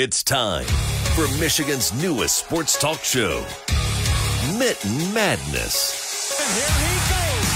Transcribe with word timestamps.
It's 0.00 0.22
time 0.22 0.64
for 1.16 1.26
Michigan's 1.40 1.92
newest 1.92 2.38
sports 2.38 2.78
talk 2.78 3.00
show, 3.02 3.44
Mitten 4.56 5.12
Madness. 5.12 6.38
And 6.38 6.54
here 6.54 6.86
he 6.86 6.94
goes. 7.10 7.48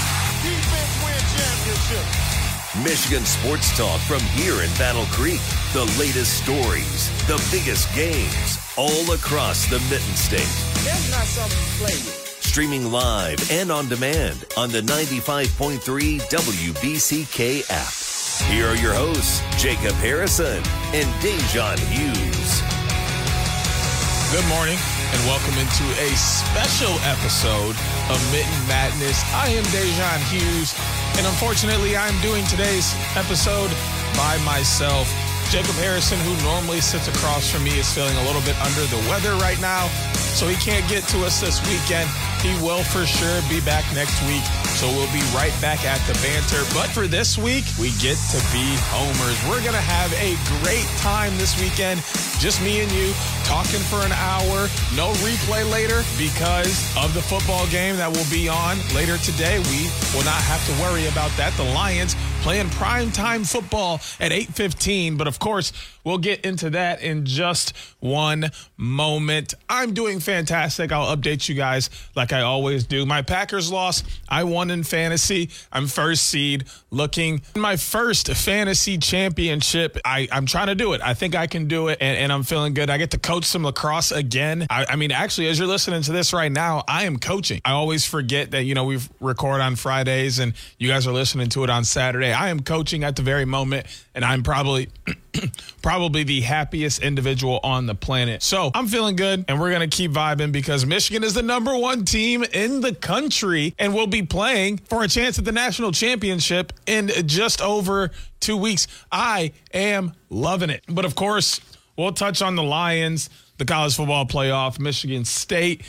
Defense 0.43 0.93
win 1.05 1.23
championship. 1.39 2.83
Michigan 2.83 3.23
sports 3.23 3.77
talk 3.77 4.01
from 4.01 4.19
here 4.35 4.61
in 4.61 4.69
Battle 4.71 5.05
Creek. 5.05 5.39
The 5.71 5.85
latest 5.97 6.43
stories, 6.43 7.07
the 7.27 7.41
biggest 7.49 7.87
games, 7.95 8.59
all 8.75 9.13
across 9.13 9.65
the 9.67 9.79
Mitten 9.89 10.13
State. 10.13 10.41
That's 10.83 11.11
not 11.11 11.23
something 11.23 11.57
to 11.57 11.79
play 11.79 11.95
with. 11.95 12.39
Streaming 12.43 12.91
live 12.91 13.39
and 13.51 13.71
on 13.71 13.87
demand 13.87 14.43
on 14.57 14.69
the 14.69 14.81
95.3 14.81 15.79
WBCK 15.79 17.71
app. 17.71 18.03
Here 18.49 18.67
are 18.67 18.75
your 18.75 18.93
hosts, 18.93 19.41
Jacob 19.61 19.93
Harrison 19.93 20.57
and 20.93 21.07
Da'Jzon 21.21 21.79
Hughes. 21.79 22.32
Good 22.43 24.43
morning 24.49 24.77
and 25.13 25.25
welcome 25.25 25.57
into 25.57 25.85
a 26.01 26.09
special 26.17 26.91
episode 27.07 27.73
of 28.11 28.19
Mitten 28.33 28.67
Madness. 28.67 29.23
I 29.33 29.47
am 29.47 29.63
Da'Jzon 29.71 30.19
Hughes, 30.27 30.75
and 31.17 31.25
unfortunately, 31.25 31.95
I'm 31.95 32.19
doing 32.21 32.45
today's 32.47 32.93
episode 33.15 33.71
by 34.17 34.37
myself. 34.43 35.07
Jacob 35.49 35.75
Harrison, 35.75 36.17
who 36.19 36.33
normally 36.43 36.81
sits 36.81 37.07
across 37.07 37.49
from 37.51 37.63
me, 37.63 37.77
is 37.77 37.91
feeling 37.93 38.15
a 38.17 38.23
little 38.23 38.41
bit 38.41 38.59
under 38.61 38.81
the 38.89 38.97
weather 39.09 39.35
right 39.35 39.59
now, 39.61 39.87
so 40.33 40.47
he 40.47 40.55
can't 40.55 40.87
get 40.89 41.03
to 41.09 41.23
us 41.25 41.39
this 41.39 41.61
weekend. 41.69 42.09
He 42.41 42.51
will 42.59 42.83
for 42.83 43.05
sure 43.05 43.39
be 43.47 43.61
back 43.61 43.85
next 43.95 44.19
week, 44.27 44.43
so 44.75 44.87
we'll 44.87 45.11
be 45.13 45.23
right 45.31 45.53
back 45.61 45.85
at 45.85 46.01
the 46.09 46.13
banter. 46.19 46.65
But 46.73 46.89
for 46.89 47.07
this 47.07 47.37
week, 47.37 47.63
we 47.79 47.91
get 48.03 48.17
to 48.35 48.39
be 48.51 48.65
homers. 48.91 49.37
We're 49.47 49.61
going 49.61 49.77
to 49.77 49.87
have 49.87 50.11
a 50.19 50.35
great 50.59 50.89
time 50.99 51.37
this 51.37 51.55
weekend, 51.61 52.01
just 52.41 52.59
me 52.61 52.81
and 52.81 52.91
you, 52.91 53.13
talking 53.45 53.79
for 53.79 54.03
an 54.03 54.11
hour. 54.11 54.67
No 54.97 55.13
replay 55.23 55.63
later 55.71 56.03
because 56.17 56.91
of 56.97 57.13
the 57.13 57.21
football 57.21 57.65
game 57.67 57.95
that 57.95 58.11
will 58.11 58.27
be 58.27 58.49
on 58.49 58.81
later 58.91 59.17
today. 59.21 59.63
We 59.71 59.87
will 60.11 60.25
not 60.27 60.41
have 60.49 60.59
to 60.67 60.73
worry 60.83 61.07
about 61.07 61.31
that. 61.37 61.55
The 61.55 61.69
Lions 61.71 62.17
playing 62.43 62.67
primetime 62.67 63.49
football 63.49 64.01
at 64.19 64.33
8:15, 64.33 65.17
but 65.17 65.27
of 65.27 65.39
course, 65.39 65.71
we'll 66.03 66.17
get 66.17 66.45
into 66.45 66.69
that 66.71 67.01
in 67.01 67.25
just 67.25 67.75
one 67.99 68.51
moment. 68.77 69.53
I'm 69.69 69.93
doing 69.93 70.19
fantastic. 70.19 70.91
I'll 70.91 71.15
update 71.15 71.47
you 71.49 71.55
guys 71.55 71.89
like 72.15 72.33
I 72.33 72.41
always 72.41 72.85
do. 72.85 73.05
My 73.05 73.21
Packers 73.21 73.71
lost. 73.71 74.05
I 74.27 74.43
won 74.43 74.69
in 74.71 74.83
fantasy. 74.83 75.49
I'm 75.71 75.87
first 75.87 76.25
seed, 76.25 76.65
looking 76.91 77.41
my 77.55 77.77
first 77.77 78.29
fantasy 78.33 78.97
championship. 78.97 79.97
I, 80.05 80.27
I'm 80.31 80.45
trying 80.45 80.67
to 80.67 80.75
do 80.75 80.93
it. 80.93 81.01
I 81.01 81.13
think 81.13 81.35
I 81.35 81.47
can 81.47 81.67
do 81.67 81.87
it, 81.87 81.97
and, 82.01 82.17
and 82.17 82.31
I'm 82.31 82.43
feeling 82.43 82.73
good. 82.73 82.89
I 82.89 82.97
get 82.97 83.11
to 83.11 83.19
coach 83.19 83.45
some 83.45 83.63
lacrosse 83.63 84.11
again. 84.11 84.67
I, 84.69 84.85
I 84.89 84.95
mean, 84.95 85.11
actually, 85.11 85.47
as 85.47 85.59
you're 85.59 85.67
listening 85.67 86.01
to 86.03 86.11
this 86.11 86.33
right 86.33 86.51
now, 86.51 86.83
I 86.87 87.05
am 87.05 87.17
coaching. 87.17 87.61
I 87.65 87.71
always 87.71 88.05
forget 88.05 88.51
that 88.51 88.63
you 88.63 88.75
know 88.75 88.85
we 88.85 88.99
record 89.19 89.61
on 89.61 89.75
Fridays, 89.75 90.39
and 90.39 90.53
you 90.77 90.87
guys 90.87 91.07
are 91.07 91.13
listening 91.13 91.49
to 91.49 91.63
it 91.63 91.69
on 91.69 91.83
Saturday. 91.83 92.31
I 92.31 92.49
am 92.49 92.61
coaching 92.61 93.03
at 93.03 93.15
the 93.15 93.21
very 93.21 93.45
moment, 93.45 93.87
and 94.13 94.25
I'm 94.25 94.43
probably 94.43 94.89
probably 95.81 96.23
the 96.23 96.41
happiest 96.41 97.01
individual 97.01 97.59
on 97.63 97.85
the 97.85 97.95
planet. 97.95 98.43
So 98.43 98.71
I'm 98.73 98.87
feeling 98.87 99.15
good, 99.15 99.45
and 99.47 99.59
we're 99.59 99.71
gonna 99.71 99.87
keep 99.87 100.11
vibing 100.11 100.51
because 100.51 100.85
Michigan 100.85 101.23
is 101.23 101.33
the 101.33 101.41
number 101.41 101.75
one 101.77 102.05
team 102.05 102.43
in 102.43 102.81
the 102.81 102.93
country, 102.93 103.73
and 103.79 103.93
we'll 103.93 104.07
be 104.07 104.23
playing 104.23 104.77
for 104.77 105.03
a 105.03 105.07
chance 105.07 105.39
at 105.39 105.45
the 105.45 105.51
national 105.51 105.91
championship 105.91 106.73
in 106.85 107.09
just 107.25 107.61
over 107.61 108.11
two 108.39 108.57
weeks. 108.57 108.87
I 109.11 109.53
am 109.73 110.13
loving 110.29 110.69
it. 110.69 110.83
But 110.87 111.05
of 111.05 111.15
course, 111.15 111.61
we'll 111.97 112.13
touch 112.13 112.41
on 112.41 112.55
the 112.55 112.63
Lions, 112.63 113.29
the 113.57 113.65
college 113.65 113.95
football 113.95 114.25
playoff, 114.25 114.79
Michigan 114.79 115.25
State, 115.25 115.83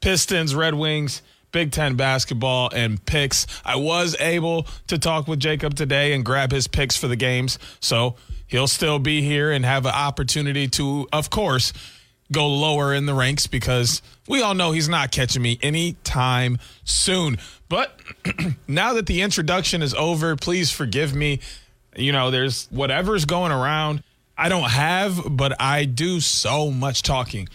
Pistons, 0.00 0.54
Red 0.54 0.74
Wings. 0.74 1.22
Big 1.52 1.70
Ten 1.70 1.94
basketball 1.94 2.68
and 2.74 3.02
picks. 3.06 3.46
I 3.64 3.76
was 3.76 4.16
able 4.18 4.66
to 4.88 4.98
talk 4.98 5.28
with 5.28 5.38
Jacob 5.38 5.76
today 5.76 6.12
and 6.12 6.24
grab 6.24 6.50
his 6.50 6.66
picks 6.66 6.96
for 6.96 7.06
the 7.06 7.14
games. 7.14 7.60
So 7.78 8.16
he'll 8.46 8.68
still 8.68 8.98
be 8.98 9.22
here 9.22 9.50
and 9.50 9.64
have 9.64 9.86
an 9.86 9.94
opportunity 9.94 10.68
to, 10.68 11.08
of 11.12 11.30
course, 11.30 11.72
go 12.32 12.48
lower 12.48 12.94
in 12.94 13.06
the 13.06 13.14
ranks 13.14 13.46
because 13.46 14.02
we 14.28 14.42
all 14.42 14.54
know 14.54 14.72
he's 14.72 14.88
not 14.88 15.10
catching 15.10 15.42
me 15.42 15.58
anytime 15.62 16.58
soon. 16.84 17.38
But 17.68 17.98
now 18.68 18.94
that 18.94 19.06
the 19.06 19.22
introduction 19.22 19.82
is 19.82 19.94
over, 19.94 20.36
please 20.36 20.70
forgive 20.70 21.14
me. 21.14 21.40
You 21.96 22.12
know, 22.12 22.30
there's 22.30 22.66
whatever's 22.70 23.24
going 23.24 23.52
around. 23.52 24.02
I 24.36 24.48
don't 24.48 24.70
have, 24.70 25.20
but 25.30 25.60
I 25.60 25.84
do 25.84 26.20
so 26.20 26.70
much 26.70 27.02
talking. 27.02 27.48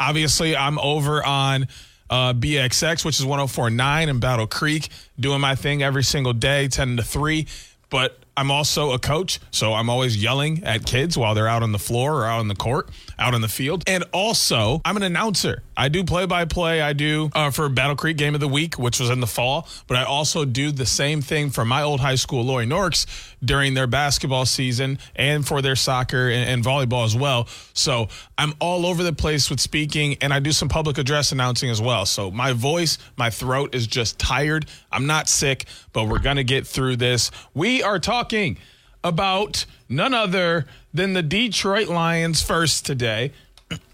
Obviously, 0.00 0.56
I'm 0.56 0.78
over 0.80 1.24
on 1.24 1.68
uh, 2.10 2.32
BXX, 2.32 3.04
which 3.04 3.20
is 3.20 3.26
1049 3.26 4.08
in 4.08 4.18
Battle 4.18 4.46
Creek, 4.46 4.88
doing 5.18 5.40
my 5.40 5.54
thing 5.54 5.82
every 5.82 6.02
single 6.02 6.32
day, 6.32 6.66
10 6.66 6.96
to 6.96 7.02
3. 7.02 7.46
But 7.88 8.18
I'm 8.36 8.50
also 8.50 8.92
a 8.92 8.98
coach, 8.98 9.38
so 9.50 9.74
I'm 9.74 9.88
always 9.88 10.20
yelling 10.20 10.64
at 10.64 10.84
kids 10.84 11.16
while 11.16 11.34
they're 11.34 11.48
out 11.48 11.62
on 11.62 11.72
the 11.72 11.78
floor 11.78 12.20
or 12.20 12.26
out 12.26 12.40
on 12.40 12.48
the 12.48 12.54
court, 12.54 12.90
out 13.18 13.34
on 13.34 13.40
the 13.40 13.48
field. 13.48 13.84
And 13.86 14.04
also, 14.12 14.80
I'm 14.84 14.96
an 14.96 15.02
announcer. 15.02 15.62
I 15.76 15.88
do 15.88 16.04
play 16.04 16.26
by 16.26 16.44
play. 16.44 16.80
I 16.80 16.92
do 16.92 17.30
uh, 17.34 17.50
for 17.50 17.68
Battle 17.68 17.96
Creek 17.96 18.16
Game 18.16 18.34
of 18.34 18.40
the 18.40 18.48
Week, 18.48 18.78
which 18.78 18.98
was 19.00 19.10
in 19.10 19.20
the 19.20 19.26
fall, 19.26 19.68
but 19.86 19.96
I 19.96 20.04
also 20.04 20.44
do 20.44 20.70
the 20.70 20.86
same 20.86 21.20
thing 21.20 21.50
for 21.50 21.64
my 21.64 21.82
old 21.82 22.00
high 22.00 22.14
school, 22.16 22.44
Loy 22.44 22.64
Norrix, 22.64 23.06
during 23.44 23.74
their 23.74 23.86
basketball 23.86 24.46
season 24.46 24.98
and 25.16 25.46
for 25.46 25.62
their 25.62 25.76
soccer 25.76 26.28
and, 26.28 26.48
and 26.48 26.64
volleyball 26.64 27.04
as 27.04 27.16
well. 27.16 27.46
So 27.72 28.08
I'm 28.38 28.54
all 28.60 28.86
over 28.86 29.02
the 29.02 29.12
place 29.12 29.50
with 29.50 29.60
speaking, 29.60 30.16
and 30.20 30.32
I 30.32 30.40
do 30.40 30.52
some 30.52 30.68
public 30.68 30.98
address 30.98 31.32
announcing 31.32 31.70
as 31.70 31.80
well. 31.80 32.06
So 32.06 32.30
my 32.30 32.52
voice, 32.52 32.98
my 33.16 33.30
throat 33.30 33.74
is 33.74 33.86
just 33.86 34.18
tired. 34.18 34.66
I'm 34.90 35.06
not 35.06 35.28
sick, 35.28 35.66
but 35.92 36.04
we're 36.04 36.18
going 36.18 36.36
to 36.36 36.44
get 36.44 36.66
through 36.66 36.96
this. 36.96 37.30
We 37.54 37.82
are 37.82 37.98
talking 37.98 38.58
about 39.02 39.66
none 39.88 40.14
other 40.14 40.66
than 40.92 41.12
the 41.12 41.22
Detroit 41.22 41.88
Lions 41.88 42.42
first 42.42 42.86
today. 42.86 43.32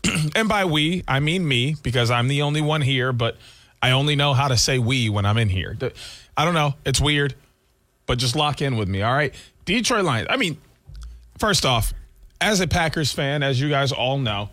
and 0.34 0.48
by 0.48 0.64
we, 0.64 1.04
I 1.06 1.20
mean 1.20 1.46
me 1.46 1.76
because 1.82 2.10
I'm 2.10 2.28
the 2.28 2.42
only 2.42 2.60
one 2.60 2.82
here, 2.82 3.12
but 3.12 3.36
I 3.82 3.92
only 3.92 4.16
know 4.16 4.34
how 4.34 4.48
to 4.48 4.56
say 4.56 4.78
we 4.78 5.08
when 5.08 5.24
I'm 5.24 5.38
in 5.38 5.48
here. 5.48 5.76
I 6.36 6.44
don't 6.44 6.54
know. 6.54 6.74
It's 6.84 7.00
weird, 7.00 7.34
but 8.10 8.18
just 8.18 8.34
lock 8.34 8.60
in 8.60 8.76
with 8.76 8.88
me, 8.88 9.02
all 9.02 9.14
right? 9.14 9.32
Detroit 9.64 10.04
Lions. 10.04 10.26
I 10.28 10.36
mean, 10.36 10.58
first 11.38 11.64
off, 11.64 11.94
as 12.40 12.58
a 12.58 12.66
Packers 12.66 13.12
fan, 13.12 13.44
as 13.44 13.60
you 13.60 13.68
guys 13.68 13.92
all 13.92 14.18
know, 14.18 14.50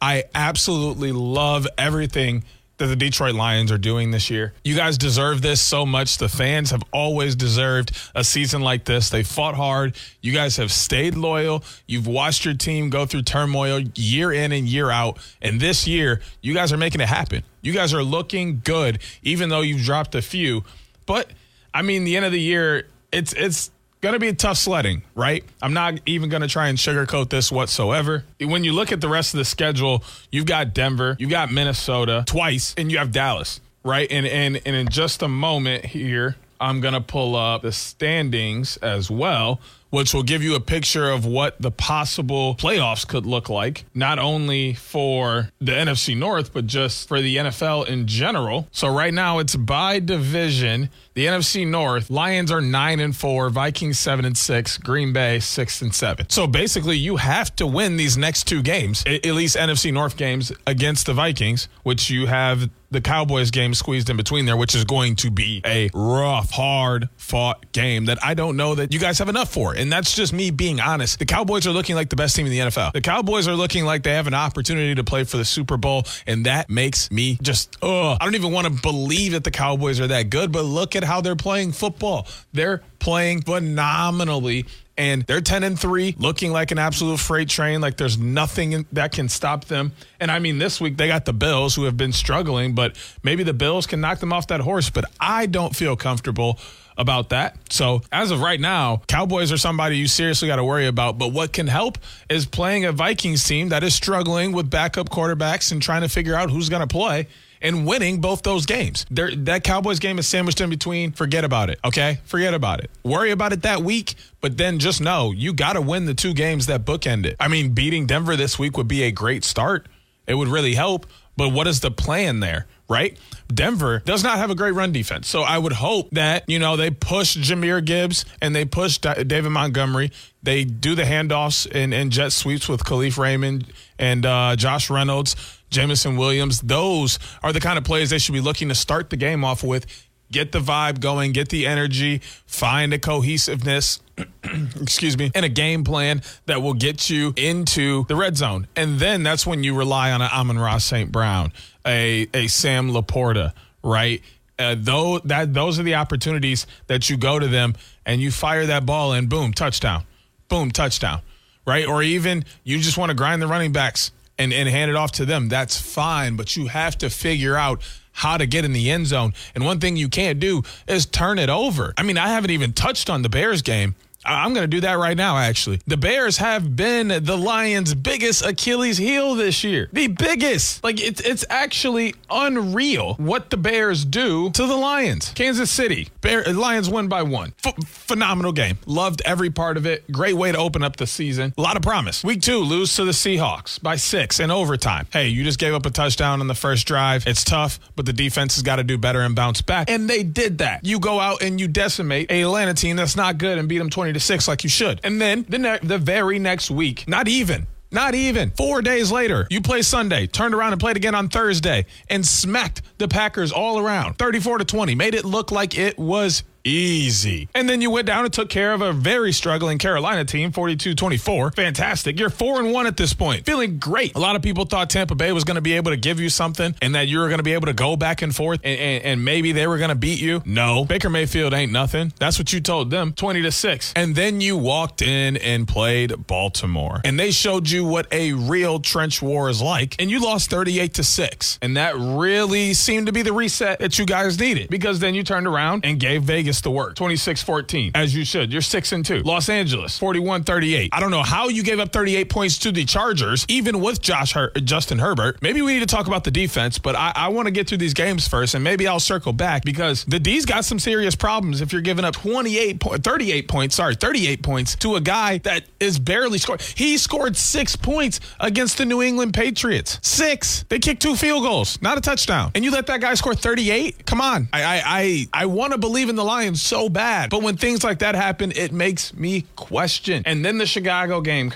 I 0.00 0.24
absolutely 0.34 1.12
love 1.12 1.68
everything 1.78 2.42
that 2.78 2.86
the 2.86 2.96
Detroit 2.96 3.36
Lions 3.36 3.70
are 3.70 3.78
doing 3.78 4.10
this 4.10 4.30
year. 4.30 4.52
You 4.64 4.74
guys 4.74 4.98
deserve 4.98 5.42
this 5.42 5.60
so 5.60 5.86
much. 5.86 6.18
The 6.18 6.28
fans 6.28 6.72
have 6.72 6.82
always 6.92 7.36
deserved 7.36 7.96
a 8.16 8.24
season 8.24 8.62
like 8.62 8.84
this. 8.84 9.10
They 9.10 9.22
fought 9.22 9.54
hard. 9.54 9.94
You 10.20 10.32
guys 10.32 10.56
have 10.56 10.72
stayed 10.72 11.14
loyal. 11.14 11.62
You've 11.86 12.08
watched 12.08 12.44
your 12.44 12.54
team 12.54 12.90
go 12.90 13.06
through 13.06 13.22
turmoil 13.22 13.78
year 13.94 14.32
in 14.32 14.50
and 14.50 14.66
year 14.66 14.90
out. 14.90 15.18
And 15.40 15.60
this 15.60 15.86
year, 15.86 16.20
you 16.42 16.52
guys 16.52 16.72
are 16.72 16.76
making 16.76 17.00
it 17.00 17.08
happen. 17.08 17.44
You 17.62 17.72
guys 17.72 17.94
are 17.94 18.02
looking 18.02 18.60
good, 18.64 18.98
even 19.22 19.50
though 19.50 19.60
you've 19.60 19.84
dropped 19.84 20.16
a 20.16 20.22
few. 20.22 20.64
But 21.06 21.30
I 21.72 21.82
mean, 21.82 22.04
the 22.04 22.16
end 22.16 22.24
of 22.24 22.32
the 22.32 22.40
year, 22.40 22.86
it's 23.12 23.32
it's 23.32 23.70
going 24.00 24.12
to 24.12 24.18
be 24.18 24.28
a 24.28 24.34
tough 24.34 24.56
sledding, 24.56 25.02
right? 25.14 25.44
I'm 25.60 25.72
not 25.72 26.00
even 26.06 26.28
going 26.28 26.42
to 26.42 26.48
try 26.48 26.68
and 26.68 26.78
sugarcoat 26.78 27.30
this 27.30 27.50
whatsoever. 27.50 28.24
When 28.40 28.64
you 28.64 28.72
look 28.72 28.92
at 28.92 29.00
the 29.00 29.08
rest 29.08 29.34
of 29.34 29.38
the 29.38 29.44
schedule, 29.44 30.04
you've 30.30 30.46
got 30.46 30.74
Denver, 30.74 31.16
you've 31.18 31.30
got 31.30 31.50
Minnesota 31.52 32.24
twice, 32.26 32.74
and 32.76 32.90
you 32.90 32.98
have 32.98 33.12
Dallas, 33.12 33.60
right? 33.84 34.10
And 34.10 34.26
and 34.26 34.60
and 34.64 34.76
in 34.76 34.88
just 34.88 35.22
a 35.22 35.28
moment 35.28 35.84
here, 35.84 36.36
I'm 36.60 36.80
going 36.80 36.94
to 36.94 37.00
pull 37.00 37.36
up 37.36 37.62
the 37.62 37.72
standings 37.72 38.76
as 38.78 39.10
well. 39.10 39.60
Which 39.90 40.12
will 40.12 40.22
give 40.22 40.42
you 40.42 40.54
a 40.54 40.60
picture 40.60 41.10
of 41.10 41.24
what 41.24 41.60
the 41.60 41.70
possible 41.70 42.54
playoffs 42.54 43.06
could 43.06 43.24
look 43.24 43.48
like, 43.48 43.84
not 43.94 44.18
only 44.18 44.74
for 44.74 45.50
the 45.60 45.72
NFC 45.72 46.16
North, 46.16 46.52
but 46.52 46.66
just 46.66 47.08
for 47.08 47.20
the 47.20 47.36
NFL 47.36 47.86
in 47.88 48.06
general. 48.06 48.68
So, 48.70 48.88
right 48.88 49.14
now, 49.14 49.38
it's 49.38 49.56
by 49.56 49.98
division. 49.98 50.90
The 51.14 51.26
NFC 51.26 51.66
North, 51.66 52.10
Lions 52.10 52.52
are 52.52 52.60
nine 52.60 53.00
and 53.00 53.16
four, 53.16 53.50
Vikings 53.50 53.98
seven 53.98 54.24
and 54.24 54.38
six, 54.38 54.78
Green 54.78 55.12
Bay 55.12 55.40
six 55.40 55.82
and 55.82 55.92
seven. 55.92 56.28
So 56.28 56.46
basically, 56.46 56.96
you 56.96 57.16
have 57.16 57.54
to 57.56 57.66
win 57.66 57.96
these 57.96 58.16
next 58.16 58.44
two 58.44 58.62
games, 58.62 59.02
at 59.04 59.24
least 59.24 59.56
NFC 59.56 59.92
North 59.92 60.16
games 60.16 60.52
against 60.66 61.06
the 61.06 61.14
Vikings, 61.14 61.68
which 61.82 62.08
you 62.08 62.26
have 62.26 62.70
the 62.90 63.00
Cowboys 63.00 63.50
game 63.50 63.74
squeezed 63.74 64.08
in 64.08 64.16
between 64.16 64.46
there, 64.46 64.56
which 64.56 64.74
is 64.74 64.84
going 64.84 65.16
to 65.16 65.30
be 65.30 65.60
a 65.64 65.90
rough, 65.92 66.50
hard 66.50 67.08
fought 67.16 67.70
game 67.72 68.06
that 68.06 68.18
I 68.24 68.34
don't 68.34 68.56
know 68.56 68.74
that 68.76 68.92
you 68.92 68.98
guys 68.98 69.18
have 69.18 69.28
enough 69.28 69.52
for. 69.52 69.74
And 69.78 69.92
that's 69.92 70.14
just 70.14 70.32
me 70.32 70.50
being 70.50 70.80
honest. 70.80 71.18
The 71.18 71.24
Cowboys 71.24 71.66
are 71.66 71.70
looking 71.70 71.96
like 71.96 72.10
the 72.10 72.16
best 72.16 72.36
team 72.36 72.46
in 72.46 72.52
the 72.52 72.58
NFL. 72.58 72.92
The 72.92 73.00
Cowboys 73.00 73.46
are 73.48 73.54
looking 73.54 73.84
like 73.84 74.02
they 74.02 74.14
have 74.14 74.26
an 74.26 74.34
opportunity 74.34 74.94
to 74.94 75.04
play 75.04 75.24
for 75.24 75.36
the 75.36 75.44
Super 75.44 75.76
Bowl, 75.76 76.04
and 76.26 76.46
that 76.46 76.68
makes 76.68 77.10
me 77.10 77.38
just, 77.40 77.76
ugh. 77.82 78.18
I 78.20 78.24
don't 78.24 78.34
even 78.34 78.52
want 78.52 78.66
to 78.66 78.82
believe 78.82 79.32
that 79.32 79.44
the 79.44 79.50
Cowboys 79.50 80.00
are 80.00 80.08
that 80.08 80.30
good, 80.30 80.52
but 80.52 80.64
look 80.64 80.96
at 80.96 81.04
how 81.04 81.20
they're 81.20 81.36
playing 81.36 81.72
football. 81.72 82.26
They're 82.52 82.82
playing 82.98 83.42
phenomenally 83.42 84.66
and 84.96 85.22
they're 85.22 85.40
10 85.40 85.62
and 85.62 85.78
3 85.78 86.16
looking 86.18 86.50
like 86.50 86.72
an 86.72 86.78
absolute 86.78 87.20
freight 87.20 87.48
train 87.48 87.80
like 87.80 87.96
there's 87.96 88.18
nothing 88.18 88.84
that 88.92 89.12
can 89.12 89.28
stop 89.28 89.66
them 89.66 89.92
and 90.18 90.30
i 90.30 90.40
mean 90.40 90.58
this 90.58 90.80
week 90.80 90.96
they 90.96 91.06
got 91.06 91.24
the 91.24 91.32
bills 91.32 91.76
who 91.76 91.84
have 91.84 91.96
been 91.96 92.12
struggling 92.12 92.74
but 92.74 92.96
maybe 93.22 93.44
the 93.44 93.54
bills 93.54 93.86
can 93.86 94.00
knock 94.00 94.18
them 94.18 94.32
off 94.32 94.48
that 94.48 94.60
horse 94.60 94.90
but 94.90 95.04
i 95.20 95.46
don't 95.46 95.74
feel 95.76 95.96
comfortable 95.96 96.58
about 96.98 97.30
that. 97.30 97.56
So, 97.72 98.02
as 98.12 98.30
of 98.30 98.40
right 98.40 98.60
now, 98.60 99.02
Cowboys 99.06 99.52
are 99.52 99.56
somebody 99.56 99.96
you 99.96 100.08
seriously 100.08 100.48
got 100.48 100.56
to 100.56 100.64
worry 100.64 100.86
about. 100.86 101.16
But 101.16 101.28
what 101.28 101.52
can 101.52 101.68
help 101.68 101.96
is 102.28 102.44
playing 102.44 102.84
a 102.84 102.92
Vikings 102.92 103.44
team 103.44 103.70
that 103.70 103.82
is 103.84 103.94
struggling 103.94 104.52
with 104.52 104.68
backup 104.68 105.08
quarterbacks 105.08 105.72
and 105.72 105.80
trying 105.80 106.02
to 106.02 106.08
figure 106.08 106.34
out 106.34 106.50
who's 106.50 106.68
going 106.68 106.86
to 106.86 106.88
play 106.88 107.28
and 107.60 107.86
winning 107.86 108.20
both 108.20 108.42
those 108.42 108.66
games. 108.66 109.06
They're, 109.10 109.34
that 109.34 109.64
Cowboys 109.64 109.98
game 109.98 110.18
is 110.18 110.26
sandwiched 110.26 110.60
in 110.60 110.70
between. 110.70 111.12
Forget 111.12 111.44
about 111.44 111.70
it, 111.70 111.78
okay? 111.84 112.18
Forget 112.24 112.54
about 112.54 112.80
it. 112.80 112.90
Worry 113.02 113.30
about 113.30 113.52
it 113.52 113.62
that 113.62 113.82
week, 113.82 114.14
but 114.40 114.56
then 114.56 114.78
just 114.78 115.00
know 115.00 115.32
you 115.32 115.52
got 115.52 115.74
to 115.74 115.80
win 115.80 116.04
the 116.04 116.14
two 116.14 116.34
games 116.34 116.66
that 116.66 116.84
bookend 116.84 117.26
it. 117.26 117.36
I 117.40 117.48
mean, 117.48 117.72
beating 117.72 118.06
Denver 118.06 118.36
this 118.36 118.58
week 118.58 118.76
would 118.76 118.88
be 118.88 119.02
a 119.02 119.10
great 119.10 119.44
start. 119.44 119.86
It 120.26 120.34
would 120.34 120.48
really 120.48 120.74
help, 120.74 121.06
but 121.36 121.50
what 121.50 121.66
is 121.66 121.80
the 121.80 121.90
plan 121.90 122.40
there? 122.40 122.66
Right? 122.88 123.18
Denver 123.52 124.02
does 124.04 124.24
not 124.24 124.38
have 124.38 124.50
a 124.50 124.54
great 124.54 124.72
run 124.72 124.92
defense. 124.92 125.28
So 125.28 125.42
I 125.42 125.58
would 125.58 125.74
hope 125.74 126.10
that, 126.12 126.48
you 126.48 126.58
know, 126.58 126.76
they 126.76 126.90
push 126.90 127.36
Jahmyr 127.36 127.84
Gibbs 127.84 128.24
and 128.40 128.56
they 128.56 128.64
push 128.64 128.96
David 128.98 129.50
Montgomery. 129.50 130.10
They 130.42 130.64
do 130.64 130.94
the 130.94 131.02
handoffs 131.02 131.68
and, 131.70 131.92
and 131.92 132.10
jet 132.10 132.32
sweeps 132.32 132.68
with 132.68 132.84
Kalif 132.84 133.18
Raymond 133.18 133.66
and 133.98 134.24
uh, 134.24 134.56
Josh 134.56 134.88
Reynolds. 134.88 135.36
Jameson 135.70 136.16
Williams. 136.16 136.60
Those 136.60 137.18
are 137.42 137.52
the 137.52 137.60
kind 137.60 137.76
of 137.76 137.84
plays 137.84 138.10
they 138.10 138.18
should 138.18 138.32
be 138.32 138.40
looking 138.40 138.68
to 138.68 138.74
start 138.74 139.10
the 139.10 139.16
game 139.16 139.44
off 139.44 139.62
with. 139.62 139.86
Get 140.30 140.52
the 140.52 140.60
vibe 140.60 141.00
going, 141.00 141.32
get 141.32 141.48
the 141.48 141.66
energy, 141.66 142.20
find 142.46 142.92
a 142.92 142.98
cohesiveness, 142.98 144.00
excuse 144.80 145.16
me, 145.16 145.30
and 145.34 145.44
a 145.44 145.48
game 145.48 145.84
plan 145.84 146.22
that 146.46 146.60
will 146.60 146.74
get 146.74 147.08
you 147.08 147.32
into 147.36 148.04
the 148.08 148.16
red 148.16 148.36
zone. 148.36 148.66
And 148.76 148.98
then 148.98 149.22
that's 149.22 149.46
when 149.46 149.64
you 149.64 149.74
rely 149.74 150.12
on 150.12 150.20
an 150.20 150.28
Amon-Ra 150.32 150.78
St. 150.78 151.10
Brown, 151.10 151.52
a, 151.86 152.28
a 152.34 152.46
Sam 152.48 152.90
LaPorta, 152.90 153.52
right? 153.82 154.22
Uh, 154.58 154.74
though 154.76 155.20
that 155.20 155.54
those 155.54 155.78
are 155.78 155.84
the 155.84 155.94
opportunities 155.94 156.66
that 156.88 157.08
you 157.08 157.16
go 157.16 157.38
to 157.38 157.46
them 157.46 157.74
and 158.04 158.20
you 158.20 158.30
fire 158.30 158.66
that 158.66 158.84
ball 158.84 159.12
and 159.12 159.28
boom, 159.28 159.52
touchdown. 159.52 160.04
Boom, 160.48 160.70
touchdown. 160.70 161.20
Right? 161.64 161.86
Or 161.86 162.02
even 162.02 162.44
you 162.64 162.78
just 162.78 162.98
want 162.98 163.10
to 163.10 163.14
grind 163.14 163.40
the 163.40 163.46
running 163.46 163.72
backs 163.72 164.10
and, 164.38 164.52
and 164.52 164.68
hand 164.68 164.90
it 164.90 164.96
off 164.96 165.12
to 165.12 165.26
them, 165.26 165.48
that's 165.48 165.78
fine. 165.80 166.36
But 166.36 166.56
you 166.56 166.66
have 166.68 166.96
to 166.98 167.10
figure 167.10 167.56
out 167.56 167.82
how 168.18 168.36
to 168.36 168.46
get 168.46 168.64
in 168.64 168.72
the 168.72 168.90
end 168.90 169.06
zone. 169.06 169.32
And 169.54 169.64
one 169.64 169.78
thing 169.78 169.96
you 169.96 170.08
can't 170.08 170.40
do 170.40 170.62
is 170.88 171.06
turn 171.06 171.38
it 171.38 171.48
over. 171.48 171.94
I 171.96 172.02
mean, 172.02 172.18
I 172.18 172.28
haven't 172.28 172.50
even 172.50 172.72
touched 172.72 173.08
on 173.08 173.22
the 173.22 173.28
Bears 173.28 173.62
game. 173.62 173.94
I'm 174.24 174.52
going 174.52 174.64
to 174.64 174.68
do 174.68 174.80
that 174.82 174.94
right 174.98 175.16
now, 175.16 175.36
actually. 175.38 175.80
The 175.86 175.96
Bears 175.96 176.38
have 176.38 176.74
been 176.76 177.08
the 177.08 177.36
Lions' 177.36 177.94
biggest 177.94 178.44
Achilles 178.44 178.98
heel 178.98 179.34
this 179.34 179.62
year. 179.64 179.88
The 179.92 180.08
biggest. 180.08 180.82
Like, 180.82 181.00
it's, 181.00 181.20
it's 181.20 181.44
actually 181.48 182.14
unreal 182.28 183.14
what 183.14 183.50
the 183.50 183.56
Bears 183.56 184.04
do 184.04 184.50
to 184.50 184.66
the 184.66 184.76
Lions. 184.76 185.30
Kansas 185.34 185.70
City, 185.70 186.08
Bear, 186.20 186.44
Lions 186.52 186.90
win 186.90 187.08
by 187.08 187.22
one. 187.22 187.54
F- 187.64 187.74
phenomenal 187.86 188.52
game. 188.52 188.78
Loved 188.86 189.22
every 189.24 189.50
part 189.50 189.76
of 189.76 189.86
it. 189.86 190.10
Great 190.10 190.34
way 190.34 190.52
to 190.52 190.58
open 190.58 190.82
up 190.82 190.96
the 190.96 191.06
season. 191.06 191.54
A 191.56 191.60
lot 191.60 191.76
of 191.76 191.82
promise. 191.82 192.24
Week 192.24 192.42
two, 192.42 192.58
lose 192.58 192.94
to 192.96 193.04
the 193.04 193.12
Seahawks 193.12 193.80
by 193.80 193.96
six 193.96 194.40
in 194.40 194.50
overtime. 194.50 195.06
Hey, 195.12 195.28
you 195.28 195.44
just 195.44 195.58
gave 195.58 195.74
up 195.74 195.86
a 195.86 195.90
touchdown 195.90 196.40
on 196.40 196.48
the 196.48 196.54
first 196.54 196.86
drive. 196.86 197.26
It's 197.26 197.44
tough, 197.44 197.78
but 197.96 198.04
the 198.06 198.12
defense 198.12 198.56
has 198.56 198.62
got 198.62 198.76
to 198.76 198.84
do 198.84 198.98
better 198.98 199.20
and 199.20 199.34
bounce 199.34 199.62
back. 199.62 199.88
And 199.90 200.08
they 200.10 200.22
did 200.22 200.58
that. 200.58 200.84
You 200.84 200.98
go 200.98 201.20
out 201.20 201.42
and 201.42 201.60
you 201.60 201.68
decimate 201.68 202.30
a 202.30 202.42
Atlanta 202.42 202.74
team 202.74 202.96
that's 202.96 203.16
not 203.16 203.38
good 203.38 203.58
and 203.58 203.68
beat 203.68 203.78
them 203.78 203.90
20 203.90 204.07
to 204.12 204.20
6 204.20 204.48
like 204.48 204.64
you 204.64 204.70
should. 204.70 205.00
And 205.04 205.20
then 205.20 205.44
the, 205.48 205.58
ne- 205.58 205.78
the 205.82 205.98
very 205.98 206.38
next 206.38 206.70
week, 206.70 207.06
not 207.08 207.28
even. 207.28 207.66
Not 207.90 208.14
even. 208.14 208.50
Four 208.50 208.82
days 208.82 209.10
later, 209.10 209.46
you 209.50 209.62
play 209.62 209.80
Sunday, 209.80 210.26
turned 210.26 210.54
around 210.54 210.72
and 210.72 210.80
played 210.80 210.96
again 210.96 211.14
on 211.14 211.28
Thursday, 211.30 211.86
and 212.10 212.26
smacked 212.26 212.82
the 212.98 213.08
Packers 213.08 213.50
all 213.50 213.78
around 213.78 214.18
34 214.18 214.58
to 214.58 214.64
20. 214.64 214.94
Made 214.94 215.14
it 215.14 215.24
look 215.24 215.50
like 215.50 215.78
it 215.78 215.98
was 215.98 216.42
Easy. 216.64 217.48
And 217.54 217.68
then 217.68 217.80
you 217.80 217.90
went 217.90 218.06
down 218.06 218.24
and 218.24 218.32
took 218.32 218.48
care 218.48 218.72
of 218.72 218.82
a 218.82 218.92
very 218.92 219.32
struggling 219.32 219.78
Carolina 219.78 220.24
team, 220.24 220.52
42 220.52 220.94
24. 220.94 221.52
Fantastic. 221.52 222.18
You're 222.18 222.30
4 222.30 222.60
and 222.60 222.72
1 222.72 222.86
at 222.86 222.96
this 222.96 223.12
point. 223.12 223.46
Feeling 223.46 223.78
great. 223.78 224.14
A 224.14 224.18
lot 224.18 224.36
of 224.36 224.42
people 224.42 224.64
thought 224.64 224.90
Tampa 224.90 225.14
Bay 225.14 225.32
was 225.32 225.44
going 225.44 225.54
to 225.54 225.60
be 225.60 225.74
able 225.74 225.90
to 225.90 225.96
give 225.96 226.20
you 226.20 226.28
something 226.28 226.74
and 226.82 226.94
that 226.94 227.08
you 227.08 227.18
were 227.18 227.28
going 227.28 227.38
to 227.38 227.44
be 227.44 227.54
able 227.54 227.66
to 227.66 227.72
go 227.72 227.96
back 227.96 228.22
and 228.22 228.34
forth 228.34 228.60
and, 228.64 228.78
and, 228.78 229.04
and 229.04 229.24
maybe 229.24 229.52
they 229.52 229.66
were 229.66 229.78
going 229.78 229.88
to 229.90 229.94
beat 229.94 230.20
you. 230.20 230.42
No. 230.44 230.84
Baker 230.84 231.10
Mayfield 231.10 231.54
ain't 231.54 231.72
nothing. 231.72 232.12
That's 232.18 232.38
what 232.38 232.52
you 232.52 232.60
told 232.60 232.90
them 232.90 233.12
20 233.12 233.42
to 233.42 233.52
6. 233.52 233.92
And 233.96 234.14
then 234.14 234.40
you 234.40 234.56
walked 234.56 235.02
in 235.02 235.36
and 235.38 235.66
played 235.66 236.26
Baltimore. 236.26 237.00
And 237.04 237.18
they 237.18 237.30
showed 237.30 237.70
you 237.70 237.84
what 237.84 238.06
a 238.12 238.32
real 238.32 238.80
trench 238.80 239.22
war 239.22 239.48
is 239.48 239.62
like. 239.62 240.00
And 240.00 240.10
you 240.10 240.20
lost 240.20 240.50
38 240.50 240.94
to 240.94 241.04
6. 241.04 241.58
And 241.62 241.76
that 241.76 241.94
really 241.96 242.74
seemed 242.74 243.06
to 243.06 243.12
be 243.12 243.22
the 243.22 243.32
reset 243.32 243.78
that 243.78 243.98
you 243.98 244.06
guys 244.06 244.38
needed 244.38 244.68
because 244.70 245.00
then 245.00 245.14
you 245.14 245.22
turned 245.22 245.46
around 245.46 245.84
and 245.84 246.00
gave 246.00 246.24
Vegas 246.24 246.47
the 246.62 246.70
work. 246.70 246.94
26-14, 246.96 247.92
as 247.94 248.14
you 248.14 248.24
should. 248.24 248.52
You're 248.52 248.62
6 248.62 248.92
and 248.92 249.04
2. 249.04 249.20
Los 249.22 249.48
Angeles, 249.48 249.98
41-38. 249.98 250.88
I 250.92 251.00
don't 251.00 251.10
know 251.10 251.22
how 251.22 251.48
you 251.48 251.62
gave 251.62 251.78
up 251.80 251.92
38 251.92 252.28
points 252.30 252.58
to 252.58 252.72
the 252.72 252.84
Chargers, 252.84 253.44
even 253.48 253.80
with 253.80 254.00
Josh 254.00 254.32
Her- 254.32 254.50
Justin 254.50 254.98
Herbert. 254.98 255.38
Maybe 255.42 255.62
we 255.62 255.74
need 255.74 255.80
to 255.80 255.86
talk 255.86 256.06
about 256.06 256.24
the 256.24 256.30
defense, 256.30 256.78
but 256.78 256.96
I, 256.96 257.12
I 257.14 257.28
want 257.28 257.46
to 257.46 257.50
get 257.52 257.68
through 257.68 257.78
these 257.78 257.94
games 257.94 258.26
first, 258.26 258.54
and 258.54 258.64
maybe 258.64 258.86
I'll 258.86 259.00
circle 259.00 259.32
back 259.32 259.64
because 259.64 260.04
the 260.04 260.18
D's 260.18 260.44
got 260.46 260.64
some 260.64 260.78
serious 260.78 261.14
problems 261.14 261.60
if 261.60 261.72
you're 261.72 261.82
giving 261.82 262.04
up 262.04 262.14
28 262.14 262.80
po- 262.80 262.96
38 262.96 263.48
points, 263.48 263.76
sorry, 263.76 263.94
38 263.94 264.42
points 264.42 264.74
to 264.76 264.96
a 264.96 265.00
guy 265.00 265.38
that 265.38 265.64
is 265.80 265.98
barely 265.98 266.38
scored. 266.38 266.60
He 266.62 266.96
scored 266.98 267.36
six 267.36 267.76
points 267.76 268.20
against 268.40 268.78
the 268.78 268.84
New 268.84 269.02
England 269.02 269.34
Patriots. 269.34 269.98
Six. 270.02 270.64
They 270.68 270.78
kicked 270.78 271.02
two 271.02 271.14
field 271.16 271.42
goals, 271.42 271.80
not 271.82 271.98
a 271.98 272.00
touchdown. 272.00 272.50
And 272.54 272.64
you 272.64 272.70
let 272.70 272.86
that 272.86 273.00
guy 273.00 273.14
score 273.14 273.34
38? 273.34 274.06
Come 274.06 274.20
on. 274.20 274.48
I 274.52 274.62
I 274.62 274.82
I, 274.84 275.28
I 275.32 275.46
want 275.46 275.72
to 275.72 275.78
believe 275.78 276.08
in 276.08 276.16
the 276.16 276.24
Lions 276.38 276.62
so 276.62 276.88
bad. 276.88 277.30
But 277.30 277.42
when 277.42 277.56
things 277.56 277.82
like 277.82 277.98
that 277.98 278.14
happen, 278.14 278.52
it 278.54 278.70
makes 278.70 279.12
me 279.12 279.44
question. 279.56 280.22
And 280.24 280.44
then 280.44 280.58
the 280.58 280.66
Chicago 280.66 281.20
game 281.20 281.50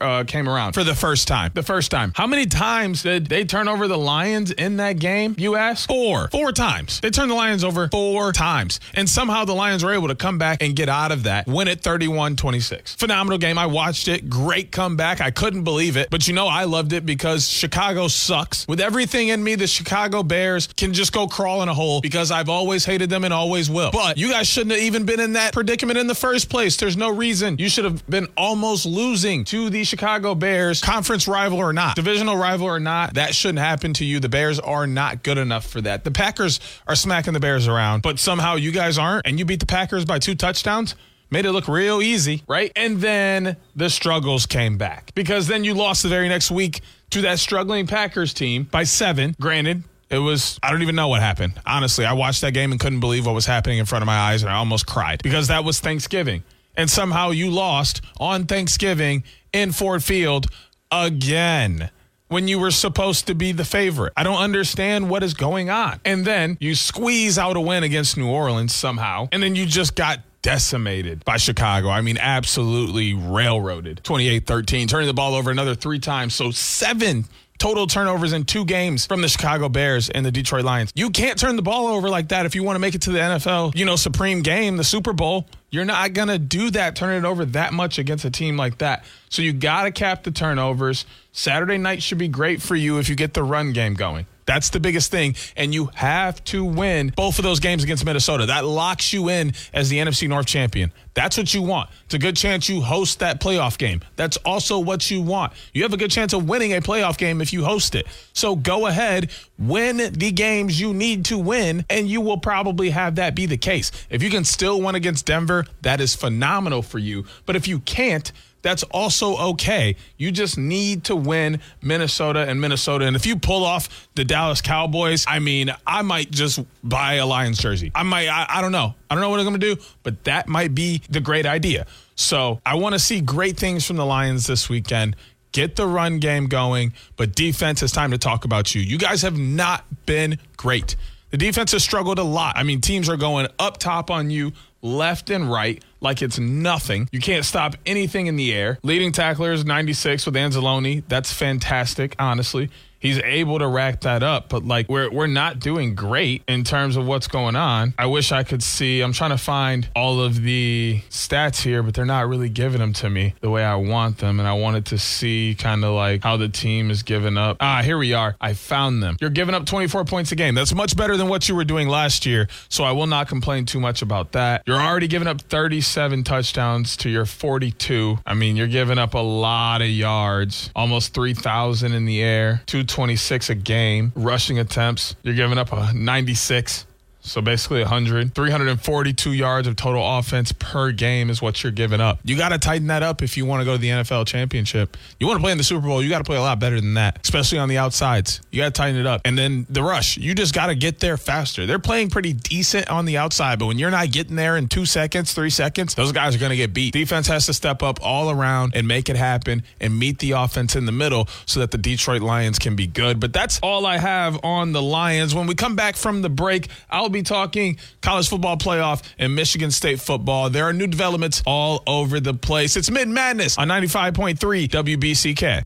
uh, 0.00 0.22
came 0.24 0.48
around 0.48 0.74
for 0.74 0.84
the 0.84 0.94
first 0.94 1.26
time. 1.26 1.50
The 1.54 1.64
first 1.64 1.90
time. 1.90 2.12
How 2.14 2.28
many 2.28 2.46
times 2.46 3.02
did 3.02 3.26
they 3.26 3.44
turn 3.44 3.66
over 3.66 3.88
the 3.88 3.98
Lions 3.98 4.52
in 4.52 4.76
that 4.76 5.00
game, 5.00 5.34
you 5.38 5.56
ask? 5.56 5.88
Four. 5.88 6.28
Four 6.28 6.52
times. 6.52 7.00
They 7.00 7.10
turned 7.10 7.32
the 7.32 7.34
Lions 7.34 7.64
over 7.64 7.88
four 7.88 8.30
times. 8.32 8.78
And 8.94 9.10
somehow 9.10 9.44
the 9.44 9.54
Lions 9.54 9.82
were 9.82 9.92
able 9.92 10.06
to 10.06 10.14
come 10.14 10.38
back 10.38 10.62
and 10.62 10.76
get 10.76 10.88
out 10.88 11.10
of 11.10 11.24
that, 11.24 11.48
win 11.48 11.66
it 11.66 11.80
31 11.80 12.36
26. 12.36 12.94
Phenomenal 12.94 13.38
game. 13.38 13.58
I 13.58 13.66
watched 13.66 14.06
it. 14.06 14.30
Great 14.30 14.70
comeback. 14.70 15.20
I 15.20 15.32
couldn't 15.32 15.64
believe 15.64 15.96
it. 15.96 16.10
But 16.10 16.28
you 16.28 16.34
know, 16.34 16.46
I 16.46 16.62
loved 16.62 16.92
it 16.92 17.04
because 17.04 17.48
Chicago 17.48 18.06
sucks. 18.06 18.68
With 18.68 18.80
everything 18.80 19.28
in 19.28 19.42
me, 19.42 19.56
the 19.56 19.66
Chicago 19.66 20.22
Bears 20.22 20.68
can 20.68 20.92
just 20.92 21.12
go 21.12 21.26
crawl 21.26 21.60
in 21.64 21.68
a 21.68 21.74
hole 21.74 22.00
because 22.00 22.30
I've 22.30 22.48
always 22.48 22.84
hated 22.84 23.10
them 23.10 23.24
and 23.24 23.34
always 23.34 23.68
will. 23.68 23.90
But 23.90 24.11
you 24.16 24.30
guys 24.30 24.48
shouldn't 24.48 24.72
have 24.72 24.80
even 24.80 25.04
been 25.04 25.20
in 25.20 25.34
that 25.34 25.52
predicament 25.52 25.98
in 25.98 26.06
the 26.06 26.14
first 26.14 26.48
place. 26.48 26.76
There's 26.76 26.96
no 26.96 27.10
reason. 27.10 27.56
You 27.58 27.68
should 27.68 27.84
have 27.84 28.06
been 28.08 28.28
almost 28.36 28.86
losing 28.86 29.44
to 29.46 29.70
the 29.70 29.84
Chicago 29.84 30.34
Bears, 30.34 30.80
conference 30.80 31.28
rival 31.28 31.58
or 31.58 31.72
not, 31.72 31.96
divisional 31.96 32.36
rival 32.36 32.66
or 32.66 32.80
not. 32.80 33.14
That 33.14 33.34
shouldn't 33.34 33.58
happen 33.58 33.92
to 33.94 34.04
you. 34.04 34.20
The 34.20 34.28
Bears 34.28 34.60
are 34.60 34.86
not 34.86 35.22
good 35.22 35.38
enough 35.38 35.66
for 35.66 35.80
that. 35.80 36.04
The 36.04 36.10
Packers 36.10 36.60
are 36.86 36.96
smacking 36.96 37.32
the 37.32 37.40
Bears 37.40 37.68
around, 37.68 38.02
but 38.02 38.18
somehow 38.18 38.56
you 38.56 38.72
guys 38.72 38.98
aren't, 38.98 39.26
and 39.26 39.38
you 39.38 39.44
beat 39.44 39.60
the 39.60 39.66
Packers 39.66 40.04
by 40.04 40.18
two 40.18 40.34
touchdowns 40.34 40.94
made 41.32 41.46
it 41.46 41.52
look 41.52 41.66
real 41.66 42.02
easy, 42.02 42.42
right? 42.46 42.70
And 42.76 42.98
then 42.98 43.56
the 43.74 43.88
struggles 43.88 44.46
came 44.46 44.76
back 44.76 45.12
because 45.14 45.48
then 45.48 45.64
you 45.64 45.74
lost 45.74 46.02
the 46.02 46.10
very 46.10 46.28
next 46.28 46.50
week 46.50 46.82
to 47.10 47.22
that 47.22 47.38
struggling 47.38 47.86
Packers 47.86 48.34
team 48.34 48.64
by 48.64 48.84
seven. 48.84 49.34
Granted, 49.40 49.82
it 50.12 50.18
was, 50.18 50.58
I 50.62 50.70
don't 50.70 50.82
even 50.82 50.94
know 50.94 51.08
what 51.08 51.22
happened. 51.22 51.54
Honestly, 51.64 52.04
I 52.04 52.12
watched 52.12 52.42
that 52.42 52.52
game 52.52 52.70
and 52.70 52.78
couldn't 52.78 53.00
believe 53.00 53.24
what 53.24 53.34
was 53.34 53.46
happening 53.46 53.78
in 53.78 53.86
front 53.86 54.02
of 54.02 54.06
my 54.06 54.16
eyes, 54.16 54.42
and 54.42 54.52
I 54.52 54.56
almost 54.56 54.86
cried 54.86 55.22
because 55.22 55.48
that 55.48 55.64
was 55.64 55.80
Thanksgiving. 55.80 56.44
And 56.76 56.90
somehow 56.90 57.30
you 57.30 57.50
lost 57.50 58.02
on 58.20 58.46
Thanksgiving 58.46 59.24
in 59.52 59.72
Ford 59.72 60.04
Field 60.04 60.46
again 60.90 61.90
when 62.28 62.48
you 62.48 62.58
were 62.58 62.70
supposed 62.70 63.26
to 63.26 63.34
be 63.34 63.52
the 63.52 63.64
favorite. 63.64 64.12
I 64.16 64.22
don't 64.22 64.40
understand 64.40 65.10
what 65.10 65.22
is 65.22 65.34
going 65.34 65.70
on. 65.70 66.00
And 66.04 66.24
then 66.24 66.56
you 66.60 66.74
squeeze 66.74 67.38
out 67.38 67.56
a 67.56 67.60
win 67.60 67.82
against 67.82 68.16
New 68.16 68.28
Orleans 68.28 68.74
somehow, 68.74 69.28
and 69.32 69.42
then 69.42 69.56
you 69.56 69.66
just 69.66 69.94
got 69.94 70.20
decimated 70.42 71.24
by 71.24 71.36
Chicago. 71.36 71.88
I 71.88 72.00
mean, 72.00 72.18
absolutely 72.18 73.14
railroaded. 73.14 74.02
28 74.04 74.46
13, 74.46 74.88
turning 74.88 75.06
the 75.06 75.14
ball 75.14 75.34
over 75.34 75.50
another 75.50 75.74
three 75.74 75.98
times. 75.98 76.34
So, 76.34 76.50
seven 76.50 77.24
total 77.62 77.86
turnovers 77.86 78.32
in 78.32 78.42
two 78.42 78.64
games 78.64 79.06
from 79.06 79.22
the 79.22 79.28
Chicago 79.28 79.68
Bears 79.68 80.10
and 80.10 80.26
the 80.26 80.32
Detroit 80.32 80.64
Lions. 80.64 80.90
You 80.96 81.10
can't 81.10 81.38
turn 81.38 81.54
the 81.54 81.62
ball 81.62 81.86
over 81.86 82.08
like 82.08 82.30
that 82.30 82.44
if 82.44 82.56
you 82.56 82.64
want 82.64 82.74
to 82.74 82.80
make 82.80 82.96
it 82.96 83.02
to 83.02 83.12
the 83.12 83.20
NFL, 83.20 83.76
you 83.76 83.84
know, 83.84 83.94
supreme 83.94 84.42
game, 84.42 84.76
the 84.76 84.82
Super 84.82 85.12
Bowl. 85.12 85.46
You're 85.70 85.84
not 85.84 86.12
going 86.12 86.26
to 86.26 86.40
do 86.40 86.72
that, 86.72 86.96
turn 86.96 87.24
it 87.24 87.24
over 87.24 87.44
that 87.44 87.72
much 87.72 88.00
against 88.00 88.24
a 88.24 88.32
team 88.32 88.56
like 88.56 88.78
that. 88.78 89.04
So 89.28 89.42
you 89.42 89.52
got 89.52 89.84
to 89.84 89.92
cap 89.92 90.24
the 90.24 90.32
turnovers. 90.32 91.06
Saturday 91.30 91.78
night 91.78 92.02
should 92.02 92.18
be 92.18 92.26
great 92.26 92.60
for 92.60 92.74
you 92.74 92.98
if 92.98 93.08
you 93.08 93.14
get 93.14 93.32
the 93.32 93.44
run 93.44 93.72
game 93.72 93.94
going. 93.94 94.26
That's 94.46 94.70
the 94.70 94.80
biggest 94.80 95.10
thing. 95.10 95.36
And 95.56 95.74
you 95.74 95.90
have 95.94 96.42
to 96.44 96.64
win 96.64 97.12
both 97.16 97.38
of 97.38 97.44
those 97.44 97.60
games 97.60 97.84
against 97.84 98.04
Minnesota. 98.04 98.46
That 98.46 98.64
locks 98.64 99.12
you 99.12 99.28
in 99.28 99.52
as 99.72 99.88
the 99.88 99.98
NFC 99.98 100.28
North 100.28 100.46
champion. 100.46 100.92
That's 101.14 101.36
what 101.36 101.52
you 101.52 101.62
want. 101.62 101.90
It's 102.06 102.14
a 102.14 102.18
good 102.18 102.36
chance 102.36 102.68
you 102.68 102.80
host 102.80 103.18
that 103.18 103.40
playoff 103.40 103.76
game. 103.76 104.00
That's 104.16 104.38
also 104.38 104.78
what 104.78 105.10
you 105.10 105.20
want. 105.20 105.52
You 105.74 105.82
have 105.82 105.92
a 105.92 105.98
good 105.98 106.10
chance 106.10 106.32
of 106.32 106.48
winning 106.48 106.72
a 106.72 106.80
playoff 106.80 107.18
game 107.18 107.40
if 107.42 107.52
you 107.52 107.64
host 107.64 107.94
it. 107.94 108.06
So 108.32 108.56
go 108.56 108.86
ahead, 108.86 109.30
win 109.58 110.12
the 110.12 110.32
games 110.32 110.80
you 110.80 110.94
need 110.94 111.26
to 111.26 111.36
win, 111.36 111.84
and 111.90 112.08
you 112.08 112.20
will 112.20 112.38
probably 112.38 112.90
have 112.90 113.16
that 113.16 113.34
be 113.34 113.46
the 113.46 113.58
case. 113.58 113.90
If 114.08 114.22
you 114.22 114.30
can 114.30 114.44
still 114.44 114.80
win 114.80 114.94
against 114.94 115.26
Denver, 115.26 115.66
that 115.82 116.00
is 116.00 116.14
phenomenal 116.14 116.82
for 116.82 116.98
you. 116.98 117.26
But 117.44 117.56
if 117.56 117.68
you 117.68 117.80
can't, 117.80 118.32
that's 118.62 118.82
also 118.84 119.36
okay. 119.50 119.96
You 120.16 120.32
just 120.32 120.56
need 120.56 121.04
to 121.04 121.16
win 121.16 121.60
Minnesota 121.82 122.40
and 122.48 122.60
Minnesota. 122.60 123.06
And 123.06 123.16
if 123.16 123.26
you 123.26 123.36
pull 123.36 123.64
off 123.64 124.08
the 124.14 124.24
Dallas 124.24 124.60
Cowboys, 124.60 125.24
I 125.28 125.40
mean, 125.40 125.70
I 125.86 126.02
might 126.02 126.30
just 126.30 126.60
buy 126.82 127.14
a 127.14 127.26
Lions 127.26 127.58
jersey. 127.58 127.90
I 127.94 128.04
might, 128.04 128.28
I, 128.28 128.46
I 128.48 128.60
don't 128.60 128.72
know. 128.72 128.94
I 129.10 129.14
don't 129.14 129.20
know 129.20 129.30
what 129.30 129.40
I'm 129.40 129.46
going 129.46 129.60
to 129.60 129.74
do, 129.74 129.82
but 130.02 130.24
that 130.24 130.48
might 130.48 130.74
be 130.74 131.02
the 131.10 131.20
great 131.20 131.44
idea. 131.44 131.86
So 132.14 132.60
I 132.64 132.76
want 132.76 132.94
to 132.94 132.98
see 132.98 133.20
great 133.20 133.56
things 133.58 133.86
from 133.86 133.96
the 133.96 134.06
Lions 134.06 134.46
this 134.46 134.68
weekend. 134.68 135.16
Get 135.50 135.76
the 135.76 135.86
run 135.86 136.18
game 136.18 136.46
going, 136.46 136.94
but 137.16 137.34
defense, 137.34 137.82
it's 137.82 137.92
time 137.92 138.12
to 138.12 138.18
talk 138.18 138.46
about 138.46 138.74
you. 138.74 138.80
You 138.80 138.96
guys 138.96 139.20
have 139.20 139.36
not 139.36 139.84
been 140.06 140.38
great. 140.56 140.96
The 141.30 141.36
defense 141.36 141.72
has 141.72 141.82
struggled 141.82 142.18
a 142.18 142.22
lot. 142.22 142.56
I 142.56 142.62
mean, 142.62 142.80
teams 142.80 143.08
are 143.08 143.16
going 143.16 143.48
up 143.58 143.78
top 143.78 144.10
on 144.10 144.30
you 144.30 144.52
left 144.82 145.30
and 145.30 145.50
right 145.50 145.82
like 146.00 146.20
it's 146.20 146.38
nothing. 146.38 147.08
You 147.12 147.20
can't 147.20 147.44
stop 147.44 147.76
anything 147.86 148.26
in 148.26 148.36
the 148.36 148.52
air. 148.52 148.78
Leading 148.82 149.12
tacklers 149.12 149.64
96 149.64 150.26
with 150.26 150.34
Anzalone. 150.34 151.04
That's 151.08 151.32
fantastic, 151.32 152.14
honestly 152.18 152.70
he's 153.02 153.18
able 153.18 153.58
to 153.58 153.66
rack 153.66 154.00
that 154.02 154.22
up. 154.22 154.48
But 154.48 154.64
like 154.64 154.88
we're 154.88 155.10
we're 155.10 155.26
not 155.26 155.58
doing 155.58 155.94
great 155.94 156.42
in 156.48 156.64
terms 156.64 156.96
of 156.96 157.06
what's 157.06 157.26
going 157.26 157.56
on. 157.56 157.92
I 157.98 158.06
wish 158.06 158.32
I 158.32 158.44
could 158.44 158.62
see. 158.62 159.02
I'm 159.02 159.12
trying 159.12 159.30
to 159.30 159.38
find 159.38 159.88
all 159.94 160.20
of 160.20 160.40
the 160.42 161.02
stats 161.10 161.60
here, 161.62 161.82
but 161.82 161.94
they're 161.94 162.06
not 162.06 162.28
really 162.28 162.48
giving 162.48 162.80
them 162.80 162.92
to 162.94 163.10
me 163.10 163.34
the 163.40 163.50
way 163.50 163.64
I 163.64 163.74
want 163.74 164.18
them. 164.18 164.38
And 164.38 164.48
I 164.48 164.54
wanted 164.54 164.86
to 164.86 164.98
see 164.98 165.56
kind 165.58 165.84
of 165.84 165.92
like 165.92 166.22
how 166.22 166.36
the 166.36 166.48
team 166.48 166.90
is 166.90 167.02
giving 167.02 167.36
up. 167.36 167.58
Ah, 167.60 167.82
here 167.82 167.98
we 167.98 168.14
are. 168.14 168.36
I 168.40 168.54
found 168.54 169.02
them. 169.02 169.16
You're 169.20 169.30
giving 169.30 169.54
up 169.54 169.66
24 169.66 170.04
points 170.04 170.32
a 170.32 170.36
game. 170.36 170.54
That's 170.54 170.74
much 170.74 170.96
better 170.96 171.16
than 171.16 171.28
what 171.28 171.48
you 171.48 171.56
were 171.56 171.64
doing 171.64 171.88
last 171.88 172.24
year. 172.24 172.48
So 172.68 172.84
I 172.84 172.92
will 172.92 173.06
not 173.06 173.28
complain 173.28 173.66
too 173.66 173.80
much 173.80 174.02
about 174.02 174.32
that. 174.32 174.62
You're 174.66 174.80
already 174.80 175.08
giving 175.08 175.28
up 175.28 175.40
37 175.42 176.24
touchdowns 176.24 176.96
to 176.98 177.10
your 177.10 177.26
42. 177.26 178.18
I 178.24 178.34
mean, 178.34 178.56
you're 178.56 178.68
giving 178.68 178.98
up 178.98 179.14
a 179.14 179.18
lot 179.18 179.82
of 179.82 179.88
yards, 179.88 180.70
almost 180.76 181.14
3,000 181.14 181.92
in 181.92 182.04
the 182.04 182.22
air, 182.22 182.62
226 182.92 183.48
a 183.48 183.54
game. 183.54 184.12
Rushing 184.14 184.58
attempts, 184.58 185.16
you're 185.22 185.34
giving 185.34 185.56
up 185.56 185.72
a 185.72 185.94
96. 185.94 186.86
So 187.24 187.40
basically 187.40 187.80
100, 187.80 188.34
342 188.34 189.32
yards 189.32 189.68
of 189.68 189.76
total 189.76 190.18
offense 190.18 190.52
per 190.52 190.90
game 190.90 191.30
is 191.30 191.40
what 191.40 191.62
you're 191.62 191.72
giving 191.72 192.00
up. 192.00 192.18
You 192.24 192.36
got 192.36 192.48
to 192.48 192.58
tighten 192.58 192.88
that 192.88 193.04
up 193.04 193.22
if 193.22 193.36
you 193.36 193.46
want 193.46 193.60
to 193.60 193.64
go 193.64 193.72
to 193.72 193.78
the 193.78 193.88
NFL 193.88 194.26
championship. 194.26 194.96
You 195.20 195.28
want 195.28 195.38
to 195.38 195.42
play 195.42 195.52
in 195.52 195.58
the 195.58 195.64
Super 195.64 195.86
Bowl, 195.86 196.02
you 196.02 196.10
got 196.10 196.18
to 196.18 196.24
play 196.24 196.36
a 196.36 196.40
lot 196.40 196.58
better 196.58 196.80
than 196.80 196.94
that, 196.94 197.20
especially 197.22 197.58
on 197.58 197.68
the 197.68 197.78
outsides. 197.78 198.40
You 198.50 198.60
got 198.60 198.74
to 198.74 198.78
tighten 198.78 199.00
it 199.00 199.06
up. 199.06 199.20
And 199.24 199.38
then 199.38 199.66
the 199.70 199.84
rush, 199.84 200.16
you 200.16 200.34
just 200.34 200.52
got 200.52 200.66
to 200.66 200.74
get 200.74 200.98
there 200.98 201.16
faster. 201.16 201.64
They're 201.64 201.78
playing 201.78 202.10
pretty 202.10 202.32
decent 202.32 202.90
on 202.90 203.04
the 203.04 203.18
outside, 203.18 203.60
but 203.60 203.66
when 203.66 203.78
you're 203.78 203.92
not 203.92 204.10
getting 204.10 204.34
there 204.34 204.56
in 204.56 204.66
2 204.66 204.84
seconds, 204.84 205.32
3 205.32 205.48
seconds, 205.48 205.94
those 205.94 206.10
guys 206.10 206.34
are 206.34 206.38
going 206.38 206.50
to 206.50 206.56
get 206.56 206.74
beat. 206.74 206.92
Defense 206.92 207.28
has 207.28 207.46
to 207.46 207.54
step 207.54 207.84
up 207.84 208.00
all 208.02 208.30
around 208.30 208.72
and 208.74 208.88
make 208.88 209.08
it 209.08 209.16
happen 209.16 209.62
and 209.80 209.96
meet 209.96 210.18
the 210.18 210.32
offense 210.32 210.74
in 210.74 210.86
the 210.86 210.92
middle 210.92 211.28
so 211.46 211.60
that 211.60 211.70
the 211.70 211.78
Detroit 211.78 212.20
Lions 212.20 212.58
can 212.58 212.74
be 212.74 212.88
good. 212.88 213.20
But 213.20 213.32
that's 213.32 213.60
all 213.62 213.86
I 213.86 213.98
have 213.98 214.44
on 214.44 214.72
the 214.72 214.82
Lions. 214.82 215.36
When 215.36 215.46
we 215.46 215.54
come 215.54 215.76
back 215.76 215.94
from 215.94 216.22
the 216.22 216.28
break, 216.28 216.68
I'll 216.90 217.11
be 217.12 217.22
talking 217.22 217.78
college 218.00 218.28
football 218.28 218.56
playoff 218.56 219.02
and 219.18 219.34
Michigan 219.34 219.70
State 219.70 220.00
football. 220.00 220.50
There 220.50 220.64
are 220.64 220.72
new 220.72 220.86
developments 220.86 221.42
all 221.46 221.82
over 221.86 222.20
the 222.20 222.34
place. 222.34 222.76
It's 222.76 222.90
Mitten 222.90 223.14
Madness 223.14 223.58
on 223.58 223.68
95.3 223.68 224.36
WBCK. 224.68 225.62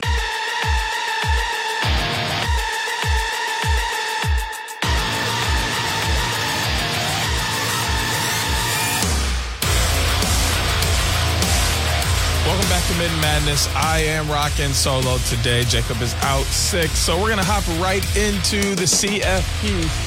Welcome 12.46 12.68
back 12.68 12.86
to 12.86 12.94
Mitten 12.96 13.20
Madness. 13.20 13.68
I 13.74 13.98
am 13.98 14.28
rocking 14.30 14.72
solo 14.72 15.18
today. 15.28 15.64
Jacob 15.64 16.00
is 16.00 16.14
out 16.22 16.44
sick, 16.46 16.90
so 16.90 17.20
we're 17.20 17.28
gonna 17.28 17.42
hop 17.44 17.66
right 17.82 18.04
into 18.16 18.74
the 18.76 18.86
CFP 18.86 20.05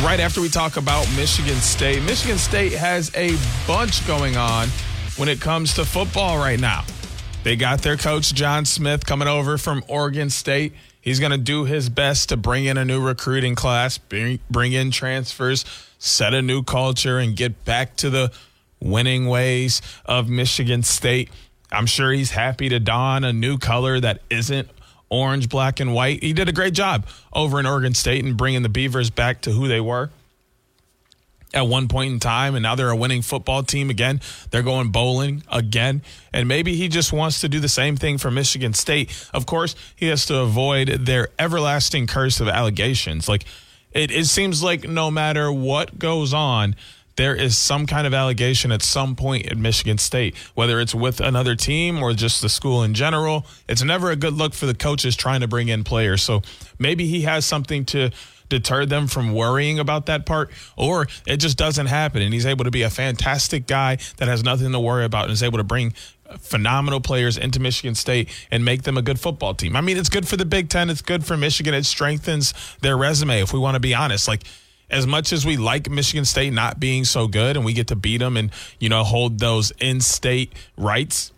right 0.00 0.20
after 0.20 0.40
we 0.40 0.48
talk 0.48 0.76
about 0.76 1.06
Michigan 1.16 1.56
State. 1.56 2.02
Michigan 2.02 2.38
State 2.38 2.72
has 2.72 3.14
a 3.14 3.36
bunch 3.66 4.06
going 4.06 4.36
on 4.36 4.68
when 5.16 5.28
it 5.28 5.40
comes 5.40 5.74
to 5.74 5.84
football 5.84 6.38
right 6.38 6.58
now. 6.58 6.84
They 7.44 7.56
got 7.56 7.82
their 7.82 7.96
coach, 7.96 8.34
John 8.34 8.64
Smith, 8.64 9.04
coming 9.04 9.28
over 9.28 9.58
from 9.58 9.84
Oregon 9.88 10.30
State. 10.30 10.74
He's 11.00 11.18
going 11.18 11.32
to 11.32 11.38
do 11.38 11.64
his 11.64 11.88
best 11.88 12.28
to 12.28 12.36
bring 12.36 12.64
in 12.64 12.78
a 12.78 12.84
new 12.84 13.00
recruiting 13.00 13.56
class, 13.56 13.98
bring, 13.98 14.38
in 14.72 14.90
transfers, 14.92 15.64
set 15.98 16.34
a 16.34 16.40
new 16.40 16.62
culture, 16.62 17.18
and 17.18 17.36
get 17.36 17.64
back 17.64 17.96
to 17.96 18.10
the 18.10 18.30
winning 18.80 19.26
ways 19.26 19.82
of 20.06 20.28
Michigan 20.28 20.84
State. 20.84 21.30
I'm 21.72 21.86
sure 21.86 22.12
he's 22.12 22.30
happy 22.30 22.68
to 22.68 22.78
don 22.78 23.24
a 23.24 23.32
new 23.32 23.58
color 23.58 23.98
that 23.98 24.20
isn't 24.30 24.68
orange, 25.12 25.48
black, 25.48 25.78
and 25.78 25.94
white. 25.94 26.22
He 26.22 26.32
did 26.32 26.48
a 26.48 26.52
great 26.52 26.74
job 26.74 27.06
over 27.32 27.60
in 27.60 27.66
Oregon 27.66 27.94
State 27.94 28.24
and 28.24 28.36
bringing 28.36 28.62
the 28.62 28.68
Beavers 28.68 29.10
back 29.10 29.42
to 29.42 29.52
who 29.52 29.68
they 29.68 29.80
were 29.80 30.10
at 31.54 31.68
one 31.68 31.86
point 31.86 32.12
in 32.12 32.18
time, 32.18 32.54
and 32.54 32.62
now 32.62 32.74
they're 32.74 32.90
a 32.90 32.96
winning 32.96 33.22
football 33.22 33.62
team 33.62 33.90
again. 33.90 34.20
They're 34.50 34.62
going 34.62 34.90
bowling 34.90 35.42
again. 35.50 36.02
And 36.32 36.48
maybe 36.48 36.74
he 36.74 36.88
just 36.88 37.12
wants 37.12 37.40
to 37.42 37.48
do 37.48 37.60
the 37.60 37.68
same 37.68 37.96
thing 37.96 38.18
for 38.18 38.30
Michigan 38.30 38.72
State. 38.72 39.10
Of 39.34 39.46
course, 39.46 39.74
he 39.94 40.06
has 40.06 40.24
to 40.26 40.38
avoid 40.38 40.88
their 40.88 41.28
everlasting 41.38 42.06
curse 42.06 42.40
of 42.40 42.48
allegations. 42.48 43.28
Like, 43.28 43.44
it, 43.92 44.10
it 44.10 44.26
seems 44.26 44.62
like 44.62 44.88
no 44.88 45.10
matter 45.10 45.52
what 45.52 45.98
goes 45.98 46.32
on, 46.32 46.74
there 47.22 47.36
is 47.36 47.56
some 47.56 47.86
kind 47.86 48.04
of 48.04 48.12
allegation 48.12 48.72
at 48.72 48.82
some 48.82 49.14
point 49.14 49.46
at 49.46 49.56
Michigan 49.56 49.96
State, 49.96 50.36
whether 50.54 50.80
it's 50.80 50.92
with 50.92 51.20
another 51.20 51.54
team 51.54 52.02
or 52.02 52.12
just 52.14 52.42
the 52.42 52.48
school 52.48 52.82
in 52.82 52.94
general. 52.94 53.46
It's 53.68 53.84
never 53.84 54.10
a 54.10 54.16
good 54.16 54.34
look 54.34 54.54
for 54.54 54.66
the 54.66 54.74
coaches 54.74 55.14
trying 55.14 55.40
to 55.40 55.46
bring 55.46 55.68
in 55.68 55.84
players. 55.84 56.20
So 56.20 56.42
maybe 56.80 57.06
he 57.06 57.20
has 57.20 57.46
something 57.46 57.84
to 57.86 58.10
deter 58.48 58.86
them 58.86 59.06
from 59.06 59.34
worrying 59.34 59.78
about 59.78 60.06
that 60.06 60.26
part, 60.26 60.50
or 60.76 61.06
it 61.24 61.36
just 61.36 61.56
doesn't 61.56 61.86
happen. 61.86 62.22
And 62.22 62.34
he's 62.34 62.44
able 62.44 62.64
to 62.64 62.72
be 62.72 62.82
a 62.82 62.90
fantastic 62.90 63.68
guy 63.68 63.98
that 64.16 64.26
has 64.26 64.42
nothing 64.42 64.72
to 64.72 64.80
worry 64.80 65.04
about 65.04 65.26
and 65.26 65.32
is 65.32 65.44
able 65.44 65.58
to 65.58 65.64
bring 65.64 65.92
phenomenal 66.40 67.00
players 67.00 67.38
into 67.38 67.60
Michigan 67.60 67.94
State 67.94 68.30
and 68.50 68.64
make 68.64 68.82
them 68.82 68.98
a 68.98 69.02
good 69.02 69.20
football 69.20 69.54
team. 69.54 69.76
I 69.76 69.80
mean, 69.80 69.96
it's 69.96 70.08
good 70.08 70.26
for 70.26 70.36
the 70.36 70.44
Big 70.44 70.68
Ten. 70.68 70.90
It's 70.90 71.02
good 71.02 71.24
for 71.24 71.36
Michigan. 71.36 71.72
It 71.72 71.84
strengthens 71.84 72.52
their 72.80 72.96
resume, 72.96 73.40
if 73.40 73.52
we 73.52 73.60
want 73.60 73.76
to 73.76 73.80
be 73.80 73.94
honest. 73.94 74.26
Like, 74.26 74.42
as 74.92 75.06
much 75.06 75.32
as 75.32 75.44
we 75.44 75.56
like 75.56 75.90
Michigan 75.90 76.26
State 76.26 76.52
not 76.52 76.78
being 76.78 77.04
so 77.04 77.26
good 77.26 77.56
and 77.56 77.64
we 77.64 77.72
get 77.72 77.88
to 77.88 77.96
beat 77.96 78.18
them 78.18 78.36
and, 78.36 78.50
you 78.78 78.90
know, 78.90 79.02
hold 79.02 79.38
those 79.38 79.72
in 79.80 80.00
state 80.00 80.52
rights, 80.76 81.32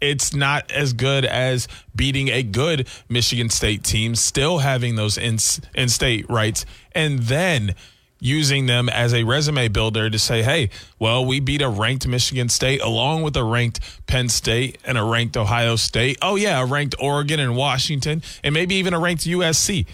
it's 0.00 0.34
not 0.34 0.70
as 0.70 0.92
good 0.92 1.24
as 1.24 1.68
beating 1.94 2.28
a 2.28 2.42
good 2.42 2.88
Michigan 3.08 3.50
State 3.50 3.82
team, 3.82 4.14
still 4.14 4.58
having 4.58 4.94
those 4.94 5.18
in, 5.18 5.38
in 5.74 5.88
state 5.88 6.28
rights, 6.30 6.64
and 6.92 7.20
then 7.20 7.74
using 8.20 8.66
them 8.66 8.88
as 8.88 9.12
a 9.12 9.24
resume 9.24 9.66
builder 9.66 10.08
to 10.08 10.18
say, 10.18 10.44
hey, 10.44 10.70
well, 11.00 11.24
we 11.24 11.40
beat 11.40 11.60
a 11.60 11.68
ranked 11.68 12.06
Michigan 12.06 12.48
State 12.48 12.80
along 12.80 13.22
with 13.22 13.36
a 13.36 13.42
ranked 13.42 13.80
Penn 14.06 14.28
State 14.28 14.78
and 14.84 14.96
a 14.96 15.02
ranked 15.02 15.36
Ohio 15.36 15.74
State. 15.74 16.18
Oh, 16.22 16.36
yeah, 16.36 16.62
a 16.62 16.66
ranked 16.66 16.94
Oregon 17.00 17.40
and 17.40 17.56
Washington, 17.56 18.22
and 18.44 18.54
maybe 18.54 18.76
even 18.76 18.94
a 18.94 19.00
ranked 19.00 19.24
USC 19.24 19.86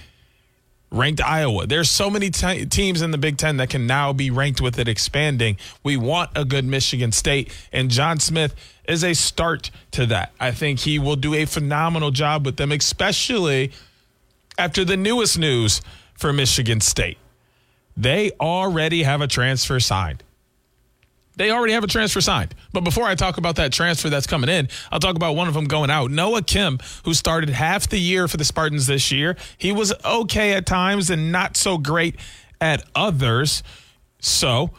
ranked 0.90 1.20
Iowa. 1.20 1.66
There's 1.66 1.90
so 1.90 2.10
many 2.10 2.30
t- 2.30 2.66
teams 2.66 3.02
in 3.02 3.10
the 3.10 3.18
Big 3.18 3.36
Ten 3.36 3.58
that 3.58 3.70
can 3.70 3.86
now 3.86 4.12
be 4.12 4.30
ranked 4.30 4.60
with 4.60 4.78
it 4.78 4.88
expanding. 4.88 5.56
We 5.82 5.96
want 5.96 6.30
a 6.34 6.44
good 6.44 6.64
Michigan 6.64 7.12
State, 7.12 7.52
and 7.72 7.90
John 7.90 8.18
Smith 8.20 8.54
is 8.88 9.04
a 9.04 9.14
start 9.14 9.70
to 9.92 10.06
that. 10.06 10.32
I 10.40 10.50
think 10.50 10.80
he 10.80 10.98
will 10.98 11.16
do 11.16 11.34
a 11.34 11.44
phenomenal 11.44 12.10
job 12.10 12.46
with 12.46 12.56
them, 12.56 12.72
especially 12.72 13.72
after 14.56 14.84
the 14.84 14.96
newest 14.96 15.38
news 15.38 15.80
for 16.14 16.32
Michigan 16.32 16.80
State. 16.80 17.18
They 17.96 18.30
already 18.40 19.02
have 19.02 19.20
a 19.20 19.26
transfer 19.26 19.80
signed. 19.80 20.22
They 21.38 21.52
already 21.52 21.72
have 21.72 21.84
a 21.84 21.88
transfer 21.88 22.20
signed. 22.20 22.52
But 22.72 22.82
before 22.82 23.04
I 23.04 23.14
talk 23.14 23.38
about 23.38 23.56
that 23.56 23.72
transfer 23.72 24.10
that's 24.10 24.26
coming 24.26 24.50
in, 24.50 24.68
I'll 24.90 24.98
talk 24.98 25.14
about 25.14 25.36
one 25.36 25.46
of 25.46 25.54
them 25.54 25.66
going 25.66 25.88
out. 25.88 26.10
Noah 26.10 26.42
Kim, 26.42 26.80
who 27.04 27.14
started 27.14 27.48
half 27.48 27.88
the 27.88 27.98
year 27.98 28.26
for 28.26 28.36
the 28.36 28.44
Spartans 28.44 28.88
this 28.88 29.12
year. 29.12 29.36
He 29.56 29.70
was 29.70 29.94
okay 30.04 30.54
at 30.54 30.66
times 30.66 31.10
and 31.10 31.30
not 31.30 31.56
so 31.56 31.78
great 31.78 32.16
at 32.60 32.84
others. 32.92 33.62
So 34.18 34.70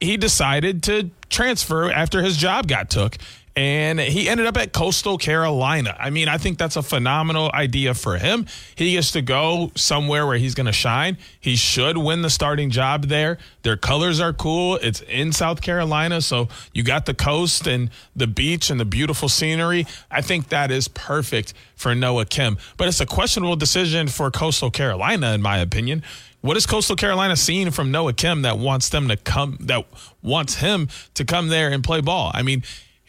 he 0.00 0.16
decided 0.16 0.82
to 0.84 1.10
transfer 1.30 1.92
after 1.92 2.20
his 2.20 2.36
job 2.36 2.66
got 2.66 2.90
took. 2.90 3.16
And 3.56 4.00
he 4.00 4.28
ended 4.28 4.46
up 4.46 4.56
at 4.56 4.72
Coastal 4.72 5.16
Carolina. 5.16 5.96
I 5.98 6.10
mean, 6.10 6.28
I 6.28 6.38
think 6.38 6.58
that's 6.58 6.74
a 6.74 6.82
phenomenal 6.82 7.50
idea 7.54 7.94
for 7.94 8.16
him. 8.16 8.46
He 8.74 8.92
gets 8.92 9.12
to 9.12 9.22
go 9.22 9.70
somewhere 9.76 10.26
where 10.26 10.36
he's 10.38 10.56
going 10.56 10.66
to 10.66 10.72
shine. 10.72 11.18
He 11.40 11.54
should 11.54 11.96
win 11.96 12.22
the 12.22 12.30
starting 12.30 12.70
job 12.70 13.04
there. 13.04 13.38
Their 13.62 13.76
colors 13.76 14.18
are 14.18 14.32
cool. 14.32 14.76
It's 14.82 15.02
in 15.02 15.32
South 15.32 15.60
Carolina, 15.62 16.20
so 16.20 16.48
you 16.72 16.82
got 16.82 17.06
the 17.06 17.14
coast 17.14 17.68
and 17.68 17.90
the 18.16 18.26
beach 18.26 18.70
and 18.70 18.80
the 18.80 18.84
beautiful 18.84 19.28
scenery. 19.28 19.86
I 20.10 20.20
think 20.20 20.48
that 20.48 20.72
is 20.72 20.88
perfect 20.88 21.54
for 21.76 21.94
Noah 21.94 22.26
Kim. 22.26 22.58
But 22.76 22.88
it's 22.88 23.00
a 23.00 23.06
questionable 23.06 23.56
decision 23.56 24.08
for 24.08 24.32
Coastal 24.32 24.70
Carolina, 24.70 25.32
in 25.32 25.42
my 25.42 25.58
opinion. 25.58 26.02
What 26.40 26.56
is 26.56 26.66
Coastal 26.66 26.96
Carolina 26.96 27.36
seeing 27.36 27.70
from 27.70 27.90
Noah 27.92 28.12
Kim 28.12 28.42
that 28.42 28.58
wants 28.58 28.88
them 28.88 29.08
to 29.08 29.16
come, 29.16 29.58
that 29.60 29.86
wants 30.22 30.56
him 30.56 30.88
to 31.14 31.24
come 31.24 31.48
there 31.48 31.70
and 31.70 31.82
play 31.82 32.00
ball? 32.00 32.32
I 32.34 32.42
mean, 32.42 32.64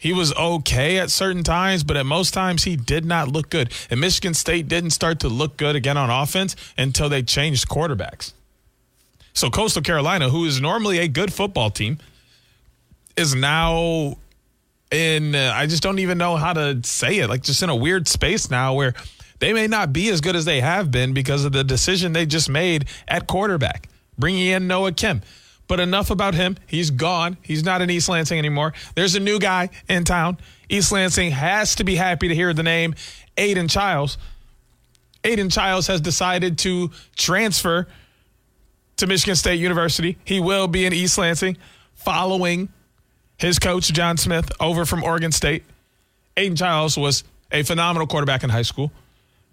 he 0.06 0.12
was 0.12 0.32
okay 0.34 0.98
at 0.98 1.10
certain 1.10 1.42
times, 1.42 1.82
but 1.82 1.96
at 1.96 2.06
most 2.06 2.32
times 2.32 2.62
he 2.62 2.76
did 2.76 3.04
not 3.04 3.26
look 3.26 3.50
good. 3.50 3.72
And 3.90 4.00
Michigan 4.00 4.34
State 4.34 4.68
didn't 4.68 4.90
start 4.90 5.18
to 5.20 5.28
look 5.28 5.56
good 5.56 5.74
again 5.74 5.96
on 5.96 6.10
offense 6.10 6.54
until 6.78 7.08
they 7.08 7.24
changed 7.24 7.68
quarterbacks. 7.68 8.32
So 9.32 9.50
Coastal 9.50 9.82
Carolina, 9.82 10.28
who 10.28 10.44
is 10.44 10.60
normally 10.60 10.98
a 10.98 11.08
good 11.08 11.32
football 11.32 11.70
team, 11.70 11.98
is 13.16 13.34
now 13.34 14.16
in, 14.92 15.34
uh, 15.34 15.50
I 15.52 15.66
just 15.66 15.82
don't 15.82 15.98
even 15.98 16.18
know 16.18 16.36
how 16.36 16.52
to 16.52 16.80
say 16.84 17.18
it, 17.18 17.28
like 17.28 17.42
just 17.42 17.64
in 17.64 17.68
a 17.68 17.74
weird 17.74 18.06
space 18.06 18.48
now 18.48 18.74
where 18.74 18.94
they 19.40 19.52
may 19.52 19.66
not 19.66 19.92
be 19.92 20.08
as 20.10 20.20
good 20.20 20.36
as 20.36 20.44
they 20.44 20.60
have 20.60 20.92
been 20.92 21.14
because 21.14 21.44
of 21.44 21.50
the 21.50 21.64
decision 21.64 22.12
they 22.12 22.26
just 22.26 22.48
made 22.48 22.84
at 23.08 23.26
quarterback, 23.26 23.88
bringing 24.16 24.46
in 24.46 24.68
Noah 24.68 24.92
Kim. 24.92 25.22
But 25.68 25.80
enough 25.80 26.10
about 26.10 26.34
him. 26.34 26.56
He's 26.66 26.90
gone. 26.90 27.36
He's 27.42 27.64
not 27.64 27.82
in 27.82 27.90
East 27.90 28.08
Lansing 28.08 28.38
anymore. 28.38 28.72
There's 28.94 29.14
a 29.14 29.20
new 29.20 29.38
guy 29.38 29.70
in 29.88 30.04
town. 30.04 30.38
East 30.68 30.92
Lansing 30.92 31.32
has 31.32 31.74
to 31.76 31.84
be 31.84 31.96
happy 31.96 32.28
to 32.28 32.34
hear 32.34 32.52
the 32.52 32.62
name 32.62 32.94
Aidan 33.36 33.68
Chiles. 33.68 34.18
Aidan 35.24 35.50
Chiles 35.50 35.88
has 35.88 36.00
decided 36.00 36.58
to 36.58 36.90
transfer 37.16 37.88
to 38.96 39.06
Michigan 39.06 39.34
State 39.36 39.60
University. 39.60 40.18
He 40.24 40.40
will 40.40 40.68
be 40.68 40.86
in 40.86 40.92
East 40.92 41.18
Lansing 41.18 41.56
following 41.94 42.68
his 43.36 43.58
coach, 43.58 43.92
John 43.92 44.16
Smith, 44.16 44.50
over 44.60 44.84
from 44.84 45.02
Oregon 45.02 45.32
State. 45.32 45.64
Aidan 46.36 46.56
Chiles 46.56 46.96
was 46.96 47.24
a 47.52 47.62
phenomenal 47.62 48.06
quarterback 48.06 48.44
in 48.44 48.50
high 48.50 48.62
school. 48.62 48.92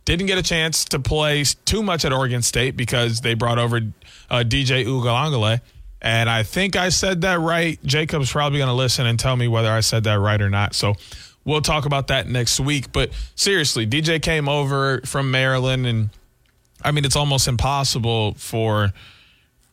Didn't 0.06 0.28
get 0.28 0.38
a 0.38 0.44
chance 0.44 0.86
to 0.86 1.00
play 1.00 1.44
too 1.66 1.82
much 1.82 2.04
at 2.06 2.12
Oregon 2.12 2.42
State 2.42 2.76
because 2.76 3.22
they 3.22 3.34
brought 3.34 3.58
over 3.58 3.78
uh, 4.30 4.44
DJ 4.46 4.86
Uiagalelei. 4.86 5.62
And 6.04 6.30
I 6.30 6.44
think 6.44 6.76
I 6.76 6.90
said 6.90 7.22
that 7.22 7.40
right. 7.40 7.82
Jacob's 7.86 8.32
probably 8.32 8.60
going 8.60 8.68
to 8.68 8.74
listen 8.74 9.06
and 9.06 9.18
tell 9.18 9.38
me 9.38 9.48
whether 9.48 9.72
I 9.72 9.80
said 9.80 10.04
that 10.04 10.20
right 10.20 10.42
or 10.42 10.50
not. 10.50 10.76
So 10.76 10.96
we'll 11.46 11.62
talk 11.62 11.86
about 11.86 12.08
that 12.08 12.28
next 12.28 12.60
week. 12.60 12.92
But 12.92 13.12
seriously, 13.36 13.88
DJ 13.88 14.22
came 14.22 14.50
over 14.50 15.00
from 15.06 15.32
Maryland, 15.32 15.88
and 15.88 16.10
I 16.84 16.92
mean, 16.92 17.06
it's 17.06 17.16
almost 17.16 17.48
impossible 17.48 18.34
for, 18.34 18.92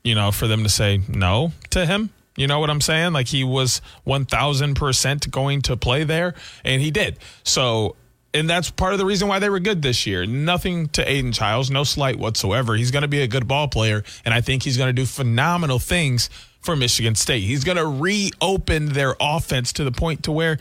you 0.05 0.15
know, 0.15 0.31
for 0.31 0.47
them 0.47 0.63
to 0.63 0.69
say 0.69 1.03
no 1.09 1.53
to 1.71 1.85
him. 1.85 2.11
You 2.37 2.47
know 2.47 2.61
what 2.61 2.71
I'm 2.71 2.81
saying? 2.81 3.13
Like 3.13 3.27
he 3.27 3.43
was 3.43 3.83
1000% 4.07 5.31
going 5.33 5.63
to 5.63 5.77
play 5.77 6.05
there, 6.05 6.35
and 6.65 6.81
he 6.81 6.93
did. 6.93 7.19
So 7.43 7.97
and 8.33 8.49
that's 8.49 8.71
part 8.71 8.93
of 8.93 8.99
the 8.99 9.07
reason 9.07 9.29
why 9.29 9.39
they 9.39 9.51
were 9.51 9.61
good 9.61 9.83
this 9.83 10.07
year. 10.07 10.27
Nothing 10.27 10.89
to 10.91 11.11
Aidan 11.11 11.33
Chiles, 11.33 11.71
no 11.71 11.85
slight 11.85 12.19
whatsoever. 12.19 12.77
He's 12.77 12.91
going 12.91 13.03
to 13.03 13.09
be 13.09 13.23
a 13.23 13.29
good 13.29 13.49
ball 13.49 13.69
player, 13.69 14.05
and 14.25 14.33
I 14.33 14.41
think 14.41 14.63
he's 14.63 14.77
going 14.77 14.89
to 14.89 14.93
do 14.93 15.07
phenomenal 15.07 15.79
things 15.79 16.31
for 16.61 16.77
Michigan 16.77 17.15
State. 17.15 17.43
He's 17.43 17.65
going 17.65 17.79
to 17.79 17.87
reopen 17.87 18.91
their 18.91 19.17
offense 19.21 19.73
to 19.75 19.85
the 19.85 19.93
point 19.93 20.25
to 20.25 20.33
where 20.33 20.59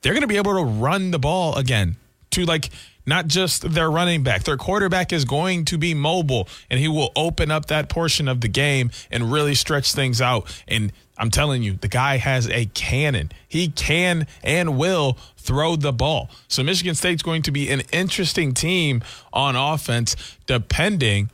they're 0.00 0.14
going 0.14 0.22
to 0.22 0.28
be 0.28 0.36
able 0.36 0.54
to 0.54 0.64
run 0.64 1.10
the 1.10 1.18
ball 1.18 1.56
again 1.56 1.96
to 2.30 2.44
like 2.44 2.70
not 3.06 3.26
just 3.26 3.70
their 3.72 3.90
running 3.90 4.22
back. 4.22 4.44
Their 4.44 4.56
quarterback 4.56 5.12
is 5.12 5.24
going 5.24 5.64
to 5.66 5.78
be 5.78 5.94
mobile 5.94 6.48
and 6.70 6.78
he 6.78 6.88
will 6.88 7.12
open 7.16 7.50
up 7.50 7.66
that 7.66 7.88
portion 7.88 8.28
of 8.28 8.40
the 8.40 8.48
game 8.48 8.90
and 9.10 9.32
really 9.32 9.54
stretch 9.54 9.92
things 9.92 10.20
out. 10.20 10.62
And 10.68 10.92
I'm 11.22 11.30
telling 11.30 11.62
you, 11.62 11.74
the 11.74 11.86
guy 11.86 12.16
has 12.16 12.48
a 12.48 12.66
cannon. 12.66 13.30
He 13.48 13.68
can 13.68 14.26
and 14.42 14.76
will 14.76 15.16
throw 15.36 15.76
the 15.76 15.92
ball. 15.92 16.28
So 16.48 16.64
Michigan 16.64 16.96
State's 16.96 17.22
going 17.22 17.42
to 17.42 17.52
be 17.52 17.70
an 17.70 17.82
interesting 17.92 18.54
team 18.54 19.04
on 19.32 19.54
offense, 19.54 20.16
depending 20.48 21.30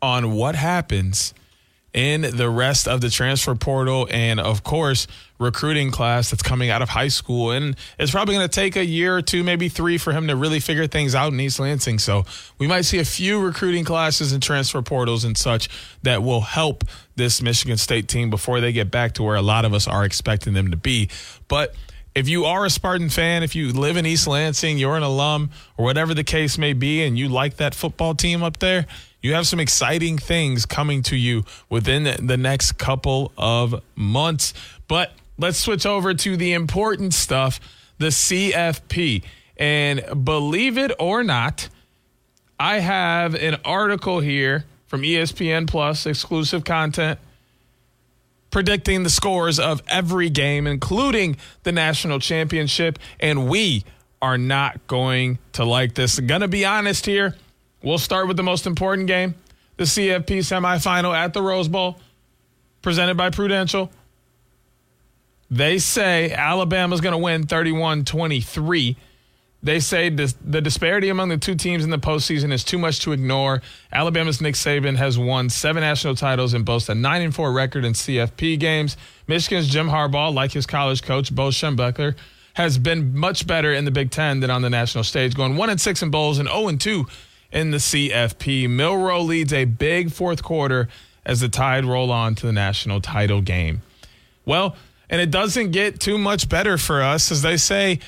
on 0.00 0.32
what 0.32 0.54
happens 0.54 1.34
in 1.96 2.20
the 2.20 2.50
rest 2.50 2.86
of 2.86 3.00
the 3.00 3.08
transfer 3.08 3.54
portal 3.54 4.06
and, 4.10 4.38
of 4.38 4.62
course, 4.62 5.06
recruiting 5.38 5.90
class 5.90 6.30
that's 6.30 6.42
coming 6.42 6.68
out 6.68 6.82
of 6.82 6.90
high 6.90 7.08
school. 7.08 7.50
And 7.50 7.74
it's 7.98 8.12
probably 8.12 8.34
going 8.34 8.46
to 8.46 8.54
take 8.54 8.76
a 8.76 8.84
year 8.84 9.16
or 9.16 9.22
two, 9.22 9.42
maybe 9.42 9.70
three, 9.70 9.96
for 9.96 10.12
him 10.12 10.28
to 10.28 10.36
really 10.36 10.60
figure 10.60 10.86
things 10.86 11.14
out 11.14 11.32
in 11.32 11.40
East 11.40 11.58
Lansing. 11.58 11.98
So 11.98 12.26
we 12.58 12.66
might 12.66 12.82
see 12.82 12.98
a 12.98 13.04
few 13.04 13.40
recruiting 13.40 13.84
classes 13.84 14.32
and 14.32 14.42
transfer 14.42 14.82
portals 14.82 15.24
and 15.24 15.38
such 15.38 15.70
that 16.02 16.22
will 16.22 16.42
help 16.42 16.84
this 17.16 17.40
Michigan 17.40 17.78
State 17.78 18.08
team 18.08 18.28
before 18.28 18.60
they 18.60 18.72
get 18.72 18.90
back 18.90 19.14
to 19.14 19.22
where 19.22 19.36
a 19.36 19.42
lot 19.42 19.64
of 19.64 19.72
us 19.72 19.88
are 19.88 20.04
expecting 20.04 20.52
them 20.52 20.70
to 20.72 20.76
be. 20.76 21.08
But 21.48 21.74
if 22.14 22.28
you 22.28 22.44
are 22.44 22.66
a 22.66 22.70
Spartan 22.70 23.08
fan, 23.08 23.42
if 23.42 23.54
you 23.54 23.72
live 23.72 23.96
in 23.96 24.04
East 24.04 24.26
Lansing, 24.26 24.76
you're 24.76 24.96
an 24.96 25.02
alum, 25.02 25.50
or 25.78 25.84
whatever 25.86 26.12
the 26.12 26.24
case 26.24 26.58
may 26.58 26.74
be, 26.74 27.04
and 27.04 27.18
you 27.18 27.28
like 27.28 27.56
that 27.56 27.74
football 27.74 28.14
team 28.14 28.42
up 28.42 28.58
there, 28.58 28.86
you 29.26 29.34
have 29.34 29.46
some 29.46 29.58
exciting 29.58 30.18
things 30.18 30.66
coming 30.66 31.02
to 31.02 31.16
you 31.16 31.42
within 31.68 32.04
the 32.24 32.36
next 32.36 32.78
couple 32.78 33.32
of 33.36 33.82
months. 33.96 34.54
But 34.86 35.12
let's 35.36 35.58
switch 35.58 35.84
over 35.84 36.14
to 36.14 36.36
the 36.36 36.52
important 36.52 37.12
stuff 37.12 37.58
the 37.98 38.08
CFP. 38.08 39.24
And 39.56 40.24
believe 40.24 40.78
it 40.78 40.92
or 41.00 41.24
not, 41.24 41.68
I 42.60 42.78
have 42.78 43.34
an 43.34 43.56
article 43.64 44.20
here 44.20 44.64
from 44.86 45.02
ESPN 45.02 45.66
Plus, 45.66 46.06
exclusive 46.06 46.64
content, 46.64 47.18
predicting 48.52 49.02
the 49.02 49.10
scores 49.10 49.58
of 49.58 49.82
every 49.88 50.30
game, 50.30 50.68
including 50.68 51.36
the 51.64 51.72
national 51.72 52.20
championship. 52.20 52.98
And 53.18 53.48
we 53.48 53.84
are 54.22 54.38
not 54.38 54.86
going 54.86 55.38
to 55.54 55.64
like 55.64 55.94
this. 55.94 56.18
I'm 56.18 56.28
going 56.28 56.42
to 56.42 56.48
be 56.48 56.64
honest 56.64 57.06
here. 57.06 57.34
We'll 57.86 57.98
start 57.98 58.26
with 58.26 58.36
the 58.36 58.42
most 58.42 58.66
important 58.66 59.06
game 59.06 59.36
the 59.76 59.84
CFP 59.84 60.38
semifinal 60.38 61.14
at 61.14 61.32
the 61.32 61.40
Rose 61.40 61.68
Bowl, 61.68 62.00
presented 62.82 63.16
by 63.16 63.30
Prudential. 63.30 63.92
They 65.52 65.78
say 65.78 66.32
Alabama's 66.32 67.00
going 67.00 67.12
to 67.12 67.18
win 67.18 67.46
31 67.46 68.04
23. 68.04 68.96
They 69.62 69.78
say 69.78 70.08
this, 70.08 70.34
the 70.44 70.60
disparity 70.60 71.10
among 71.10 71.28
the 71.28 71.36
two 71.36 71.54
teams 71.54 71.84
in 71.84 71.90
the 71.90 71.98
postseason 71.98 72.50
is 72.50 72.64
too 72.64 72.76
much 72.76 72.98
to 73.02 73.12
ignore. 73.12 73.62
Alabama's 73.92 74.40
Nick 74.40 74.56
Saban 74.56 74.96
has 74.96 75.16
won 75.16 75.48
seven 75.48 75.82
national 75.82 76.16
titles 76.16 76.54
and 76.54 76.64
boasts 76.64 76.88
a 76.88 76.94
9 76.96 77.22
and 77.22 77.32
4 77.32 77.52
record 77.52 77.84
in 77.84 77.92
CFP 77.92 78.58
games. 78.58 78.96
Michigan's 79.28 79.68
Jim 79.68 79.90
Harbaugh, 79.90 80.34
like 80.34 80.50
his 80.50 80.66
college 80.66 81.04
coach, 81.04 81.32
Bo 81.32 81.50
Schembechler, 81.50 82.16
has 82.54 82.78
been 82.78 83.16
much 83.16 83.46
better 83.46 83.72
in 83.72 83.84
the 83.84 83.92
Big 83.92 84.10
Ten 84.10 84.40
than 84.40 84.50
on 84.50 84.62
the 84.62 84.70
national 84.70 85.04
stage, 85.04 85.36
going 85.36 85.56
1 85.56 85.70
and 85.70 85.80
6 85.80 86.02
in 86.02 86.10
bowls 86.10 86.40
and 86.40 86.48
0 86.48 86.66
and 86.66 86.80
2 86.80 87.06
in 87.56 87.70
the 87.70 87.78
CFP. 87.78 88.68
Milroe 88.68 89.22
leads 89.22 89.50
a 89.50 89.64
big 89.64 90.12
fourth 90.12 90.42
quarter 90.42 90.88
as 91.24 91.40
the 91.40 91.48
Tide 91.48 91.86
roll 91.86 92.12
on 92.12 92.34
to 92.34 92.46
the 92.46 92.52
national 92.52 93.00
title 93.00 93.40
game. 93.40 93.80
Well, 94.44 94.76
and 95.08 95.22
it 95.22 95.30
doesn't 95.30 95.70
get 95.70 95.98
too 95.98 96.18
much 96.18 96.50
better 96.50 96.76
for 96.76 97.02
us, 97.02 97.32
as 97.32 97.40
they 97.40 97.56
say, 97.56 98.00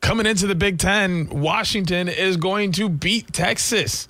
coming 0.00 0.24
into 0.24 0.46
the 0.46 0.54
Big 0.54 0.78
Ten, 0.78 1.28
Washington 1.28 2.06
is 2.08 2.36
going 2.36 2.70
to 2.72 2.88
beat 2.88 3.32
Texas. 3.32 4.06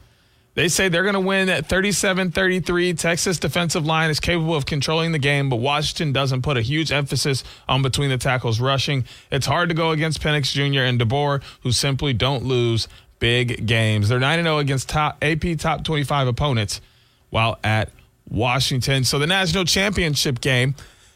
They 0.55 0.69
say 0.69 0.89
they're 0.89 1.03
going 1.03 1.15
to 1.15 1.21
win 1.21 1.49
at 1.49 1.67
37 1.67 2.33
33. 2.33 2.95
Texas 2.95 3.39
defensive 3.39 3.87
line 3.87 4.11
is 4.11 4.21
capable 4.21 4.55
of 4.55 4.67
controlling 4.67 5.13
the 5.13 5.19
game, 5.19 5.49
but 5.49 5.57
Washington 5.57 6.13
doesn't 6.13 6.43
put 6.43 6.57
a 6.57 6.63
huge 6.63 6.93
emphasis 6.93 7.45
on 7.69 7.83
between 7.83 8.11
the 8.11 8.19
tackles 8.19 8.61
rushing. 8.61 9.05
It's 9.31 9.47
hard 9.47 9.69
to 9.71 9.75
go 9.75 9.91
against 9.91 10.23
Penix 10.23 10.53
Jr. 10.53 10.81
and 10.81 11.01
DeBoer, 11.01 11.43
who 11.63 11.73
simply 11.73 12.13
don't 12.13 12.45
lose 12.45 12.89
big 13.19 13.67
games. 13.67 14.09
They're 14.09 14.21
9 14.21 14.43
0 14.43 14.59
against 14.59 14.89
top 14.89 15.19
AP 15.23 15.59
top 15.59 15.85
25 15.85 16.29
opponents 16.29 16.81
while 17.31 17.59
at 17.65 17.91
Washington. 18.29 19.05
So 19.05 19.19
the 19.19 19.27
national 19.27 19.65
championship 19.65 20.41
game 20.41 20.75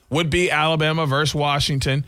would 0.09 0.31
be 0.31 0.51
Alabama 0.51 1.07
versus 1.07 1.35
Washington. 1.35 2.05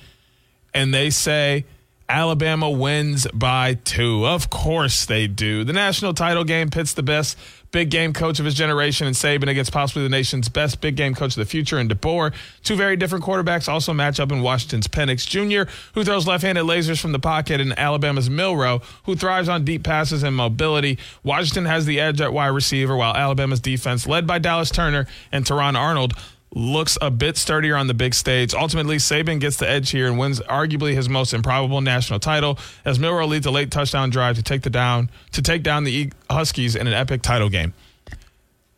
And 0.74 0.92
they 0.92 1.10
say 1.10 1.64
Alabama 2.12 2.68
wins 2.68 3.26
by 3.32 3.72
two. 3.72 4.26
Of 4.26 4.50
course 4.50 5.06
they 5.06 5.26
do. 5.26 5.64
The 5.64 5.72
national 5.72 6.12
title 6.12 6.44
game 6.44 6.68
pits 6.68 6.92
the 6.92 7.02
best 7.02 7.38
big 7.70 7.88
game 7.88 8.12
coach 8.12 8.38
of 8.38 8.44
his 8.44 8.54
generation 8.54 9.06
in 9.06 9.14
Saban 9.14 9.48
against 9.48 9.72
possibly 9.72 10.02
the 10.02 10.10
nation's 10.10 10.50
best 10.50 10.82
big 10.82 10.94
game 10.94 11.14
coach 11.14 11.32
of 11.32 11.36
the 11.36 11.46
future 11.46 11.78
in 11.78 11.88
DeBoer. 11.88 12.34
Two 12.62 12.76
very 12.76 12.96
different 12.96 13.24
quarterbacks 13.24 13.66
also 13.66 13.94
match 13.94 14.20
up 14.20 14.30
in 14.30 14.42
Washington's 14.42 14.88
Penix 14.88 15.26
Jr., 15.26 15.70
who 15.94 16.04
throws 16.04 16.26
left-handed 16.26 16.66
lasers 16.66 17.00
from 17.00 17.12
the 17.12 17.18
pocket, 17.18 17.62
and 17.62 17.76
Alabama's 17.78 18.28
Milroe, 18.28 18.82
who 19.04 19.16
thrives 19.16 19.48
on 19.48 19.64
deep 19.64 19.82
passes 19.82 20.22
and 20.22 20.36
mobility. 20.36 20.98
Washington 21.22 21.64
has 21.64 21.86
the 21.86 21.98
edge 21.98 22.20
at 22.20 22.34
wide 22.34 22.48
receiver, 22.48 22.94
while 22.94 23.16
Alabama's 23.16 23.60
defense, 23.60 24.06
led 24.06 24.26
by 24.26 24.38
Dallas 24.38 24.70
Turner 24.70 25.06
and 25.32 25.46
Terrion 25.46 25.76
Arnold, 25.76 26.12
looks 26.54 26.98
a 27.00 27.10
bit 27.10 27.36
sturdier 27.36 27.76
on 27.76 27.86
the 27.86 27.94
big 27.94 28.14
stage. 28.14 28.54
Ultimately, 28.54 28.96
Saban 28.96 29.40
gets 29.40 29.56
the 29.56 29.68
edge 29.68 29.90
here 29.90 30.06
and 30.06 30.18
wins 30.18 30.40
arguably 30.40 30.94
his 30.94 31.08
most 31.08 31.32
improbable 31.32 31.80
national 31.80 32.20
title 32.20 32.58
as 32.84 32.98
Milroe 32.98 33.26
leads 33.26 33.46
a 33.46 33.50
late 33.50 33.70
touchdown 33.70 34.10
drive 34.10 34.36
to 34.36 34.42
take 34.42 34.62
the 34.62 34.70
down 34.70 35.10
to 35.32 35.42
take 35.42 35.62
down 35.62 35.84
the 35.84 36.12
Huskies 36.30 36.76
in 36.76 36.86
an 36.86 36.92
epic 36.92 37.22
title 37.22 37.48
game. 37.48 37.72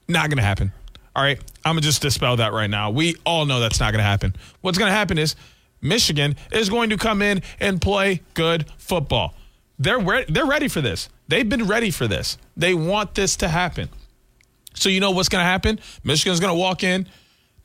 Not 0.08 0.28
going 0.28 0.38
to 0.38 0.44
happen. 0.44 0.72
All 1.16 1.22
right, 1.22 1.38
I'm 1.64 1.72
gonna 1.74 1.80
just 1.80 2.02
dispel 2.02 2.36
that 2.38 2.52
right 2.52 2.68
now. 2.68 2.90
We 2.90 3.14
all 3.24 3.46
know 3.46 3.60
that's 3.60 3.78
not 3.78 3.92
to 4.00 4.02
happen. 4.02 4.34
What's 4.62 4.78
to 4.90 4.96
happen 4.96 5.16
is 5.16 5.36
Michigan 5.80 6.34
is 6.50 6.68
going 6.68 6.90
to 6.90 6.96
come 6.96 7.22
in 7.22 7.42
and 7.60 7.80
play 7.80 8.22
good 8.34 8.66
football. 8.78 9.34
They're 9.78 9.98
re- 9.98 10.24
they're 10.28 10.46
ready 10.46 10.66
for 10.66 10.80
this. 10.80 11.08
They've 11.28 11.48
been 11.48 11.68
ready 11.68 11.90
for 11.90 12.08
this. 12.08 12.36
They 12.56 12.74
want 12.74 13.14
this 13.14 13.36
to 13.36 13.48
happen. 13.48 13.90
So 14.74 14.88
you 14.88 14.98
know 14.98 15.12
what's 15.12 15.28
to 15.42 15.48
happen? 15.48 15.78
Michigan's 16.02 16.40
to 16.52 16.58
walk 16.58 16.82
in. 16.82 17.06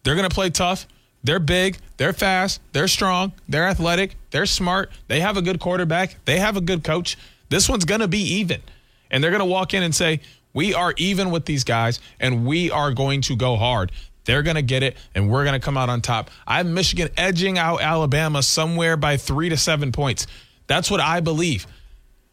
They're 0.04 0.16
going 0.16 0.30
to 0.30 0.34
play 0.34 0.50
tough. 0.50 0.88
They're 1.24 1.40
big. 1.40 1.78
They're 1.98 2.14
fast. 2.14 2.62
They're 2.72 2.88
strong. 2.88 3.34
They're 3.48 3.68
athletic. 3.68 4.16
They're 4.32 4.46
smart. 4.46 4.92
They 5.08 5.20
have 5.20 5.38
a 5.38 5.42
good 5.42 5.60
quarterback. 5.60 6.18
They 6.26 6.40
have 6.40 6.56
a 6.56 6.62
good 6.62 6.84
coach. 6.84 7.18
This 7.50 7.68
one's 7.68 7.86
going 7.86 8.02
to 8.02 8.08
be 8.08 8.22
even. 8.22 8.62
And 9.12 9.24
they're 9.24 9.32
going 9.32 9.40
to 9.40 9.46
walk 9.46 9.74
in 9.74 9.84
and 9.84 9.94
say, 9.94 10.22
We 10.54 10.74
are 10.74 10.94
even 10.98 11.32
with 11.32 11.46
these 11.46 11.64
guys, 11.64 12.00
and 12.20 12.46
we 12.46 12.72
are 12.72 12.92
going 12.92 13.22
to 13.22 13.36
go 13.36 13.58
hard. 13.58 13.92
They're 14.26 14.44
going 14.44 14.56
to 14.56 14.62
get 14.62 14.84
it, 14.84 14.96
and 15.16 15.30
we're 15.30 15.44
going 15.44 15.60
to 15.60 15.66
come 15.66 15.76
out 15.76 15.90
on 15.90 16.02
top. 16.02 16.30
I 16.46 16.58
have 16.58 16.68
Michigan 16.68 17.10
edging 17.18 17.58
out 17.58 17.82
Alabama 17.82 18.44
somewhere 18.44 18.96
by 18.96 19.18
three 19.18 19.50
to 19.50 19.58
seven 19.58 19.92
points. 19.92 20.28
That's 20.68 20.92
what 20.92 21.00
I 21.00 21.20
believe. 21.20 21.66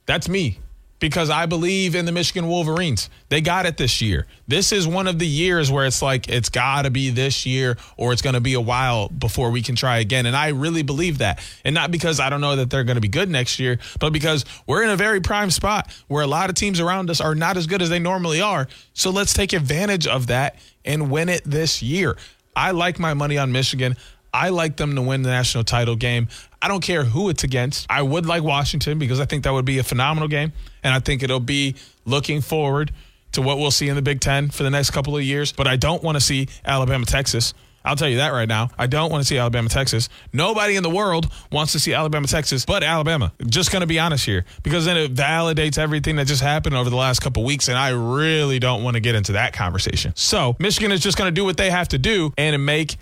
That's 0.05 0.29
me 0.29 0.59
because 0.99 1.31
I 1.31 1.47
believe 1.47 1.95
in 1.95 2.05
the 2.05 2.13
Michigan 2.13 2.49
Wolverines. 2.49 3.11
They 3.29 3.41
got 3.41 3.67
it 3.67 3.77
this 3.77 4.01
year. 4.01 4.27
This 4.49 4.73
is 4.73 4.87
one 4.87 5.07
of 5.07 5.19
the 5.19 5.27
years 5.27 5.71
where 5.71 5.87
it's 5.87 6.01
like 6.01 6.29
it's 6.29 6.49
got 6.49 6.83
to 6.83 6.91
be 6.91 7.11
this 7.11 7.45
year 7.45 7.77
or 7.97 8.13
it's 8.13 8.23
going 8.23 8.35
to 8.35 8.41
be 8.41 8.55
a 8.55 8.61
while 8.61 9.09
before 9.09 9.51
we 9.51 9.63
can 9.63 9.77
try 9.77 9.99
again. 9.99 10.27
And 10.27 10.37
I 10.37 10.49
really 10.49 10.83
believe 10.83 11.19
that. 11.19 11.41
And 11.65 11.75
not 11.75 11.91
because 11.91 12.21
I 12.21 12.31
don't 12.31 12.41
know 12.41 12.57
that 12.57 12.71
they're 12.71 12.85
going 12.85 12.97
to 12.97 13.01
be 13.01 13.09
good 13.09 13.29
next 13.29 13.59
year, 13.59 13.79
but 14.01 14.13
because 14.13 14.45
we're 14.67 14.83
in 14.83 14.91
a 14.91 14.97
very 14.97 15.21
prime 15.21 15.51
spot 15.51 15.93
where 16.09 16.23
a 16.23 16.27
lot 16.27 16.49
of 16.49 16.57
teams 16.57 16.81
around 16.81 17.11
us 17.11 17.21
are 17.21 17.35
not 17.35 17.57
as 17.57 17.67
good 17.67 17.83
as 17.83 17.91
they 17.91 17.99
normally 17.99 18.41
are. 18.41 18.69
So 18.95 19.11
let's 19.11 19.35
take 19.35 19.53
advantage 19.53 20.07
of 20.07 20.29
that 20.29 20.59
and 20.85 21.11
win 21.11 21.29
it 21.29 21.43
this 21.45 21.83
year. 21.83 22.17
I 22.55 22.71
like 22.71 22.99
my 22.99 23.13
money 23.13 23.37
on 23.37 23.53
Michigan. 23.53 23.97
I 24.37 24.51
like 24.51 24.77
them 24.77 24.95
to 24.97 25.03
win 25.03 25.23
the 25.23 25.31
national 25.31 25.65
title 25.65 25.97
game. 25.97 26.29
I 26.61 26.69
don't 26.69 26.83
care 26.83 27.05
who 27.05 27.31
it's 27.31 27.43
against. 27.43 27.87
I 27.89 28.03
would 28.03 28.27
like 28.27 28.43
Washington 28.43 28.99
because 28.99 29.19
I 29.19 29.25
think 29.25 29.45
that 29.45 29.53
would 29.55 29.65
be 29.65 29.79
a 29.79 29.83
phenomenal 29.83 30.29
game. 30.29 30.53
And 30.85 30.93
I 30.93 31.01
think 31.01 31.23
it'll 31.23 31.41
be 31.41 31.75
looking 32.05 32.43
forward 32.43 32.93
to 33.33 33.41
what 33.41 33.57
we'll 33.57 33.71
see 33.71 33.89
in 33.89 33.97
the 33.97 34.03
Big 34.03 34.21
Ten 34.21 34.51
for 34.51 34.63
the 34.63 34.69
next 34.69 34.91
couple 34.91 35.17
of 35.17 35.23
years. 35.23 35.53
But 35.53 35.67
I 35.67 35.77
don't 35.77 36.03
want 36.03 36.17
to 36.17 36.21
see 36.21 36.49
Alabama, 36.67 37.07
Texas. 37.07 37.55
I'll 37.83 37.97
tell 37.97 38.11
you 38.11 38.19
that 38.19 38.31
right 38.31 38.49
now. 38.49 38.69
I 38.77 38.87
don't 38.87 39.11
want 39.11 39.23
to 39.23 39.27
see 39.27 39.39
Alabama, 39.39 39.71
Texas. 39.71 40.11
Nobody 40.35 40.77
in 40.77 40.83
the 40.83 40.91
world 40.91 41.33
wants 41.51 41.73
to 41.73 41.81
see 41.81 41.95
Alabama, 41.95 42.27
Texas, 42.27 42.67
but 42.67 42.83
Alabama. 42.83 43.33
Just 43.47 43.73
going 43.73 43.81
to 43.81 43.87
be 43.87 43.99
honest 43.99 44.27
here 44.27 44.45
because 44.63 44.85
then 44.85 44.99
it 44.99 45.15
validates 45.15 45.79
everything 45.79 46.17
that 46.17 46.27
just 46.27 46.43
happened 46.43 46.77
over 46.77 46.91
the 46.91 46.97
last 46.97 47.21
couple 47.21 47.43
of 47.43 47.47
weeks. 47.47 47.69
And 47.69 47.79
I 47.79 47.91
really 47.91 48.59
don't 48.59 48.83
want 48.83 48.97
to 48.97 49.01
get 49.01 49.15
into 49.15 49.33
that 49.33 49.55
conversation. 49.55 50.13
So 50.15 50.57
Michigan 50.59 50.93
is 50.93 51.01
just 51.01 51.17
going 51.17 51.29
to 51.29 51.35
do 51.35 51.47
what 51.47 51.57
they 51.57 51.71
have 51.71 51.89
to 51.89 51.99
do 51.99 52.35
and 52.37 52.67
make 52.67 52.97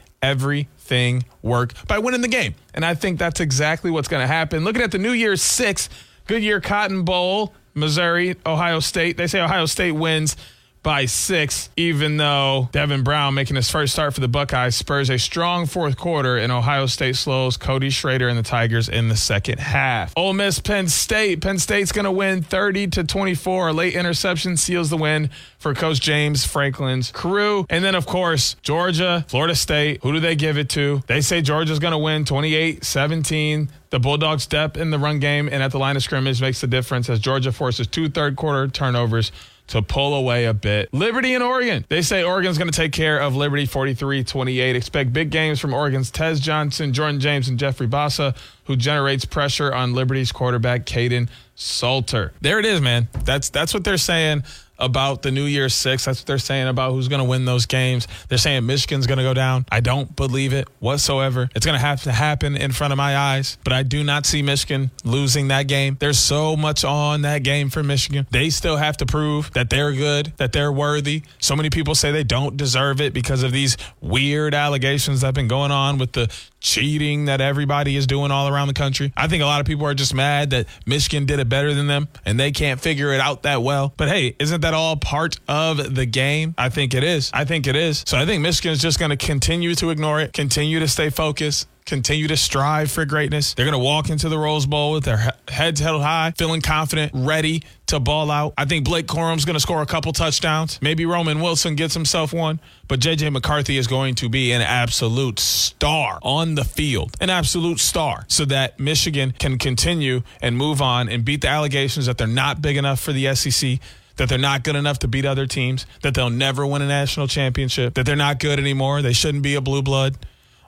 everything 0.84 1.24
work 1.42 1.72
by 1.86 1.98
winning 1.98 2.20
the 2.20 2.28
game. 2.28 2.54
And 2.74 2.84
I 2.84 2.94
think 2.94 3.18
that's 3.18 3.40
exactly 3.40 3.90
what's 3.90 4.08
going 4.08 4.22
to 4.22 4.26
happen. 4.26 4.64
Looking 4.64 4.82
at 4.82 4.92
the 4.92 4.98
New 4.98 5.12
Year's 5.12 5.42
Six 5.42 5.88
Goodyear 6.26 6.60
Cotton 6.60 7.04
Bowl, 7.04 7.54
Missouri, 7.74 8.36
Ohio 8.46 8.80
State. 8.80 9.16
They 9.16 9.26
say 9.26 9.40
Ohio 9.40 9.66
State 9.66 9.92
wins 9.92 10.36
by 10.84 11.06
six, 11.06 11.70
even 11.76 12.18
though 12.18 12.68
Devin 12.70 13.02
Brown 13.02 13.34
making 13.34 13.56
his 13.56 13.68
first 13.68 13.94
start 13.94 14.14
for 14.14 14.20
the 14.20 14.28
Buckeyes 14.28 14.76
spurs 14.76 15.10
a 15.10 15.18
strong 15.18 15.66
fourth 15.66 15.96
quarter 15.96 16.36
and 16.36 16.52
Ohio 16.52 16.86
State 16.86 17.16
slows 17.16 17.56
Cody 17.56 17.90
Schrader 17.90 18.28
and 18.28 18.38
the 18.38 18.42
Tigers 18.44 18.88
in 18.88 19.08
the 19.08 19.16
second 19.16 19.58
half. 19.58 20.12
Ole 20.16 20.34
Miss 20.34 20.60
Penn 20.60 20.86
State. 20.86 21.40
Penn 21.40 21.58
State's 21.58 21.90
going 21.90 22.04
to 22.04 22.12
win 22.12 22.42
30 22.42 22.88
to 22.88 23.04
24. 23.04 23.68
A 23.68 23.72
late 23.72 23.94
interception 23.94 24.56
seals 24.56 24.90
the 24.90 24.96
win 24.96 25.30
for 25.58 25.74
Coach 25.74 26.00
James 26.00 26.44
Franklin's 26.44 27.10
crew. 27.10 27.66
And 27.70 27.82
then, 27.82 27.94
of 27.94 28.06
course, 28.06 28.54
Georgia, 28.62 29.24
Florida 29.28 29.54
State. 29.54 30.02
Who 30.02 30.12
do 30.12 30.20
they 30.20 30.36
give 30.36 30.58
it 30.58 30.68
to? 30.70 31.02
They 31.06 31.22
say 31.22 31.40
Georgia's 31.40 31.78
going 31.78 31.92
to 31.92 31.98
win 31.98 32.26
28 32.26 32.84
17. 32.84 33.70
The 33.88 34.00
Bulldogs' 34.00 34.46
depth 34.46 34.76
in 34.76 34.90
the 34.90 34.98
run 34.98 35.20
game 35.20 35.48
and 35.50 35.62
at 35.62 35.70
the 35.70 35.78
line 35.78 35.96
of 35.96 36.02
scrimmage 36.02 36.42
makes 36.42 36.60
the 36.60 36.66
difference 36.66 37.08
as 37.08 37.20
Georgia 37.20 37.52
forces 37.52 37.86
two 37.86 38.08
third 38.08 38.36
quarter 38.36 38.66
turnovers 38.68 39.30
to 39.68 39.82
pull 39.82 40.14
away 40.14 40.44
a 40.44 40.54
bit. 40.54 40.92
Liberty 40.92 41.34
and 41.34 41.42
Oregon. 41.42 41.84
They 41.88 42.02
say 42.02 42.22
Oregon's 42.22 42.58
going 42.58 42.70
to 42.70 42.76
take 42.76 42.92
care 42.92 43.18
of 43.18 43.34
Liberty 43.34 43.66
43 43.66 44.24
28. 44.24 44.76
Expect 44.76 45.12
big 45.12 45.30
games 45.30 45.60
from 45.60 45.72
Oregon's 45.72 46.10
Tez 46.10 46.40
Johnson, 46.40 46.92
Jordan 46.92 47.20
James, 47.20 47.48
and 47.48 47.58
Jeffrey 47.58 47.88
Bassa, 47.88 48.36
who 48.64 48.76
generates 48.76 49.24
pressure 49.24 49.72
on 49.72 49.94
Liberty's 49.94 50.32
quarterback, 50.32 50.84
Kaidon 50.84 51.28
Salter. 51.54 52.32
There 52.40 52.58
it 52.58 52.66
is, 52.66 52.80
man. 52.80 53.08
That's 53.24 53.48
that's 53.48 53.72
what 53.72 53.84
they're 53.84 53.96
saying 53.96 54.44
about 54.84 55.22
the 55.22 55.30
New 55.30 55.44
Year's 55.44 55.74
Six. 55.74 56.04
That's 56.04 56.20
what 56.20 56.26
they're 56.26 56.38
saying 56.38 56.68
about 56.68 56.92
who's 56.92 57.08
going 57.08 57.20
to 57.20 57.28
win 57.28 57.44
those 57.44 57.66
games. 57.66 58.06
They're 58.28 58.38
saying 58.38 58.66
Michigan's 58.66 59.06
going 59.06 59.18
to 59.18 59.24
go 59.24 59.34
down. 59.34 59.66
I 59.70 59.80
don't 59.80 60.14
believe 60.14 60.52
it 60.52 60.68
whatsoever. 60.80 61.48
It's 61.54 61.66
going 61.66 61.78
to 61.78 61.84
have 61.84 62.02
to 62.04 62.12
happen 62.12 62.56
in 62.56 62.72
front 62.72 62.92
of 62.92 62.96
my 62.96 63.16
eyes, 63.16 63.58
but 63.64 63.72
I 63.72 63.82
do 63.82 64.04
not 64.04 64.26
see 64.26 64.42
Michigan 64.42 64.90
losing 65.04 65.48
that 65.48 65.66
game. 65.66 65.96
There's 65.98 66.18
so 66.18 66.56
much 66.56 66.84
on 66.84 67.22
that 67.22 67.42
game 67.42 67.70
for 67.70 67.82
Michigan. 67.82 68.26
They 68.30 68.50
still 68.50 68.76
have 68.76 68.96
to 68.98 69.06
prove 69.06 69.52
that 69.52 69.70
they're 69.70 69.92
good, 69.92 70.32
that 70.36 70.52
they're 70.52 70.72
worthy. 70.72 71.22
So 71.40 71.56
many 71.56 71.70
people 71.70 71.94
say 71.94 72.12
they 72.12 72.24
don't 72.24 72.56
deserve 72.56 73.00
it 73.00 73.12
because 73.12 73.42
of 73.42 73.52
these 73.52 73.76
weird 74.00 74.54
allegations 74.54 75.20
that 75.20 75.28
have 75.28 75.34
been 75.34 75.48
going 75.48 75.70
on 75.70 75.98
with 75.98 76.12
the 76.12 76.30
cheating 76.64 77.26
that 77.26 77.40
everybody 77.40 77.94
is 77.94 78.06
doing 78.06 78.30
all 78.30 78.48
around 78.48 78.68
the 78.68 78.74
country. 78.74 79.12
I 79.16 79.28
think 79.28 79.42
a 79.42 79.46
lot 79.46 79.60
of 79.60 79.66
people 79.66 79.86
are 79.86 79.94
just 79.94 80.14
mad 80.14 80.50
that 80.50 80.66
Michigan 80.86 81.26
did 81.26 81.38
it 81.38 81.48
better 81.48 81.74
than 81.74 81.86
them 81.86 82.08
and 82.24 82.40
they 82.40 82.50
can't 82.50 82.80
figure 82.80 83.12
it 83.12 83.20
out 83.20 83.42
that 83.42 83.62
well. 83.62 83.92
But 83.96 84.08
hey, 84.08 84.34
isn't 84.40 84.62
that 84.62 84.74
all 84.74 84.96
part 84.96 85.38
of 85.46 85.94
the 85.94 86.06
game? 86.06 86.54
I 86.56 86.70
think 86.70 86.94
it 86.94 87.04
is. 87.04 87.30
I 87.34 87.44
think 87.44 87.66
it 87.66 87.76
is. 87.76 88.02
So 88.06 88.18
I 88.18 88.24
think 88.24 88.42
Michigan 88.42 88.72
is 88.72 88.80
just 88.80 88.98
going 88.98 89.10
to 89.10 89.16
continue 89.16 89.74
to 89.76 89.90
ignore 89.90 90.20
it, 90.20 90.32
continue 90.32 90.80
to 90.80 90.88
stay 90.88 91.10
focused, 91.10 91.68
continue 91.86 92.26
to 92.28 92.36
strive 92.36 92.90
for 92.90 93.04
greatness. 93.04 93.54
They're 93.54 93.66
going 93.66 93.78
to 93.78 93.84
walk 93.84 94.08
into 94.08 94.28
the 94.28 94.38
Rose 94.38 94.64
Bowl 94.64 94.92
with 94.92 95.04
their 95.04 95.32
heads 95.48 95.80
held 95.80 96.02
high, 96.02 96.32
feeling 96.36 96.62
confident, 96.62 97.12
ready 97.14 97.62
to 97.86 98.00
ball 98.00 98.30
out. 98.30 98.54
I 98.56 98.64
think 98.64 98.84
Blake 98.84 99.06
Corum's 99.06 99.44
going 99.44 99.54
to 99.54 99.60
score 99.60 99.82
a 99.82 99.86
couple 99.86 100.12
touchdowns. 100.12 100.80
Maybe 100.80 101.04
Roman 101.04 101.40
Wilson 101.40 101.74
gets 101.74 101.92
himself 101.92 102.32
one, 102.32 102.58
but 102.88 103.00
JJ 103.00 103.32
McCarthy 103.32 103.76
is 103.76 103.86
going 103.86 104.14
to 104.16 104.28
be 104.30 104.52
an 104.52 104.62
absolute 104.62 105.38
star 105.38 106.18
on 106.22 106.54
the 106.54 106.64
field, 106.64 107.16
an 107.20 107.28
absolute 107.28 107.80
star, 107.80 108.24
so 108.28 108.46
that 108.46 108.80
Michigan 108.80 109.32
can 109.38 109.58
continue 109.58 110.22
and 110.40 110.56
move 110.56 110.80
on 110.80 111.08
and 111.10 111.24
beat 111.24 111.42
the 111.42 111.48
allegations 111.48 112.06
that 112.06 112.16
they're 112.16 112.26
not 112.26 112.62
big 112.62 112.76
enough 112.76 113.00
for 113.00 113.12
the 113.12 113.34
SEC 113.34 113.78
that 114.16 114.28
they're 114.28 114.38
not 114.38 114.62
good 114.62 114.76
enough 114.76 115.00
to 115.00 115.08
beat 115.08 115.24
other 115.24 115.44
teams, 115.44 115.86
that 116.02 116.14
they'll 116.14 116.30
never 116.30 116.64
win 116.64 116.80
a 116.80 116.86
national 116.86 117.26
championship, 117.26 117.94
that 117.94 118.06
they're 118.06 118.14
not 118.14 118.38
good 118.38 118.60
anymore, 118.60 119.02
they 119.02 119.12
shouldn't 119.12 119.42
be 119.42 119.56
a 119.56 119.60
blue 119.60 119.82
blood. 119.82 120.16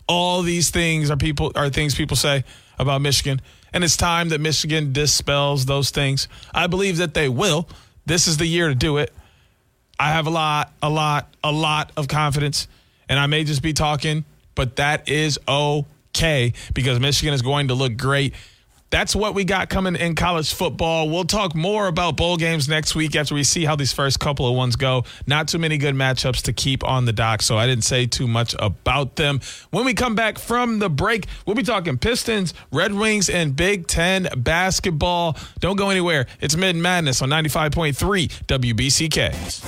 All 0.09 0.43
these 0.43 0.71
things 0.71 1.11
are 1.11 1.17
people 1.17 1.53
are 1.55 1.69
things 1.69 1.95
people 1.95 2.17
say 2.17 2.45
about 2.79 3.01
Michigan, 3.01 3.41
and 3.73 3.83
it's 3.83 3.97
time 3.97 4.29
that 4.31 4.41
Michigan 4.41 4.93
dispels 4.93 5.67
those 5.67 5.91
things. 5.91 6.29
I 6.55 6.67
believe 6.67 6.99
that 6.99 7.15
they 7.15 7.29
will. 7.29 7.69
This 8.05 8.29
is 8.29 8.37
the 8.37 8.47
year 8.47 8.69
to 8.69 8.75
do 8.75 8.99
it. 8.99 9.13
I 9.99 10.13
have 10.13 10.27
a 10.27 10.31
lot, 10.31 10.73
a 10.83 10.91
lot, 10.91 11.35
a 11.43 11.51
lot 11.51 11.91
of 11.97 12.07
confidence, 12.07 12.69
and 13.09 13.19
I 13.19 13.27
may 13.27 13.45
just 13.45 13.63
be 13.63 13.73
talking, 13.73 14.25
but 14.55 14.77
that 14.77 15.09
is 15.09 15.39
okay 15.49 16.53
because 16.75 17.01
Michigan 17.01 17.35
is 17.35 17.43
going 17.43 17.69
to 17.69 17.75
look 17.75 17.97
great 17.97 18.35
that's 18.97 19.15
what 19.15 19.35
we 19.35 19.45
got 19.45 19.69
coming 19.69 19.95
in 19.95 20.15
college 20.15 20.55
football. 20.55 21.11
We'll 21.11 21.27
talk 21.27 21.55
more 21.55 21.87
about 21.87 22.17
bowl 22.17 22.39
games 22.39 22.67
next 22.67 22.95
week 22.95 23.15
after 23.15 23.35
we 23.35 23.45
see 23.45 23.67
how 23.67 23.77
these 23.77 23.93
first 23.93 24.19
couple 24.21 24.49
of 24.49 24.57
ones 24.57 24.75
go. 24.75 25.05
Not 25.27 25.49
too 25.49 25.59
many 25.59 25.77
good 25.77 25.95
matchups 25.95 26.41
to 26.45 26.55
keep 26.55 26.83
on 26.83 27.05
the 27.05 27.13
dock, 27.13 27.43
so 27.43 27.59
I 27.59 27.67
didn't 27.67 27.85
say 27.85 28.07
too 28.07 28.27
much 28.27 28.57
about 28.59 29.17
them. 29.17 29.41
When 29.71 29.85
we 29.85 29.93
come 29.93 30.15
back 30.15 30.39
from 30.39 30.79
the 30.79 30.89
break, 30.89 31.27
we'll 31.45 31.57
be 31.57 31.63
talking 31.63 31.99
Pistons, 31.99 32.55
Red 32.73 32.95
Wings, 32.95 33.29
and 33.29 33.55
Big 33.55 33.87
Ten 33.87 34.29
basketball. 34.35 35.37
Don't 35.61 35.77
go 35.77 35.91
anywhere. 35.91 36.25
It's 36.41 36.57
Mitten 36.57 36.81
Madness 36.81 37.21
on 37.21 37.29
95.3 37.29 38.47
WBCK. 38.47 39.61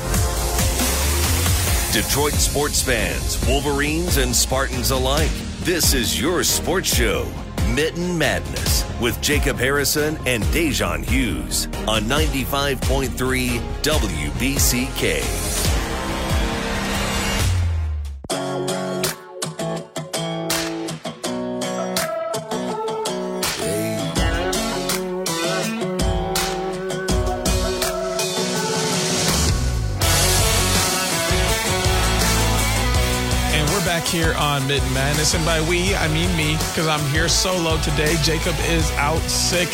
Detroit 1.92 2.32
sports 2.32 2.82
fans, 2.82 3.46
Wolverines, 3.46 4.16
and 4.16 4.34
Spartans 4.34 4.90
alike. 4.90 5.30
This 5.60 5.92
is 5.92 6.18
your 6.18 6.42
sports 6.44 6.96
show. 6.96 7.30
Mitten 7.74 8.16
Madness 8.16 8.84
with 9.00 9.20
Jacob 9.20 9.56
Harrison 9.56 10.18
and 10.26 10.42
Da'Jzon 10.44 11.04
Hughes 11.04 11.66
on 11.86 12.02
95.3 12.02 13.58
WBCK. 13.82 15.87
Here 34.28 34.36
on 34.38 34.66
Mitten 34.66 34.92
Madness. 34.92 35.34
And 35.34 35.44
by 35.44 35.60
we, 35.68 35.94
I 35.94 36.08
mean 36.08 36.34
me, 36.36 36.52
because 36.52 36.86
I'm 36.86 37.04
here 37.10 37.28
solo 37.28 37.80
today. 37.80 38.14
Jacob 38.22 38.54
is 38.66 38.90
out 38.92 39.20
sick. 39.22 39.68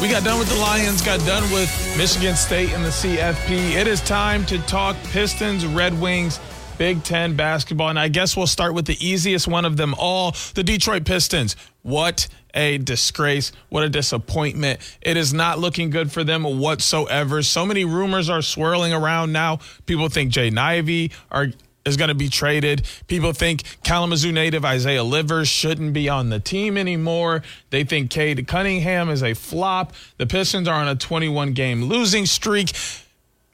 We 0.00 0.08
got 0.08 0.24
done 0.24 0.38
with 0.38 0.48
the 0.48 0.56
Lions, 0.56 1.02
got 1.02 1.20
done 1.20 1.42
with 1.52 1.70
Michigan 1.96 2.34
State 2.34 2.70
and 2.72 2.84
the 2.84 2.88
CFP. 2.88 3.76
It 3.76 3.86
is 3.86 4.00
time 4.00 4.44
to 4.46 4.58
talk 4.60 4.96
Pistons, 5.04 5.64
Red 5.64 5.98
Wings, 6.00 6.40
Big 6.76 7.04
Ten 7.04 7.36
basketball. 7.36 7.90
And 7.90 7.98
I 7.98 8.08
guess 8.08 8.36
we'll 8.36 8.48
start 8.48 8.74
with 8.74 8.86
the 8.86 8.96
easiest 9.04 9.46
one 9.46 9.64
of 9.64 9.76
them 9.76 9.94
all 9.96 10.34
the 10.54 10.64
Detroit 10.64 11.04
Pistons. 11.04 11.54
What 11.82 12.26
a 12.52 12.78
disgrace. 12.78 13.52
What 13.68 13.84
a 13.84 13.88
disappointment. 13.88 14.80
It 15.02 15.16
is 15.16 15.32
not 15.32 15.58
looking 15.58 15.90
good 15.90 16.10
for 16.10 16.24
them 16.24 16.42
whatsoever. 16.42 17.42
So 17.42 17.64
many 17.64 17.84
rumors 17.84 18.28
are 18.28 18.42
swirling 18.42 18.92
around 18.92 19.32
now. 19.32 19.60
People 19.86 20.08
think 20.08 20.32
Jaden 20.32 20.58
Ivey 20.58 21.12
are 21.30 21.48
is 21.84 21.96
going 21.96 22.08
to 22.08 22.14
be 22.14 22.28
traded. 22.28 22.82
People 23.06 23.32
think 23.32 23.62
Kalamazoo 23.82 24.32
native 24.32 24.64
Isaiah 24.64 25.04
Livers 25.04 25.48
shouldn't 25.48 25.92
be 25.92 26.08
on 26.08 26.30
the 26.30 26.40
team 26.40 26.76
anymore. 26.76 27.42
They 27.70 27.84
think 27.84 28.10
Cade 28.10 28.46
Cunningham 28.46 29.10
is 29.10 29.22
a 29.22 29.34
flop. 29.34 29.92
The 30.18 30.26
Pistons 30.26 30.68
are 30.68 30.80
on 30.80 30.88
a 30.88 30.96
21 30.96 31.52
game 31.52 31.84
losing 31.84 32.26
streak. 32.26 32.72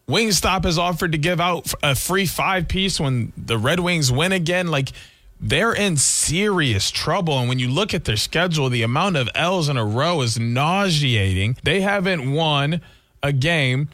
Wingstop 0.09 0.64
has 0.64 0.79
offered 0.79 1.12
to 1.12 1.19
give 1.19 1.40
out 1.40 1.73
a 1.83 1.95
free 1.95 2.27
five 2.27 2.66
piece 2.66 2.99
when 2.99 3.33
the 3.37 3.59
Red 3.59 3.81
Wings 3.81 4.11
win 4.11 4.33
again. 4.33 4.66
Like, 4.66 4.90
they're 5.40 5.73
in 5.73 5.97
serious 5.97 6.90
trouble. 6.90 7.38
And 7.38 7.49
when 7.49 7.59
you 7.59 7.71
look 7.71 7.95
at 7.95 8.05
their 8.05 8.16
schedule, 8.16 8.69
the 8.69 8.83
amount 8.83 9.16
of 9.16 9.29
L's 9.35 9.69
in 9.69 9.77
a 9.77 9.85
row 9.85 10.21
is 10.21 10.38
nauseating. 10.38 11.57
They 11.62 11.81
haven't 11.81 12.33
won 12.33 12.81
a 13.23 13.33
game 13.33 13.88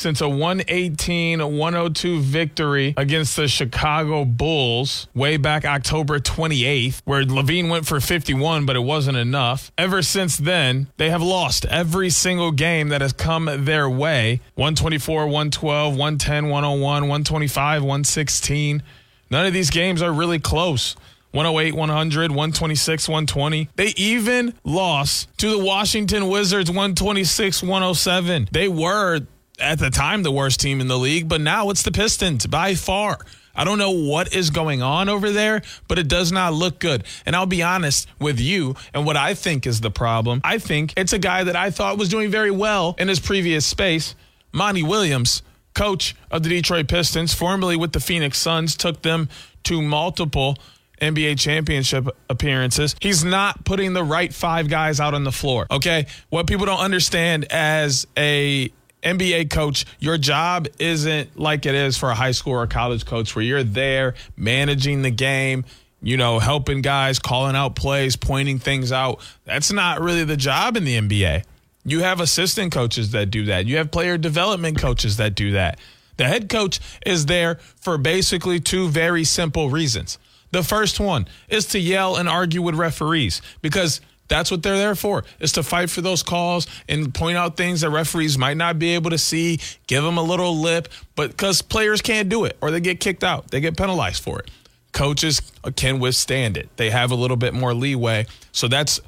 since 0.00 0.20
a 0.22 0.28
118 0.28 1.58
102 1.58 2.20
victory 2.20 2.94
against 2.96 3.36
the 3.36 3.46
Chicago 3.46 4.24
Bulls 4.24 5.06
way 5.14 5.36
back 5.36 5.64
October 5.64 6.18
28th, 6.18 7.02
where 7.04 7.22
LaVine 7.24 7.68
went 7.68 7.86
for 7.86 8.00
51, 8.00 8.64
but 8.64 8.76
it 8.76 8.80
wasn't 8.80 9.18
enough. 9.18 9.70
Ever 9.76 10.00
since 10.02 10.38
then, 10.38 10.88
they 10.96 11.10
have 11.10 11.22
lost 11.22 11.66
every 11.66 12.08
single 12.08 12.50
game 12.50 12.88
that 12.88 13.02
has 13.02 13.12
come 13.12 13.50
their 13.64 13.90
way 13.90 14.40
124, 14.54 15.26
112, 15.26 15.92
110, 15.92 16.48
101, 16.48 16.80
125, 16.80 17.82
116. 17.82 18.82
None 19.30 19.46
of 19.46 19.52
these 19.52 19.70
games 19.70 20.00
are 20.00 20.12
really 20.12 20.38
close. 20.38 20.96
108, 21.32 21.74
100, 21.74 22.30
126, 22.32 23.08
120. 23.08 23.68
They 23.76 23.94
even 23.96 24.54
lost 24.64 25.28
to 25.38 25.50
the 25.50 25.64
Washington 25.64 26.26
Wizards 26.26 26.70
126, 26.70 27.62
107. 27.62 28.48
They 28.50 28.66
were 28.66 29.20
at 29.60 29.78
the 29.78 29.90
time 29.90 30.22
the 30.22 30.32
worst 30.32 30.60
team 30.60 30.80
in 30.80 30.88
the 30.88 30.98
league, 30.98 31.28
but 31.28 31.40
now 31.40 31.70
it's 31.70 31.82
the 31.82 31.92
Pistons 31.92 32.46
by 32.46 32.74
far. 32.74 33.18
I 33.54 33.64
don't 33.64 33.78
know 33.78 33.90
what 33.90 34.34
is 34.34 34.50
going 34.50 34.80
on 34.80 35.08
over 35.08 35.30
there, 35.30 35.62
but 35.88 35.98
it 35.98 36.08
does 36.08 36.32
not 36.32 36.52
look 36.54 36.78
good. 36.78 37.04
And 37.26 37.34
I'll 37.34 37.46
be 37.46 37.62
honest 37.62 38.08
with 38.18 38.40
you 38.40 38.76
and 38.94 39.04
what 39.04 39.16
I 39.16 39.34
think 39.34 39.66
is 39.66 39.80
the 39.80 39.90
problem. 39.90 40.40
I 40.44 40.58
think 40.58 40.94
it's 40.96 41.12
a 41.12 41.18
guy 41.18 41.44
that 41.44 41.56
I 41.56 41.70
thought 41.70 41.98
was 41.98 42.08
doing 42.08 42.30
very 42.30 42.50
well 42.50 42.94
in 42.98 43.08
his 43.08 43.20
previous 43.20 43.66
space, 43.66 44.14
Monty 44.52 44.82
Williams, 44.82 45.42
coach 45.74 46.14
of 46.30 46.42
the 46.42 46.48
Detroit 46.48 46.88
Pistons, 46.88 47.34
formerly 47.34 47.76
with 47.76 47.92
the 47.92 48.00
Phoenix 48.00 48.38
Suns, 48.38 48.76
took 48.76 49.02
them 49.02 49.28
to 49.64 49.82
multiple 49.82 50.56
NBA 51.00 51.38
championship 51.38 52.08
appearances. 52.28 52.94
He's 53.00 53.24
not 53.24 53.64
putting 53.64 53.94
the 53.94 54.04
right 54.04 54.32
five 54.32 54.68
guys 54.68 55.00
out 55.00 55.14
on 55.14 55.24
the 55.24 55.32
floor. 55.32 55.66
Okay. 55.70 56.06
What 56.28 56.46
people 56.46 56.66
don't 56.66 56.80
understand 56.80 57.46
as 57.50 58.06
a 58.16 58.70
NBA 59.02 59.50
coach, 59.50 59.86
your 59.98 60.18
job 60.18 60.68
isn't 60.78 61.38
like 61.38 61.66
it 61.66 61.74
is 61.74 61.96
for 61.96 62.10
a 62.10 62.14
high 62.14 62.32
school 62.32 62.54
or 62.54 62.66
college 62.66 63.06
coach 63.06 63.34
where 63.34 63.44
you're 63.44 63.62
there 63.62 64.14
managing 64.36 65.02
the 65.02 65.10
game, 65.10 65.64
you 66.02 66.16
know, 66.16 66.38
helping 66.38 66.82
guys, 66.82 67.18
calling 67.18 67.56
out 67.56 67.76
plays, 67.76 68.16
pointing 68.16 68.58
things 68.58 68.92
out. 68.92 69.20
That's 69.44 69.72
not 69.72 70.00
really 70.00 70.24
the 70.24 70.36
job 70.36 70.76
in 70.76 70.84
the 70.84 70.96
NBA. 70.98 71.44
You 71.84 72.00
have 72.00 72.20
assistant 72.20 72.72
coaches 72.72 73.12
that 73.12 73.30
do 73.30 73.46
that. 73.46 73.66
You 73.66 73.78
have 73.78 73.90
player 73.90 74.18
development 74.18 74.78
coaches 74.78 75.16
that 75.16 75.34
do 75.34 75.52
that. 75.52 75.78
The 76.18 76.26
head 76.26 76.50
coach 76.50 76.80
is 77.06 77.26
there 77.26 77.56
for 77.76 77.96
basically 77.96 78.60
two 78.60 78.88
very 78.88 79.24
simple 79.24 79.70
reasons. 79.70 80.18
The 80.52 80.62
first 80.62 81.00
one 81.00 81.26
is 81.48 81.66
to 81.66 81.78
yell 81.78 82.16
and 82.16 82.28
argue 82.28 82.60
with 82.60 82.74
referees 82.74 83.40
because 83.62 84.00
that's 84.30 84.50
what 84.50 84.62
they're 84.62 84.78
there 84.78 84.94
for, 84.94 85.24
is 85.40 85.52
to 85.52 85.62
fight 85.62 85.90
for 85.90 86.00
those 86.00 86.22
calls 86.22 86.66
and 86.88 87.12
point 87.12 87.36
out 87.36 87.58
things 87.58 87.82
that 87.82 87.90
referees 87.90 88.38
might 88.38 88.56
not 88.56 88.78
be 88.78 88.94
able 88.94 89.10
to 89.10 89.18
see, 89.18 89.60
give 89.86 90.02
them 90.02 90.16
a 90.16 90.22
little 90.22 90.56
lip, 90.56 90.88
but 91.16 91.32
because 91.32 91.60
players 91.60 92.00
can't 92.00 92.30
do 92.30 92.44
it 92.44 92.56
or 92.62 92.70
they 92.70 92.80
get 92.80 93.00
kicked 93.00 93.24
out, 93.24 93.50
they 93.50 93.60
get 93.60 93.76
penalized 93.76 94.22
for 94.22 94.38
it. 94.38 94.50
Coaches 94.92 95.42
can 95.76 95.98
withstand 96.00 96.56
it. 96.56 96.68
They 96.76 96.90
have 96.90 97.10
a 97.10 97.14
little 97.14 97.36
bit 97.36 97.52
more 97.52 97.74
leeway. 97.74 98.26
So 98.52 98.66
that's 98.66 99.00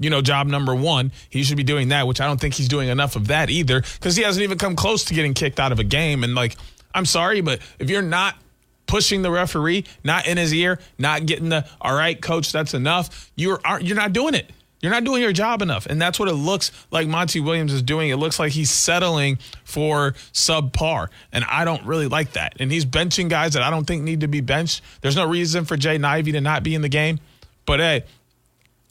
you 0.00 0.10
know, 0.10 0.22
job 0.22 0.46
number 0.46 0.74
one. 0.74 1.12
He 1.28 1.44
should 1.44 1.56
be 1.56 1.62
doing 1.62 1.88
that, 1.88 2.06
which 2.06 2.20
I 2.20 2.26
don't 2.26 2.40
think 2.40 2.54
he's 2.54 2.68
doing 2.68 2.88
enough 2.88 3.14
of 3.14 3.28
that 3.28 3.50
either 3.50 3.82
because 3.82 4.16
he 4.16 4.22
hasn't 4.22 4.42
even 4.42 4.58
come 4.58 4.74
close 4.74 5.04
to 5.04 5.14
getting 5.14 5.34
kicked 5.34 5.60
out 5.60 5.70
of 5.70 5.78
a 5.78 5.84
game. 5.84 6.24
And 6.24 6.34
like, 6.34 6.56
I'm 6.94 7.04
sorry, 7.04 7.40
but 7.40 7.60
if 7.78 7.90
you're 7.90 8.02
not 8.02 8.36
pushing 8.86 9.22
the 9.22 9.30
referee, 9.30 9.84
not 10.04 10.26
in 10.26 10.36
his 10.36 10.52
ear, 10.52 10.78
not 10.98 11.26
getting 11.26 11.48
the 11.48 11.66
all 11.80 11.94
right, 11.94 12.20
coach, 12.20 12.52
that's 12.52 12.74
enough. 12.74 13.30
You're 13.36 13.60
you're 13.80 13.96
not 13.96 14.12
doing 14.12 14.34
it. 14.34 14.50
You're 14.82 14.90
not 14.90 15.04
doing 15.04 15.22
your 15.22 15.32
job 15.32 15.62
enough. 15.62 15.86
And 15.86 16.02
that's 16.02 16.18
what 16.18 16.28
it 16.28 16.34
looks 16.34 16.72
like 16.90 17.06
Monty 17.06 17.38
Williams 17.38 17.72
is 17.72 17.82
doing. 17.82 18.10
It 18.10 18.16
looks 18.16 18.40
like 18.40 18.50
he's 18.50 18.70
settling 18.70 19.38
for 19.62 20.12
subpar. 20.32 21.06
And 21.30 21.44
I 21.44 21.64
don't 21.64 21.86
really 21.86 22.08
like 22.08 22.32
that. 22.32 22.56
And 22.58 22.70
he's 22.72 22.84
benching 22.84 23.28
guys 23.30 23.52
that 23.52 23.62
I 23.62 23.70
don't 23.70 23.86
think 23.86 24.02
need 24.02 24.20
to 24.20 24.28
be 24.28 24.40
benched. 24.40 24.82
There's 25.00 25.14
no 25.14 25.24
reason 25.24 25.64
for 25.66 25.76
Jay 25.76 26.02
Ivey 26.02 26.32
to 26.32 26.40
not 26.40 26.64
be 26.64 26.74
in 26.74 26.82
the 26.82 26.88
game. 26.88 27.20
But 27.64 27.78
hey, 27.78 28.04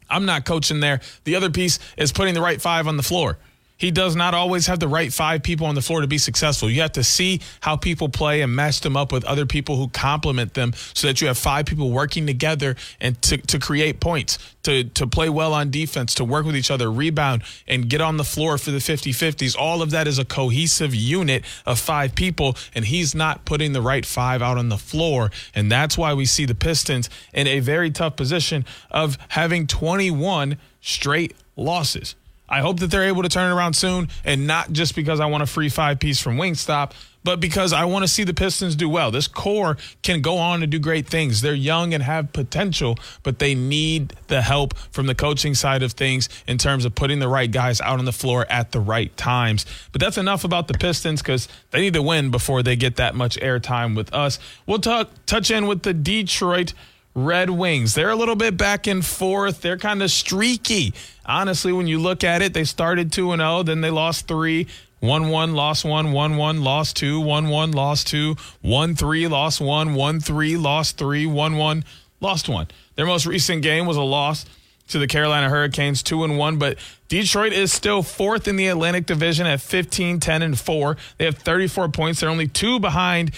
I'm 0.10 0.25
not 0.25 0.45
coaching 0.45 0.80
there. 0.80 1.01
The 1.25 1.36
other 1.36 1.49
piece 1.49 1.77
is 1.97 2.13
putting 2.13 2.36
the 2.36 2.41
right 2.41 2.62
five 2.62 2.88
on 2.88 2.95
the 2.95 3.04
floor 3.04 3.38
he 3.82 3.89
does 3.89 4.15
not 4.15 4.36
always 4.36 4.67
have 4.67 4.80
the 4.80 4.88
right 4.88 5.12
five 5.12 5.41
people 5.41 5.65
on 5.65 5.74
the 5.74 5.82
floor 5.82 6.02
to 6.02 6.08
be 6.08 6.20
successful. 6.20 6.70
You 6.70 6.82
have 6.82 6.91
to 6.91 7.04
see 7.04 7.41
how 7.62 7.78
people 7.78 8.10
play 8.10 8.41
and 8.41 8.56
match 8.56 8.82
them 8.82 8.96
up 8.96 9.12
with 9.12 9.26
other 9.26 9.48
people 9.48 9.76
who 9.76 9.88
complement 9.88 10.54
them 10.54 10.74
so 10.94 11.08
that 11.08 11.20
you 11.20 11.26
have 11.26 11.38
five 11.39 11.65
people 11.65 11.89
working 11.89 12.28
together 12.28 12.76
and 13.00 13.20
to, 13.24 13.38
to 13.38 13.58
create 13.58 14.00
points, 14.00 14.38
to, 14.62 14.84
to 14.84 15.08
play 15.08 15.30
well 15.30 15.56
on 15.56 15.72
defense, 15.72 16.13
to 16.13 16.24
work 16.24 16.46
with 16.46 16.56
each 16.56 16.70
other, 16.70 16.91
rebound, 16.91 17.41
and 17.67 17.89
get 17.89 18.02
on 18.02 18.17
the 18.17 18.24
floor 18.24 18.60
for 18.60 18.70
the 18.70 18.80
50 18.80 19.13
50s. 19.13 19.58
All 19.58 19.82
of 19.82 19.89
that 19.89 20.08
is 20.08 20.20
a 20.20 20.26
cohesive 20.26 20.94
unit 20.94 21.44
of 21.65 21.80
five 21.80 22.13
people, 22.13 22.56
and 22.76 22.86
he's 22.86 23.15
not 23.15 23.46
putting 23.46 23.74
the 23.74 23.82
right 23.82 24.06
five 24.06 24.44
out 24.44 24.60
on 24.60 24.70
the 24.70 24.78
floor. 24.78 25.32
And 25.56 25.72
that's 25.72 25.98
why 25.98 26.13
we 26.13 26.26
see 26.26 26.46
the 26.46 26.54
Pistons 26.54 27.10
in 27.34 27.48
a 27.48 27.60
very 27.60 27.89
tough 27.89 28.15
position 28.15 28.63
of 28.91 29.17
having 29.30 29.65
21 29.65 30.60
straight 30.82 31.34
losses. 31.56 32.13
I 32.51 32.59
hope 32.59 32.81
that 32.81 32.91
they're 32.91 33.07
able 33.07 33.23
to 33.23 33.29
turn 33.29 33.49
it 33.49 33.55
around 33.55 33.73
soon, 33.73 34.09
and 34.25 34.45
not 34.45 34.73
just 34.73 34.93
because 34.93 35.21
I 35.21 35.25
want 35.27 35.41
a 35.41 35.45
free 35.45 35.69
five 35.69 35.99
piece 35.99 36.19
from 36.19 36.35
Wingstop, 36.35 36.91
but 37.23 37.39
because 37.39 37.71
I 37.71 37.85
want 37.85 38.03
to 38.03 38.07
see 38.07 38.23
the 38.23 38.33
Pistons 38.33 38.75
do 38.75 38.89
well. 38.89 39.11
This 39.11 39.27
core 39.27 39.77
can 40.01 40.21
go 40.21 40.37
on 40.37 40.59
to 40.59 40.67
do 40.67 40.79
great 40.79 41.07
things. 41.07 41.41
They're 41.41 41.53
young 41.53 41.93
and 41.93 42.03
have 42.03 42.33
potential, 42.33 42.97
but 43.23 43.39
they 43.39 43.55
need 43.55 44.13
the 44.27 44.41
help 44.41 44.77
from 44.91 45.05
the 45.05 45.15
coaching 45.15 45.53
side 45.53 45.83
of 45.83 45.93
things 45.93 46.27
in 46.47 46.57
terms 46.57 46.83
of 46.83 46.95
putting 46.95 47.19
the 47.19 47.27
right 47.27 47.49
guys 47.49 47.79
out 47.79 47.99
on 47.99 48.05
the 48.05 48.11
floor 48.11 48.45
at 48.49 48.71
the 48.71 48.79
right 48.79 49.15
times. 49.17 49.65
But 49.91 50.01
that's 50.01 50.17
enough 50.17 50.43
about 50.43 50.67
the 50.67 50.73
Pistons 50.73 51.21
because 51.21 51.47
they 51.69 51.79
need 51.81 51.93
to 51.93 52.01
win 52.01 52.31
before 52.31 52.63
they 52.63 52.75
get 52.75 52.97
that 52.97 53.15
much 53.15 53.37
airtime 53.37 53.95
with 53.95 54.13
us. 54.13 54.39
We'll 54.65 54.79
talk, 54.79 55.09
touch 55.25 55.51
in 55.51 55.67
with 55.67 55.83
the 55.83 55.93
Detroit. 55.93 56.73
Red 57.13 57.50
Wings. 57.50 57.93
They're 57.93 58.10
a 58.10 58.15
little 58.15 58.36
bit 58.36 58.58
back 58.58 58.88
and 58.88 59.06
forth. 59.06 59.62
They're 59.62 59.78
kind 59.78 60.02
of 60.02 60.12
streaky 60.12 60.93
honestly, 61.32 61.71
when 61.71 61.88
you 61.88 62.00
look 62.00 62.24
at 62.24 62.41
it, 62.41 62.54
they 62.54 62.63
started 62.63 63.12
2 63.12 63.32
and 63.32 63.39
0, 63.39 63.63
then 63.63 63.82
they 63.82 63.89
lost 63.89 64.28
3, 64.28 64.67
1 65.00 65.30
1, 65.30 65.54
lost 65.54 65.86
1, 65.86 66.12
1 66.12 66.38
1, 66.38 66.63
lost 66.63 66.95
2, 66.97 67.19
1 67.19 67.47
1, 67.47 67.71
lost 67.71 68.08
2, 68.08 68.36
1 68.62 68.95
3, 68.95 69.28
lost 69.28 69.62
1, 69.62 69.93
1 69.95 70.19
3, 70.19 70.58
lost 70.58 70.97
3, 70.97 71.26
1 71.26 71.58
1, 71.58 71.86
lost 72.19 72.50
1. 72.50 72.67
Their 72.95 73.06
most 73.06 73.26
recent 73.26 73.63
game 73.63 73.86
was 73.86 73.97
a 73.97 74.02
loss 74.02 74.45
to 74.89 75.00
the 75.00 75.08
Carolina 75.08 75.50
Hurricanes 75.50 76.04
2 76.04 76.24
and 76.26 76.38
1, 76.38 76.58
but 76.58 76.78
Detroit 77.08 77.54
is 77.54 77.71
still 77.71 78.04
fourth 78.04 78.47
in 78.47 78.58
the 78.58 78.67
Atlantic 78.67 79.06
Division 79.06 79.47
at 79.47 79.62
15 79.62 80.19
10 80.19 80.41
and 80.41 80.60
4. 80.60 80.97
They 81.17 81.26
have 81.26 81.38
34 81.38 81.89
points. 81.89 82.19
They're 82.19 82.30
only 82.30 82.47
two 82.47 82.80
behind 82.80 83.32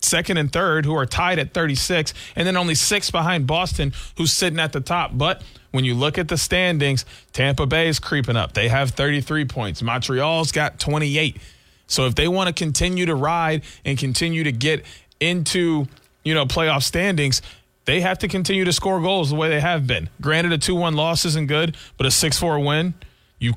second 0.00 0.36
and 0.36 0.52
third, 0.52 0.84
who 0.84 0.94
are 0.94 1.06
tied 1.06 1.38
at 1.38 1.52
36, 1.52 2.14
and 2.36 2.46
then 2.46 2.56
only 2.56 2.74
six 2.74 3.10
behind 3.10 3.46
Boston, 3.46 3.92
who's 4.16 4.32
sitting 4.32 4.58
at 4.60 4.72
the 4.72 4.80
top. 4.80 5.12
But 5.14 5.42
when 5.70 5.84
you 5.84 5.94
look 5.94 6.18
at 6.18 6.28
the 6.28 6.38
standings, 6.38 7.04
Tampa 7.32 7.66
Bay 7.66 7.88
is 7.88 7.98
creeping 7.98 8.36
up. 8.36 8.52
They 8.52 8.68
have 8.68 8.90
33 8.90 9.44
points. 9.44 9.82
Montreal's 9.82 10.52
got 10.52 10.78
28. 10.78 11.36
So 11.86 12.06
if 12.06 12.14
they 12.14 12.28
want 12.28 12.48
to 12.48 12.52
continue 12.52 13.06
to 13.06 13.14
ride 13.14 13.62
and 13.84 13.98
continue 13.98 14.44
to 14.44 14.52
get 14.52 14.84
into, 15.20 15.86
you 16.22 16.34
know, 16.34 16.46
playoff 16.46 16.82
standings, 16.82 17.42
they 17.86 18.00
have 18.02 18.18
to 18.18 18.28
continue 18.28 18.64
to 18.64 18.72
score 18.72 19.00
goals 19.00 19.30
the 19.30 19.36
way 19.36 19.48
they 19.48 19.60
have 19.60 19.86
been. 19.86 20.10
Granted, 20.20 20.52
a 20.52 20.58
2 20.58 20.74
1 20.74 20.94
loss 20.94 21.24
isn't 21.24 21.46
good, 21.48 21.76
but 21.96 22.06
a 22.06 22.10
6 22.10 22.38
4 22.38 22.60
win, 22.60 22.94
you 23.38 23.54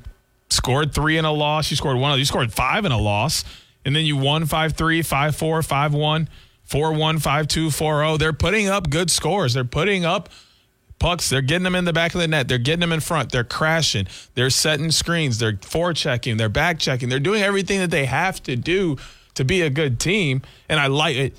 scored 0.52 0.94
three 0.94 1.18
in 1.18 1.24
a 1.24 1.32
loss, 1.32 1.70
you 1.70 1.76
scored 1.76 1.96
one, 1.96 2.18
you 2.18 2.24
scored 2.24 2.52
five 2.52 2.84
in 2.84 2.92
a 2.92 2.98
loss, 2.98 3.44
and 3.84 3.94
then 3.94 4.04
you 4.04 4.16
won 4.16 4.46
5 4.46 4.72
3, 4.72 5.02
5 5.02 5.36
4, 5.36 5.62
5 5.62 5.94
1. 5.94 6.28
415240. 6.64 8.16
They're 8.16 8.32
putting 8.32 8.68
up 8.68 8.88
good 8.88 9.10
scores. 9.10 9.52
They're 9.52 9.64
putting 9.64 10.06
up 10.06 10.30
pucks. 10.98 11.28
They're 11.28 11.42
getting 11.42 11.64
them 11.64 11.74
in 11.74 11.84
the 11.84 11.92
back 11.92 12.14
of 12.14 12.20
the 12.20 12.28
net. 12.28 12.48
They're 12.48 12.56
getting 12.56 12.80
them 12.80 12.92
in 12.92 13.00
front. 13.00 13.30
They're 13.30 13.44
crashing. 13.44 14.06
They're 14.34 14.48
setting 14.48 14.90
screens. 14.90 15.38
They're 15.38 15.52
forechecking. 15.52 16.38
They're 16.38 16.48
back 16.48 16.78
checking. 16.78 17.10
They're 17.10 17.20
doing 17.20 17.42
everything 17.42 17.80
that 17.80 17.90
they 17.90 18.06
have 18.06 18.42
to 18.44 18.56
do 18.56 18.96
to 19.34 19.44
be 19.44 19.60
a 19.60 19.70
good 19.70 20.00
team. 20.00 20.40
And 20.68 20.80
I 20.80 20.86
like 20.86 21.16
it. 21.16 21.36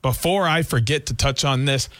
Before 0.00 0.48
I 0.48 0.62
forget 0.62 1.04
to 1.06 1.14
touch 1.14 1.44
on 1.44 1.66
this, 1.66 1.90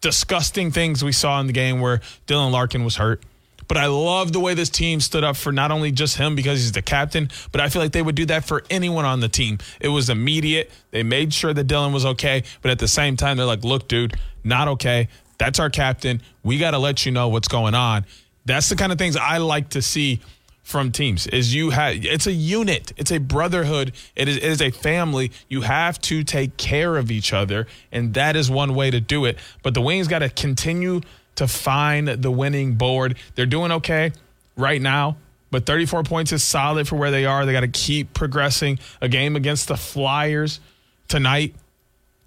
disgusting 0.00 0.70
things 0.70 1.02
we 1.02 1.10
saw 1.10 1.40
in 1.40 1.48
the 1.48 1.52
game 1.52 1.80
where 1.80 2.00
Dylan 2.28 2.52
Larkin 2.52 2.84
was 2.84 2.94
hurt. 2.96 3.24
But 3.70 3.76
I 3.76 3.86
love 3.86 4.32
the 4.32 4.40
way 4.40 4.54
this 4.54 4.68
team 4.68 4.98
stood 4.98 5.22
up 5.22 5.36
for 5.36 5.52
not 5.52 5.70
only 5.70 5.92
just 5.92 6.16
him 6.16 6.34
because 6.34 6.58
he's 6.58 6.72
the 6.72 6.82
captain, 6.82 7.30
but 7.52 7.60
I 7.60 7.68
feel 7.68 7.80
like 7.80 7.92
they 7.92 8.02
would 8.02 8.16
do 8.16 8.26
that 8.26 8.44
for 8.44 8.64
anyone 8.68 9.04
on 9.04 9.20
the 9.20 9.28
team. 9.28 9.58
It 9.78 9.90
was 9.90 10.10
immediate. 10.10 10.72
They 10.90 11.04
made 11.04 11.32
sure 11.32 11.54
that 11.54 11.68
Dylan 11.68 11.92
was 11.92 12.04
okay, 12.04 12.42
but 12.62 12.72
at 12.72 12.80
the 12.80 12.88
same 12.88 13.16
time, 13.16 13.36
they're 13.36 13.46
like, 13.46 13.62
look, 13.62 13.86
dude, 13.86 14.14
not 14.42 14.66
okay. 14.66 15.06
That's 15.38 15.60
our 15.60 15.70
captain. 15.70 16.20
We 16.42 16.58
got 16.58 16.72
to 16.72 16.78
let 16.78 17.06
you 17.06 17.12
know 17.12 17.28
what's 17.28 17.46
going 17.46 17.76
on. 17.76 18.06
That's 18.44 18.68
the 18.68 18.74
kind 18.74 18.90
of 18.90 18.98
things 18.98 19.16
I 19.16 19.38
like 19.38 19.68
to 19.68 19.82
see 19.82 20.18
from 20.64 20.90
teams 20.90 21.28
is 21.28 21.54
you 21.54 21.70
have 21.70 22.04
it's 22.04 22.26
a 22.26 22.32
unit 22.32 22.92
it's 22.96 23.10
a 23.10 23.18
brotherhood 23.18 23.92
it 24.14 24.28
is, 24.28 24.36
it 24.36 24.44
is 24.44 24.62
a 24.62 24.70
family 24.70 25.32
you 25.48 25.62
have 25.62 26.00
to 26.00 26.22
take 26.22 26.56
care 26.58 26.96
of 26.96 27.10
each 27.10 27.32
other 27.32 27.66
and 27.90 28.14
that 28.14 28.36
is 28.36 28.48
one 28.48 28.72
way 28.74 28.88
to 28.88 29.00
do 29.00 29.24
it 29.24 29.36
but 29.64 29.74
the 29.74 29.80
wings 29.80 30.06
got 30.06 30.20
to 30.20 30.28
continue 30.28 31.00
to 31.40 31.48
find 31.48 32.08
the 32.08 32.30
winning 32.30 32.74
board 32.74 33.16
they're 33.34 33.46
doing 33.46 33.72
okay 33.72 34.12
right 34.56 34.80
now 34.80 35.16
but 35.50 35.66
34 35.66 36.04
points 36.04 36.32
is 36.32 36.42
solid 36.42 36.86
for 36.86 36.96
where 36.96 37.10
they 37.10 37.26
are 37.26 37.44
they 37.44 37.52
got 37.52 37.60
to 37.60 37.68
keep 37.68 38.14
progressing 38.14 38.78
a 39.00 39.08
game 39.08 39.36
against 39.36 39.68
the 39.68 39.76
flyers 39.76 40.60
tonight 41.08 41.54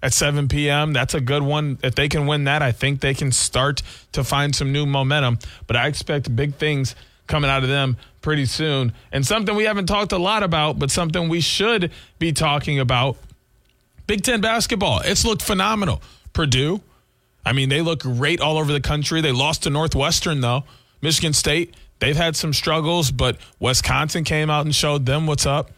at 0.04 0.12
7 0.12 0.48
p.m. 0.48 0.92
That's 0.92 1.14
a 1.14 1.20
good 1.20 1.42
one. 1.42 1.78
If 1.82 1.94
they 1.94 2.10
can 2.10 2.26
win 2.26 2.44
that, 2.44 2.60
I 2.60 2.72
think 2.72 3.00
they 3.00 3.14
can 3.14 3.32
start 3.32 3.82
to 4.12 4.22
find 4.22 4.54
some 4.54 4.70
new 4.70 4.84
momentum. 4.84 5.38
But 5.66 5.76
I 5.76 5.86
expect 5.86 6.36
big 6.36 6.56
things 6.56 6.94
coming 7.26 7.50
out 7.50 7.62
of 7.62 7.70
them 7.70 7.96
pretty 8.20 8.44
soon. 8.44 8.92
And 9.12 9.26
something 9.26 9.56
we 9.56 9.64
haven't 9.64 9.86
talked 9.86 10.12
a 10.12 10.18
lot 10.18 10.42
about, 10.42 10.78
but 10.78 10.90
something 10.90 11.30
we 11.30 11.40
should 11.40 11.90
be 12.18 12.32
talking 12.32 12.78
about 12.78 13.16
Big 14.06 14.22
Ten 14.22 14.42
basketball. 14.42 15.00
It's 15.00 15.24
looked 15.24 15.40
phenomenal. 15.40 16.02
Purdue, 16.34 16.82
I 17.44 17.52
mean, 17.52 17.68
they 17.68 17.82
look 17.82 18.00
great 18.00 18.40
all 18.40 18.58
over 18.58 18.72
the 18.72 18.80
country. 18.80 19.20
They 19.20 19.32
lost 19.32 19.64
to 19.64 19.70
Northwestern, 19.70 20.40
though. 20.40 20.64
Michigan 21.02 21.32
State, 21.32 21.74
they've 21.98 22.16
had 22.16 22.36
some 22.36 22.52
struggles, 22.52 23.10
but 23.10 23.36
Wisconsin 23.60 24.24
came 24.24 24.48
out 24.48 24.64
and 24.64 24.74
showed 24.74 25.06
them 25.06 25.26
what's 25.26 25.44
up. 25.46 25.70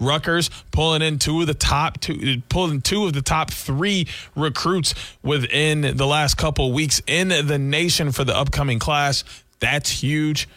Rutgers 0.00 0.50
pulling 0.72 1.02
in 1.02 1.18
two 1.18 1.40
of 1.40 1.46
the 1.46 1.54
top 1.54 2.00
two, 2.00 2.42
pulling 2.48 2.82
two 2.82 3.06
of 3.06 3.12
the 3.12 3.22
top 3.22 3.50
three 3.50 4.08
recruits 4.34 4.94
within 5.22 5.96
the 5.96 6.06
last 6.06 6.36
couple 6.36 6.72
weeks 6.72 7.00
in 7.06 7.28
the 7.28 7.58
nation 7.58 8.10
for 8.12 8.24
the 8.24 8.36
upcoming 8.36 8.78
class. 8.78 9.24
That's 9.60 9.88
huge. 10.02 10.48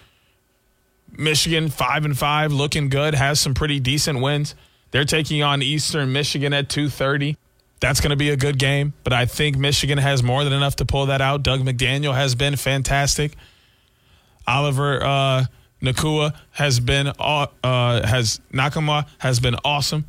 Michigan 1.17 1.69
five 1.69 2.03
and 2.03 2.17
five, 2.17 2.51
looking 2.51 2.89
good, 2.89 3.13
has 3.13 3.39
some 3.39 3.53
pretty 3.53 3.79
decent 3.79 4.21
wins. 4.21 4.55
They're 4.91 5.05
taking 5.05 5.43
on 5.43 5.61
Eastern 5.61 6.11
Michigan 6.11 6.51
at 6.51 6.67
two 6.67 6.89
thirty. 6.89 7.37
That's 7.79 8.01
going 8.01 8.09
to 8.09 8.15
be 8.15 8.29
a 8.29 8.37
good 8.37 8.57
game, 8.57 8.93
but 9.03 9.13
I 9.13 9.25
think 9.25 9.55
Michigan 9.57 9.99
has 9.99 10.23
more 10.23 10.43
than 10.43 10.53
enough 10.53 10.77
to 10.77 10.85
pull 10.85 11.05
that 11.07 11.21
out. 11.21 11.43
Dug 11.43 11.61
McDaniel 11.61 12.15
has 12.15 12.33
been 12.33 12.55
fantastic. 12.55 13.35
Oliver 14.47 15.03
uh, 15.03 15.45
Nkamhoua 15.81 16.35
has 16.51 16.79
been 16.79 17.07
uh, 17.07 17.47
has 17.63 18.41
Nakama 18.51 19.07
has 19.19 19.39
been 19.39 19.55
awesome. 19.63 20.05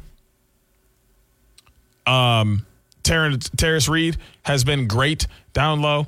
Um, 2.06 2.64
Terrence, 3.02 3.50
Tarris 3.50 3.88
Reed 3.88 4.16
has 4.42 4.64
been 4.64 4.88
great 4.88 5.26
down 5.52 5.82
low. 5.82 6.06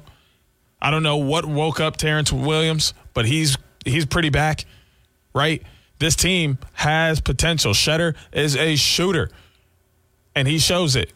I 0.80 0.90
don't 0.90 1.02
know 1.02 1.18
what 1.18 1.44
woke 1.44 1.78
up 1.78 1.98
Terrence 1.98 2.32
Williams, 2.32 2.94
but 3.12 3.26
he's 3.26 3.58
he's 3.84 4.06
pretty 4.06 4.30
back, 4.30 4.64
right? 5.34 5.62
This 5.98 6.16
team 6.16 6.56
has 6.72 7.20
potential. 7.20 7.74
Tschetter 7.74 8.14
is 8.32 8.56
a 8.56 8.76
shooter, 8.76 9.30
and 10.34 10.48
he 10.48 10.58
shows 10.58 10.96
it 10.96 11.12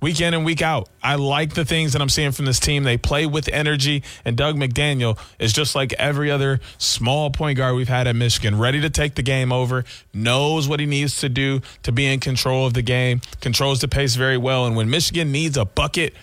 week 0.00 0.20
in 0.20 0.34
and 0.34 0.44
week 0.44 0.62
out. 0.62 0.88
I 1.02 1.16
like 1.16 1.54
the 1.54 1.64
things 1.64 1.92
that 1.92 2.02
I'm 2.02 2.08
seeing 2.08 2.32
from 2.32 2.44
this 2.44 2.60
team. 2.60 2.84
They 2.84 2.96
play 2.96 3.26
with 3.26 3.48
energy, 3.48 4.02
and 4.24 4.36
Dug 4.36 4.56
McDaniel 4.56 5.18
is 5.38 5.52
just 5.52 5.74
like 5.74 5.92
every 5.94 6.30
other 6.30 6.60
small 6.78 7.30
point 7.30 7.56
guard 7.56 7.74
we've 7.74 7.88
had 7.88 8.06
at 8.06 8.16
Michigan, 8.16 8.58
ready 8.58 8.80
to 8.80 8.90
take 8.90 9.14
the 9.14 9.22
game 9.22 9.52
over, 9.52 9.84
knows 10.12 10.68
what 10.68 10.80
he 10.80 10.86
needs 10.86 11.18
to 11.20 11.28
do 11.28 11.60
to 11.82 11.92
be 11.92 12.06
in 12.06 12.20
control 12.20 12.66
of 12.66 12.74
the 12.74 12.82
game, 12.82 13.20
controls 13.40 13.80
the 13.80 13.88
pace 13.88 14.14
very 14.14 14.36
well. 14.36 14.66
And 14.66 14.76
when 14.76 14.90
Michigan 14.90 15.32
needs 15.32 15.56
a 15.56 15.64
bucket, 15.64 16.14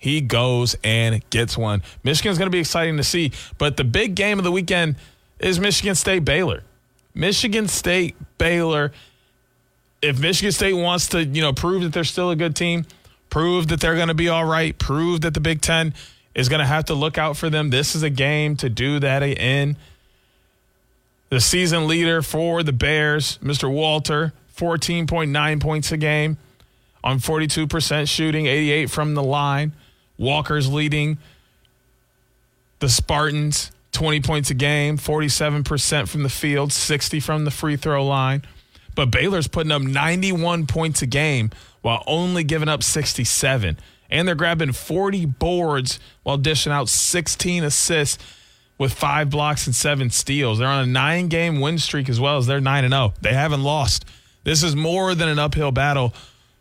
he 0.00 0.22
goes 0.22 0.76
and 0.82 1.28
gets 1.28 1.58
one. 1.58 1.82
Michigan's 2.02 2.38
going 2.38 2.46
to 2.46 2.50
be 2.50 2.58
exciting 2.58 2.96
to 2.96 3.04
see. 3.04 3.32
But 3.58 3.76
the 3.76 3.84
big 3.84 4.14
game 4.14 4.38
of 4.38 4.44
the 4.44 4.50
weekend 4.50 4.96
is 5.38 5.60
Michigan 5.60 5.94
State 5.94 6.24
Baylor. 6.24 6.62
Michigan 7.14 7.68
State 7.68 8.16
Baylor. 8.38 8.92
If 10.00 10.18
Michigan 10.18 10.52
State 10.52 10.72
wants 10.72 11.08
to, 11.08 11.22
you 11.22 11.42
know, 11.42 11.52
prove 11.52 11.82
that 11.82 11.92
they're 11.92 12.04
still 12.04 12.30
a 12.30 12.36
good 12.36 12.56
team, 12.56 12.86
prove 13.30 13.68
that 13.68 13.80
they're 13.80 13.96
going 13.96 14.08
to 14.08 14.14
be 14.14 14.28
all 14.28 14.44
right, 14.44 14.76
prove 14.78 15.22
that 15.22 15.34
the 15.34 15.40
Big 15.40 15.60
Ten 15.60 15.94
is 16.34 16.48
going 16.48 16.60
to 16.60 16.66
have 16.66 16.84
to 16.86 16.94
look 16.94 17.16
out 17.16 17.36
for 17.36 17.48
them. 17.48 17.70
This 17.70 17.94
is 17.94 18.02
a 18.02 18.10
game 18.10 18.56
to 18.56 18.68
do 18.68 18.98
that 18.98 19.22
in. 19.22 19.76
The 21.30 21.40
season 21.40 21.86
leader 21.86 22.22
for 22.22 22.62
the 22.62 22.72
Bears, 22.72 23.38
Mr. 23.38 23.72
Walter, 23.72 24.32
14.9 24.56 25.60
points 25.60 25.92
a 25.92 25.96
game 25.96 26.36
on 27.02 27.18
42% 27.18 28.08
shooting, 28.08 28.46
88 28.46 28.90
from 28.90 29.14
the 29.14 29.22
line. 29.22 29.72
Walker's 30.18 30.70
leading 30.70 31.18
the 32.80 32.88
Spartans, 32.88 33.70
20 33.92 34.20
points 34.20 34.50
a 34.50 34.54
game, 34.54 34.98
47% 34.98 36.08
from 36.08 36.22
the 36.22 36.28
field, 36.28 36.72
60 36.72 37.20
from 37.20 37.44
the 37.44 37.50
free 37.50 37.76
throw 37.76 38.04
line. 38.04 38.42
But 38.94 39.10
Baylor's 39.10 39.48
putting 39.48 39.72
up 39.72 39.82
91 39.82 40.66
points 40.66 41.00
a 41.00 41.06
game 41.06 41.50
while 41.82 42.02
only 42.06 42.44
giving 42.44 42.68
up 42.68 42.82
67. 42.82 43.78
And 44.10 44.26
they're 44.26 44.34
grabbing 44.34 44.72
40 44.72 45.26
boards 45.26 46.00
while 46.22 46.36
dishing 46.36 46.72
out 46.72 46.88
16 46.88 47.64
assists 47.64 48.22
with 48.76 48.92
five 48.92 49.30
blocks 49.30 49.66
and 49.66 49.74
seven 49.74 50.10
steals. 50.10 50.58
They're 50.58 50.68
on 50.68 50.84
a 50.84 50.90
nine 50.90 51.28
game 51.28 51.60
win 51.60 51.78
streak 51.78 52.08
as 52.08 52.18
well 52.18 52.38
as 52.38 52.46
they're 52.46 52.60
9 52.60 52.84
and 52.84 52.92
0. 52.92 53.12
They 53.20 53.34
haven't 53.34 53.62
lost. 53.62 54.04
This 54.42 54.62
is 54.62 54.74
more 54.74 55.14
than 55.14 55.28
an 55.28 55.38
uphill 55.38 55.70
battle 55.70 56.14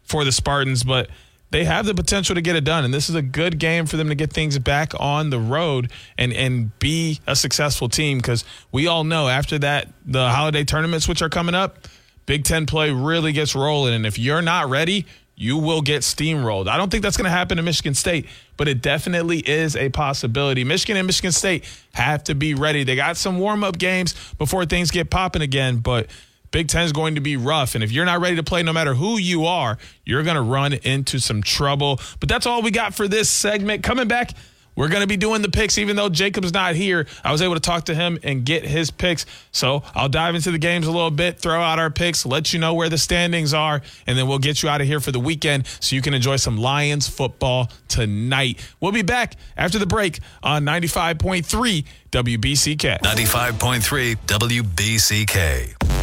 for 0.04 0.26
the 0.26 0.32
Spartans, 0.32 0.84
but 0.84 1.10
they 1.52 1.64
have 1.64 1.86
the 1.86 1.96
potential 1.96 2.36
to 2.36 2.42
get 2.42 2.56
it 2.56 2.64
done. 2.64 2.86
And 2.86 2.94
this 2.94 3.10
is 3.10 3.16
a 3.16 3.22
good 3.22 3.58
game 3.58 3.86
for 3.86 3.98
them 3.98 4.10
to 4.10 4.16
get 4.16 4.32
things 4.32 4.60
back 4.60 4.94
on 5.00 5.30
the 5.30 5.40
road 5.40 5.92
and, 6.18 6.34
and 6.34 6.78
be 6.80 7.20
a 7.26 7.36
successful 7.36 7.90
team 7.90 8.18
because 8.18 8.44
we 8.72 8.88
all 8.88 9.04
know 9.04 9.28
after 9.28 9.58
that, 9.60 9.88
the 10.06 10.30
holiday 10.30 10.64
tournaments, 10.64 11.08
which 11.08 11.22
are 11.22 11.30
coming 11.30 11.56
up, 11.56 11.88
Big 12.30 12.44
Ten 12.44 12.68
play 12.68 12.92
really 12.92 13.32
gets 13.32 13.56
rolling. 13.56 13.96
And 13.96 14.06
if 14.06 14.20
you're 14.20 14.44
not 14.44 14.70
ready, 14.70 15.08
you 15.36 15.58
will 15.58 15.82
get 15.82 16.04
steamrolled. 16.04 16.68
I 16.68 16.78
don't 16.78 16.92
think 16.92 17.02
that's 17.02 17.18
going 17.18 17.26
to 17.26 17.32
happen 17.32 17.58
to 17.58 17.64
Michigan 17.64 17.96
State, 17.96 18.28
but 18.56 18.68
it 18.68 18.84
definitely 18.84 19.40
is 19.40 19.76
a 19.76 19.90
possibility. 19.90 20.64
Michigan 20.64 20.96
and 20.96 21.08
Michigan 21.08 21.32
State 21.32 21.66
have 21.96 22.24
to 22.26 22.36
be 22.36 22.54
ready. 22.54 22.84
They 22.84 22.96
got 22.96 23.18
some 23.18 23.40
warm 23.40 23.64
up 23.64 23.80
games 23.80 24.14
before 24.38 24.68
things 24.68 24.92
get 24.92 25.10
popping 25.10 25.42
again, 25.42 25.78
but 25.78 26.06
Big 26.52 26.68
Ten 26.68 26.84
is 26.84 26.92
going 26.92 27.16
to 27.16 27.22
be 27.22 27.36
rough. 27.36 27.74
And 27.74 27.84
if 27.84 27.92
you're 27.92 28.06
not 28.06 28.22
ready 28.22 28.36
to 28.36 28.44
play, 28.44 28.62
no 28.62 28.74
matter 28.74 28.94
who 28.94 29.18
you 29.18 29.48
are, 29.48 29.80
you're 30.06 30.22
going 30.22 30.36
to 30.36 30.44
run 30.44 30.74
into 30.74 31.18
some 31.18 31.42
trouble. 31.42 32.00
But 32.20 32.30
that's 32.30 32.46
all 32.46 32.62
we 32.62 32.70
got 32.70 32.94
for 32.94 33.08
this 33.08 33.28
segment. 33.28 33.82
Coming 33.82 34.08
back. 34.08 34.34
We're 34.80 34.88
going 34.88 35.02
to 35.02 35.08
be 35.08 35.18
doing 35.18 35.42
the 35.42 35.50
picks, 35.50 35.78
even 35.78 35.98
though 35.98 36.08
Jacob's 36.08 36.54
not 36.54 36.74
here. 36.74 37.06
I 37.22 37.34
was 37.34 37.42
able 37.42 37.56
to 37.56 37.60
talk 37.60 37.84
to 37.86 37.94
him 37.94 38.18
and 38.24 38.46
get 38.46 38.64
his 38.64 38.92
picks. 38.92 39.26
So 39.52 39.84
I'll 39.94 40.08
dive 40.08 40.36
into 40.36 40.52
the 40.52 40.58
games 40.58 40.88
a 40.88 40.92
little 40.92 41.12
bit, 41.12 41.38
throw 41.38 41.60
out 41.60 41.80
our 41.80 41.90
picks, 41.90 42.26
let 42.26 42.54
you 42.54 42.60
know 42.60 42.74
where 42.74 42.88
the 42.88 42.98
standings 42.98 43.54
are, 43.54 43.82
and 44.08 44.18
then 44.18 44.26
we'll 44.30 44.40
get 44.40 44.64
you 44.64 44.70
out 44.70 44.80
of 44.80 44.88
here 44.88 45.02
for 45.02 45.12
the 45.12 45.20
weekend 45.20 45.68
so 45.82 45.98
you 45.98 46.02
can 46.02 46.14
enjoy 46.14 46.38
some 46.38 46.58
Lions 46.58 47.10
football 47.10 47.70
tonight. 47.90 48.66
We'll 48.80 48.94
be 48.94 49.02
back 49.02 49.36
after 49.58 49.80
the 49.80 49.86
break 49.86 50.22
on 50.42 50.64
95.3 50.64 51.84
WBCK. 52.12 53.00
95.3 53.00 54.16
WBCK. 54.28 55.99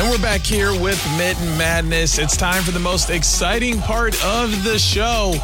And 0.00 0.08
we're 0.08 0.22
back 0.22 0.40
here 0.40 0.72
with 0.72 0.98
Mitten 1.18 1.58
Madness. 1.58 2.16
It's 2.16 2.34
time 2.34 2.62
for 2.62 2.70
the 2.70 2.80
most 2.80 3.10
exciting 3.10 3.80
part 3.80 4.14
of 4.24 4.64
the 4.64 4.78
show. 4.78 5.34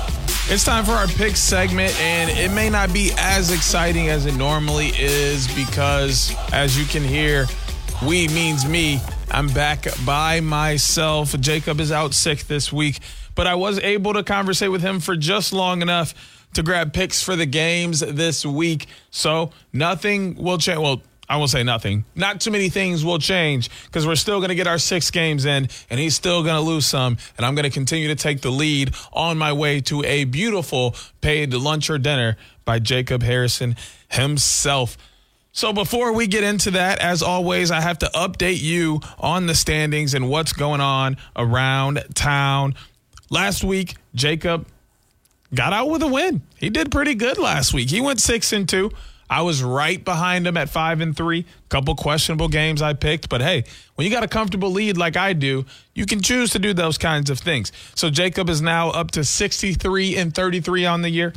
It's 0.48 0.64
time 0.64 0.82
for 0.86 0.92
our 0.92 1.08
pick 1.08 1.36
segment, 1.36 1.94
and 2.00 2.30
it 2.30 2.50
may 2.50 2.70
not 2.70 2.90
be 2.90 3.12
as 3.18 3.52
exciting 3.52 4.08
as 4.08 4.24
it 4.24 4.34
normally 4.34 4.92
is 4.96 5.46
because, 5.54 6.34
as 6.54 6.78
you 6.78 6.86
can 6.86 7.04
hear, 7.04 7.44
we 8.06 8.28
means 8.28 8.66
me. 8.66 8.98
I'm 9.30 9.48
back 9.48 9.88
by 10.06 10.40
myself. 10.40 11.38
Jacob 11.38 11.78
is 11.78 11.92
out 11.92 12.14
sick 12.14 12.44
this 12.44 12.72
week, 12.72 13.00
but 13.34 13.46
I 13.46 13.56
was 13.56 13.78
able 13.80 14.14
to 14.14 14.22
conversate 14.22 14.70
with 14.70 14.80
him 14.80 15.00
for 15.00 15.16
just 15.16 15.52
long 15.52 15.82
enough 15.82 16.14
to 16.54 16.62
grab 16.62 16.94
picks 16.94 17.22
for 17.22 17.36
the 17.36 17.44
games 17.44 18.00
this 18.00 18.46
week. 18.46 18.86
So 19.10 19.50
nothing 19.74 20.34
will 20.36 20.56
change. 20.56 20.78
Well, 20.78 21.02
I 21.28 21.36
won't 21.38 21.50
say 21.50 21.62
nothing. 21.62 22.04
Not 22.14 22.40
too 22.40 22.50
many 22.50 22.68
things 22.68 23.04
will 23.04 23.18
change 23.18 23.68
because 23.86 24.06
we're 24.06 24.14
still 24.14 24.38
going 24.38 24.50
to 24.50 24.54
get 24.54 24.66
our 24.66 24.78
six 24.78 25.10
games 25.10 25.44
in, 25.44 25.68
and 25.90 25.98
he's 26.00 26.14
still 26.14 26.42
going 26.42 26.54
to 26.54 26.60
lose 26.60 26.86
some. 26.86 27.18
And 27.36 27.44
I'm 27.44 27.54
going 27.54 27.64
to 27.64 27.70
continue 27.70 28.08
to 28.08 28.14
take 28.14 28.42
the 28.42 28.50
lead 28.50 28.94
on 29.12 29.36
my 29.36 29.52
way 29.52 29.80
to 29.82 30.04
a 30.04 30.24
beautiful 30.24 30.94
paid 31.20 31.52
lunch 31.52 31.90
or 31.90 31.98
dinner 31.98 32.36
by 32.64 32.78
Jacob 32.78 33.22
Harrison 33.22 33.76
himself. 34.08 34.96
So 35.52 35.72
before 35.72 36.12
we 36.12 36.26
get 36.26 36.44
into 36.44 36.72
that, 36.72 36.98
as 36.98 37.22
always, 37.22 37.70
I 37.70 37.80
have 37.80 37.98
to 38.00 38.10
update 38.14 38.60
you 38.60 39.00
on 39.18 39.46
the 39.46 39.54
standings 39.54 40.12
and 40.12 40.28
what's 40.28 40.52
going 40.52 40.82
on 40.82 41.16
around 41.34 42.04
town. 42.14 42.74
Last 43.30 43.64
week, 43.64 43.96
Jacob 44.14 44.66
got 45.54 45.72
out 45.72 45.88
with 45.88 46.02
a 46.02 46.08
win. 46.08 46.42
He 46.56 46.68
did 46.68 46.92
pretty 46.92 47.14
good 47.14 47.38
last 47.38 47.72
week. 47.72 47.88
He 47.88 48.00
went 48.00 48.20
six 48.20 48.52
and 48.52 48.68
two. 48.68 48.90
I 49.28 49.42
was 49.42 49.62
right 49.62 50.02
behind 50.04 50.46
them 50.46 50.56
at 50.56 50.68
five 50.68 51.00
and 51.00 51.16
three. 51.16 51.46
Couple 51.68 51.94
questionable 51.96 52.48
games 52.48 52.80
I 52.80 52.92
picked, 52.92 53.28
but 53.28 53.40
hey, 53.40 53.64
when 53.96 54.06
you 54.06 54.12
got 54.12 54.22
a 54.22 54.28
comfortable 54.28 54.70
lead 54.70 54.96
like 54.96 55.16
I 55.16 55.32
do, 55.32 55.66
you 55.94 56.06
can 56.06 56.22
choose 56.22 56.50
to 56.50 56.58
do 56.58 56.72
those 56.72 56.96
kinds 56.96 57.28
of 57.28 57.38
things. 57.38 57.72
So 57.94 58.08
Jacob 58.08 58.48
is 58.48 58.62
now 58.62 58.90
up 58.90 59.10
to 59.12 59.24
63 59.24 60.16
and 60.16 60.34
33 60.34 60.86
on 60.86 61.02
the 61.02 61.10
year. 61.10 61.32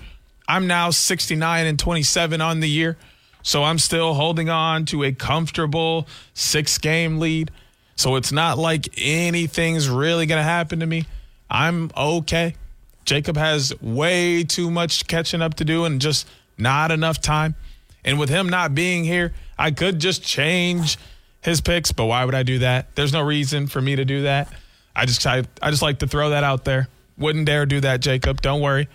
I'm 0.47 0.67
now 0.67 0.91
69 0.91 1.65
and 1.65 1.79
27 1.79 2.41
on 2.41 2.59
the 2.59 2.69
year. 2.69 2.97
So 3.41 3.63
I'm 3.63 3.79
still 3.79 4.13
holding 4.13 4.49
on 4.49 4.85
to 4.87 5.03
a 5.03 5.11
comfortable 5.11 6.07
six 6.33 6.77
game 6.77 7.19
lead. 7.19 7.51
So 7.95 8.15
it's 8.15 8.31
not 8.31 8.57
like 8.57 8.87
anything's 8.97 9.89
really 9.89 10.25
going 10.25 10.39
to 10.39 10.43
happen 10.43 10.79
to 10.79 10.85
me. 10.85 11.05
I'm 11.49 11.91
okay. 11.97 12.55
Jacob 13.05 13.37
has 13.37 13.73
way 13.81 14.43
too 14.43 14.69
much 14.69 15.07
catching 15.07 15.41
up 15.41 15.55
to 15.55 15.65
do 15.65 15.85
and 15.85 15.99
just 15.99 16.27
not 16.57 16.91
enough 16.91 17.21
time. 17.21 17.55
And 18.03 18.19
with 18.19 18.29
him 18.29 18.49
not 18.49 18.73
being 18.73 19.03
here, 19.03 19.33
I 19.57 19.71
could 19.71 19.99
just 19.99 20.23
change 20.23 20.97
his 21.41 21.61
picks, 21.61 21.91
but 21.91 22.05
why 22.05 22.25
would 22.25 22.35
I 22.35 22.43
do 22.43 22.59
that? 22.59 22.95
There's 22.95 23.13
no 23.13 23.21
reason 23.21 23.67
for 23.67 23.81
me 23.81 23.95
to 23.95 24.05
do 24.05 24.23
that. 24.23 24.51
I 24.95 25.05
just 25.05 25.25
I, 25.25 25.43
I 25.61 25.69
just 25.69 25.81
like 25.81 25.99
to 25.99 26.07
throw 26.07 26.31
that 26.31 26.43
out 26.43 26.65
there. 26.65 26.87
Wouldn't 27.17 27.45
dare 27.45 27.65
do 27.65 27.81
that, 27.81 27.99
Jacob. 27.99 28.41
Don't 28.41 28.61
worry. 28.61 28.87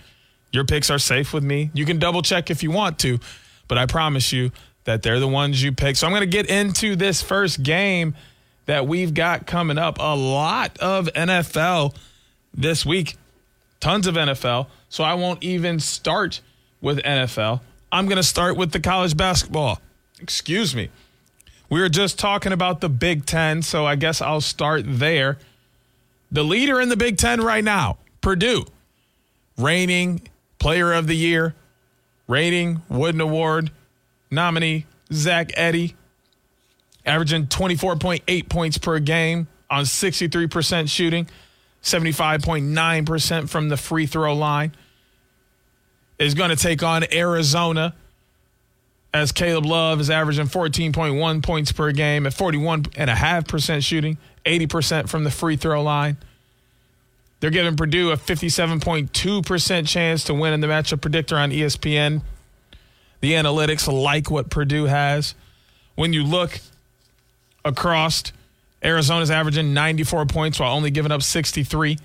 Your 0.52 0.64
picks 0.64 0.90
are 0.90 0.98
safe 0.98 1.32
with 1.32 1.44
me. 1.44 1.70
You 1.74 1.84
can 1.84 1.98
double 1.98 2.22
check 2.22 2.50
if 2.50 2.62
you 2.62 2.70
want 2.70 2.98
to 3.00 3.18
but 3.68 3.78
I 3.78 3.86
promise 3.86 4.32
you 4.32 4.50
that 4.84 5.02
they're 5.02 5.20
the 5.20 5.28
ones 5.28 5.62
you 5.62 5.72
pick. 5.72 5.96
So 5.96 6.06
I'm 6.06 6.12
going 6.12 6.20
to 6.20 6.26
get 6.26 6.48
into 6.48 6.96
this 6.96 7.22
first 7.22 7.62
game 7.62 8.14
that 8.66 8.86
we've 8.86 9.14
got 9.14 9.46
coming 9.46 9.78
up. 9.78 9.98
A 9.98 10.16
lot 10.16 10.78
of 10.78 11.06
NFL 11.14 11.96
this 12.52 12.84
week, 12.84 13.16
tons 13.80 14.06
of 14.06 14.14
NFL. 14.14 14.66
So 14.88 15.04
I 15.04 15.14
won't 15.14 15.42
even 15.42 15.80
start 15.80 16.40
with 16.80 16.98
NFL. 16.98 17.60
I'm 17.94 18.06
going 18.06 18.16
to 18.16 18.24
start 18.24 18.56
with 18.56 18.72
the 18.72 18.80
college 18.80 19.16
basketball. 19.16 19.80
Excuse 20.20 20.74
me. 20.74 20.90
We 21.70 21.80
were 21.80 21.88
just 21.88 22.18
talking 22.18 22.50
about 22.50 22.80
the 22.80 22.88
Big 22.88 23.24
Ten, 23.24 23.62
so 23.62 23.86
I 23.86 23.94
guess 23.94 24.20
I'll 24.20 24.40
start 24.40 24.82
there. 24.84 25.38
The 26.32 26.42
leader 26.42 26.80
in 26.80 26.88
the 26.88 26.96
Big 26.96 27.18
Ten 27.18 27.40
right 27.40 27.62
now, 27.62 27.98
Purdue, 28.20 28.66
reigning 29.56 30.22
player 30.58 30.92
of 30.92 31.06
the 31.06 31.14
year, 31.14 31.54
rating, 32.26 32.82
Wooden 32.88 33.20
Award 33.20 33.70
nominee, 34.28 34.86
Zach 35.12 35.50
Edey, 35.50 35.94
averaging 37.06 37.46
24.8 37.46 38.48
points 38.48 38.76
per 38.76 38.98
game 38.98 39.46
on 39.70 39.84
63% 39.84 40.90
shooting, 40.90 41.28
75.9% 41.80 43.48
from 43.48 43.68
the 43.68 43.76
free 43.76 44.06
throw 44.06 44.34
line, 44.34 44.72
is 46.18 46.34
going 46.34 46.50
to 46.50 46.56
take 46.56 46.82
on 46.82 47.04
Arizona 47.12 47.94
as 49.12 49.30
Caleb 49.30 49.64
Love 49.64 50.00
is 50.00 50.10
averaging 50.10 50.46
14.1 50.46 51.42
points 51.42 51.70
per 51.70 51.92
game 51.92 52.26
at 52.26 52.32
41.5% 52.34 53.84
shooting, 53.84 54.18
80% 54.44 55.08
from 55.08 55.22
the 55.24 55.30
free 55.30 55.56
throw 55.56 55.82
line. 55.82 56.16
They're 57.38 57.50
giving 57.50 57.76
Purdue 57.76 58.10
a 58.10 58.16
57.2% 58.16 59.86
chance 59.86 60.24
to 60.24 60.34
win 60.34 60.52
in 60.52 60.60
the 60.60 60.66
matchup 60.66 61.00
predictor 61.00 61.36
on 61.36 61.50
ESPN. 61.50 62.22
The 63.20 63.32
analytics 63.32 63.90
like 63.90 64.30
what 64.30 64.50
Purdue 64.50 64.86
has. 64.86 65.34
When 65.94 66.12
you 66.12 66.24
look 66.24 66.58
across, 67.64 68.24
Arizona's 68.82 69.30
averaging 69.30 69.72
94 69.72 70.26
points 70.26 70.58
while 70.58 70.74
only 70.74 70.90
giving 70.90 71.12
up 71.12 71.22
63. 71.22 71.98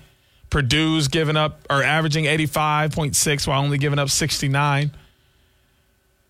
Purdue's 0.50 1.08
giving 1.08 1.36
up 1.36 1.60
or 1.70 1.82
averaging 1.82 2.24
85.6 2.24 3.46
while 3.46 3.62
only 3.62 3.78
giving 3.78 3.98
up 3.98 4.10
69. 4.10 4.90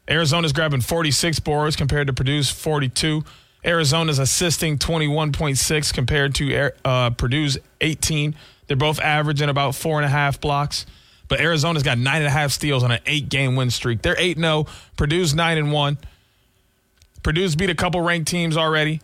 Arizona's 0.09 0.53
grabbing 0.53 0.81
46 0.81 1.41
boards 1.41 1.77
compared 1.77 2.07
to 2.09 2.13
Purdue's 2.13 2.51
42. 2.51 3.25
Arizona's 3.65 4.19
assisting 4.19 4.79
21.6 4.79 5.95
compared 5.95 6.35
to 6.37 6.73
uh, 6.85 7.11
Purdue's 7.11 7.59
18. 7.81 8.35
They're 8.67 8.77
both 8.77 9.01
averaging 9.01 9.49
about 9.49 9.75
four 9.75 9.99
and 9.99 10.07
a 10.07 10.09
half 10.09 10.41
blocks. 10.41 10.87
But 11.29 11.41
Arizona's 11.41 11.85
got 11.85 11.97
nine 11.97 12.19
and 12.19 12.27
a 12.27 12.31
half 12.31 12.51
steals 12.51 12.83
on 12.83 12.91
an 12.91 12.99
eight 13.07 13.29
game 13.29 13.55
win 13.55 13.71
streak. 13.71 14.03
They're 14.03 14.19
8 14.19 14.37
0. 14.37 14.67
Purdue's 14.97 15.33
9 15.33 15.59
and 15.59 15.73
1. 15.73 15.99
Purdue's 17.23 17.55
beat 17.55 17.71
a 17.71 17.75
couple 17.75 18.01
ranked 18.01 18.29
teams 18.29 18.57
already. 18.57 19.01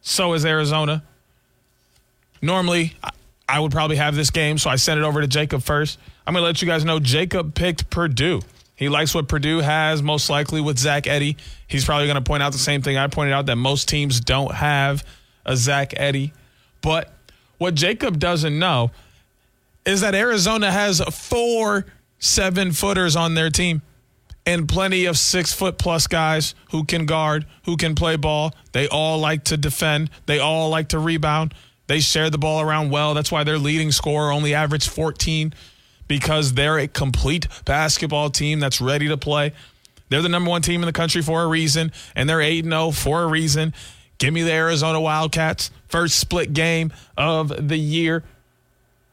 So 0.00 0.34
is 0.34 0.44
Arizona. 0.44 1.02
Normally, 2.40 2.94
I 3.48 3.60
would 3.60 3.72
probably 3.72 3.96
have 3.96 4.14
this 4.14 4.30
game, 4.30 4.58
so 4.58 4.70
I 4.70 4.76
sent 4.76 4.98
it 4.98 5.04
over 5.04 5.20
to 5.20 5.26
Jacob 5.26 5.62
first. 5.62 5.98
I'm 6.26 6.32
going 6.32 6.42
to 6.42 6.46
let 6.46 6.62
you 6.62 6.68
guys 6.68 6.84
know 6.84 6.98
Jacob 6.98 7.54
picked 7.54 7.90
Purdue. 7.90 8.40
He 8.76 8.88
likes 8.88 9.14
what 9.14 9.28
Purdue 9.28 9.58
has, 9.58 10.02
most 10.02 10.28
likely 10.28 10.60
with 10.60 10.78
Zach 10.78 11.04
Edey. 11.04 11.36
He's 11.68 11.84
probably 11.84 12.06
going 12.06 12.16
to 12.16 12.22
point 12.22 12.42
out 12.42 12.52
the 12.52 12.58
same 12.58 12.82
thing 12.82 12.96
I 12.96 13.06
pointed 13.06 13.32
out 13.32 13.46
that 13.46 13.56
most 13.56 13.88
teams 13.88 14.20
don't 14.20 14.54
have 14.54 15.04
a 15.44 15.56
Zach 15.56 15.90
Edey. 15.90 16.32
But 16.80 17.12
what 17.58 17.74
Jacob 17.74 18.18
doesn't 18.18 18.58
know 18.58 18.90
is 19.84 20.00
that 20.00 20.14
Arizona 20.14 20.72
has 20.72 21.00
four 21.00 21.86
seven 22.18 22.72
footers 22.72 23.16
on 23.16 23.34
their 23.34 23.50
team 23.50 23.82
and 24.46 24.68
plenty 24.68 25.04
of 25.06 25.16
six 25.16 25.52
foot 25.52 25.78
plus 25.78 26.06
guys 26.06 26.54
who 26.70 26.84
can 26.84 27.06
guard, 27.06 27.46
who 27.64 27.76
can 27.76 27.94
play 27.94 28.16
ball. 28.16 28.54
They 28.72 28.88
all 28.88 29.18
like 29.18 29.44
to 29.44 29.56
defend, 29.56 30.10
they 30.26 30.38
all 30.38 30.68
like 30.68 30.88
to 30.88 30.98
rebound. 30.98 31.54
They 31.86 32.00
share 32.00 32.30
the 32.30 32.38
ball 32.38 32.60
around 32.60 32.90
well. 32.90 33.14
That's 33.14 33.30
why 33.30 33.44
their 33.44 33.58
leading 33.58 33.92
scorer 33.92 34.32
only 34.32 34.54
averaged 34.54 34.88
14 34.90 35.52
because 36.08 36.54
they're 36.54 36.78
a 36.78 36.88
complete 36.88 37.46
basketball 37.64 38.30
team 38.30 38.60
that's 38.60 38.80
ready 38.80 39.08
to 39.08 39.16
play. 39.16 39.52
They're 40.08 40.22
the 40.22 40.28
number 40.28 40.50
one 40.50 40.62
team 40.62 40.82
in 40.82 40.86
the 40.86 40.92
country 40.92 41.22
for 41.22 41.42
a 41.42 41.46
reason, 41.46 41.92
and 42.14 42.28
they're 42.28 42.40
8 42.40 42.64
0 42.64 42.90
for 42.92 43.22
a 43.22 43.26
reason. 43.26 43.74
Give 44.18 44.32
me 44.32 44.42
the 44.42 44.52
Arizona 44.52 45.00
Wildcats. 45.00 45.70
First 45.88 46.18
split 46.18 46.52
game 46.52 46.92
of 47.16 47.68
the 47.68 47.76
year 47.76 48.22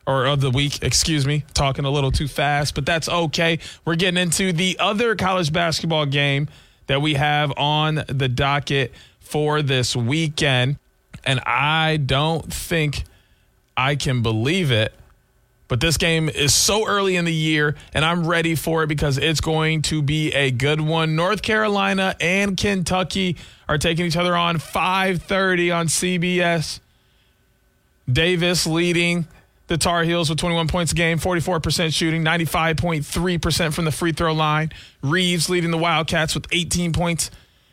or 0.06 0.26
of 0.26 0.42
the 0.42 0.52
week, 0.52 0.84
excuse 0.84 1.26
me, 1.26 1.44
talking 1.54 1.86
a 1.86 1.90
little 1.90 2.12
too 2.12 2.28
fast, 2.28 2.76
but 2.76 2.86
that's 2.86 3.08
okay. 3.08 3.60
We're 3.86 3.96
getting 3.96 4.22
into 4.22 4.52
the 4.52 4.78
other 4.80 5.16
college 5.16 5.54
basketball 5.54 6.06
game 6.06 6.50
that 6.88 7.02
we 7.02 7.14
have 7.14 7.54
on 7.58 8.04
the 8.08 8.28
docket 8.28 8.92
for 9.20 9.62
this 9.62 9.96
weekend. 9.96 10.78
And 11.24 11.40
I 11.42 11.98
don't 11.98 12.52
think 12.52 13.04
I 13.78 13.96
can 13.96 14.22
believe 14.22 14.72
it. 14.72 14.94
But 15.68 15.80
this 15.80 15.96
game 15.96 16.28
is 16.28 16.54
so 16.54 16.86
early 16.86 17.16
in 17.16 17.24
the 17.24 17.34
year, 17.34 17.78
and 17.94 18.04
I'm 18.04 18.28
ready 18.28 18.56
for 18.56 18.84
it 18.84 18.88
because 18.88 19.18
it's 19.18 19.40
going 19.40 19.84
to 19.84 20.02
be 20.02 20.34
a 20.34 20.52
good 20.52 20.82
one. 20.82 21.16
North 21.16 21.42
Carolina 21.42 22.14
and 22.20 22.58
Kentucky 22.58 23.38
are 23.70 23.78
taking 23.78 24.06
each 24.06 24.18
other 24.18 24.36
on 24.36 24.58
5:30 24.58 25.74
on 25.74 25.88
CBS. 25.88 26.82
Davis 28.12 28.68
leading 28.68 29.28
the 29.68 29.78
Tar 29.78 30.04
Heels 30.04 30.30
with 30.30 30.40
21 30.40 30.68
points 30.68 30.92
a 30.92 30.96
game, 30.96 31.18
44% 31.18 31.94
shooting, 31.94 32.22
95.3% 32.22 33.74
from 33.74 33.86
the 33.86 33.92
free 33.94 34.12
throw 34.12 34.34
line. 34.34 34.74
Reeves 35.02 35.50
leading 35.50 35.72
the 35.72 35.78
Wildcats 35.78 36.36
with 36.36 36.46
18 36.52 36.92
points, 36.92 37.32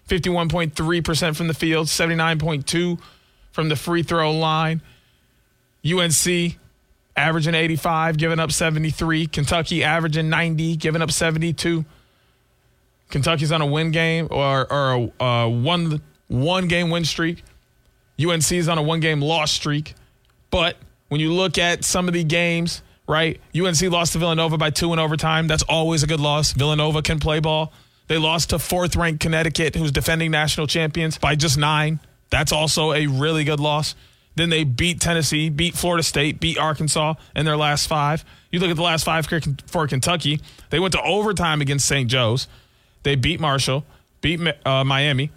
51.3% 0.09 1.36
from 1.36 1.49
the 1.49 1.55
field, 1.55 1.88
79.2 1.88 3.01
from 3.59 3.69
the 3.69 3.75
free 3.75 4.05
throw 4.05 4.31
line. 4.31 4.81
UNC 5.85 6.57
averaging 7.17 7.57
85, 7.57 8.17
giving 8.17 8.39
up 8.39 8.53
73. 8.53 9.27
Kentucky 9.27 9.83
averaging 9.83 10.29
90, 10.29 10.77
giving 10.77 11.03
up 11.03 11.11
72. 11.11 11.85
Kentucky's 13.11 13.51
on 13.51 13.61
a 13.61 13.67
win 13.67 13.91
game 13.91 14.29
or, 14.31 14.73
or 14.73 15.11
a, 15.19 15.25
a 15.25 15.51
one 15.51 16.01
one 16.29 16.69
game 16.69 16.89
win 16.91 17.05
streak. 17.05 17.43
UNC's 18.25 18.69
on 18.69 18.79
a 18.79 18.83
one 18.83 19.01
game 19.01 19.21
loss 19.21 19.51
streak. 19.51 19.97
But 20.53 20.77
when 21.09 21.21
you 21.21 21.33
look 21.33 21.59
at 21.59 21.85
some 21.85 22.07
of 22.07 22.15
the 22.15 22.23
games, 22.23 22.81
right? 23.09 23.41
UNC 23.57 23.83
lost 23.91 24.13
to 24.13 24.21
Villanova 24.21 24.57
by 24.57 24.71
two 24.71 24.93
in 24.93 25.01
overtime. 25.01 25.49
That's 25.49 25.65
always 25.65 26.05
a 26.05 26.07
good 26.07 26.21
loss. 26.21 26.53
Villanova 26.53 27.03
can 27.03 27.19
play 27.19 27.41
ball. 27.41 27.73
They 28.07 28.19
lost 28.19 28.51
to 28.51 28.61
fourth 28.61 28.95
ranked 28.95 29.19
Connecticut, 29.19 29.75
who's 29.75 29.91
defending 29.91 30.31
national 30.31 30.69
champions, 30.69 31.19
by 31.19 31.35
just 31.35 31.59
nine. 31.59 31.99
That's 32.31 32.53
also 32.53 32.93
a 32.93 33.07
really 33.07 33.45
good 33.45 33.61
loss. 33.61 33.95
Then 34.35 34.51
they 34.51 34.62
beat 34.64 35.01
Tennessee, 35.01 35.49
beat 35.49 35.74
Florida 35.74 36.03
State, 36.03 36.39
beat 36.39 36.59
Arkansas 36.59 37.14
in 37.35 37.45
their 37.45 37.57
last 37.57 37.89
five. 37.89 38.24
You 38.53 38.61
look 38.61 38.70
at 38.70 38.76
the 38.76 38.83
last 38.83 39.05
five 39.05 39.26
for 39.66 39.87
Kentucky, 39.89 40.41
they 40.70 40.79
went 40.79 40.93
to 40.93 41.03
overtime 41.03 41.61
against 41.61 41.87
St. 41.87 42.09
Joe's. 42.09 42.47
They 43.03 43.16
beat 43.16 43.41
Marshall, 43.41 43.85
beat 44.20 44.41
uh, 44.64 44.85
Miami, 44.85 45.31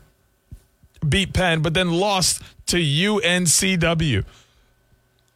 beat 1.07 1.33
Penn, 1.33 1.61
but 1.61 1.73
then 1.73 1.91
lost 1.91 2.41
to 2.67 2.77
UNCW. 2.77 4.23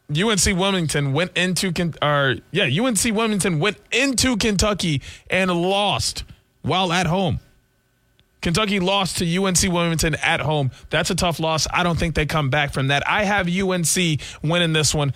UNC 0.08 0.58
Wilmington 0.58 1.12
went 1.12 1.36
into 1.36 1.72
or 2.00 2.36
yeah, 2.52 2.64
UNC 2.64 3.02
Wilmington 3.12 3.58
went 3.58 3.78
into 3.90 4.36
Kentucky 4.36 5.02
and 5.28 5.50
lost 5.50 6.22
while 6.62 6.92
at 6.92 7.06
home. 7.06 7.40
Kentucky 8.46 8.78
lost 8.78 9.18
to 9.18 9.44
UNC 9.44 9.60
Wilmington 9.64 10.14
at 10.22 10.38
home. 10.38 10.70
That's 10.88 11.10
a 11.10 11.16
tough 11.16 11.40
loss. 11.40 11.66
I 11.68 11.82
don't 11.82 11.98
think 11.98 12.14
they 12.14 12.26
come 12.26 12.48
back 12.48 12.72
from 12.72 12.86
that. 12.86 13.02
I 13.04 13.24
have 13.24 13.48
UNC 13.48 14.20
winning 14.40 14.72
this 14.72 14.94
one. 14.94 15.14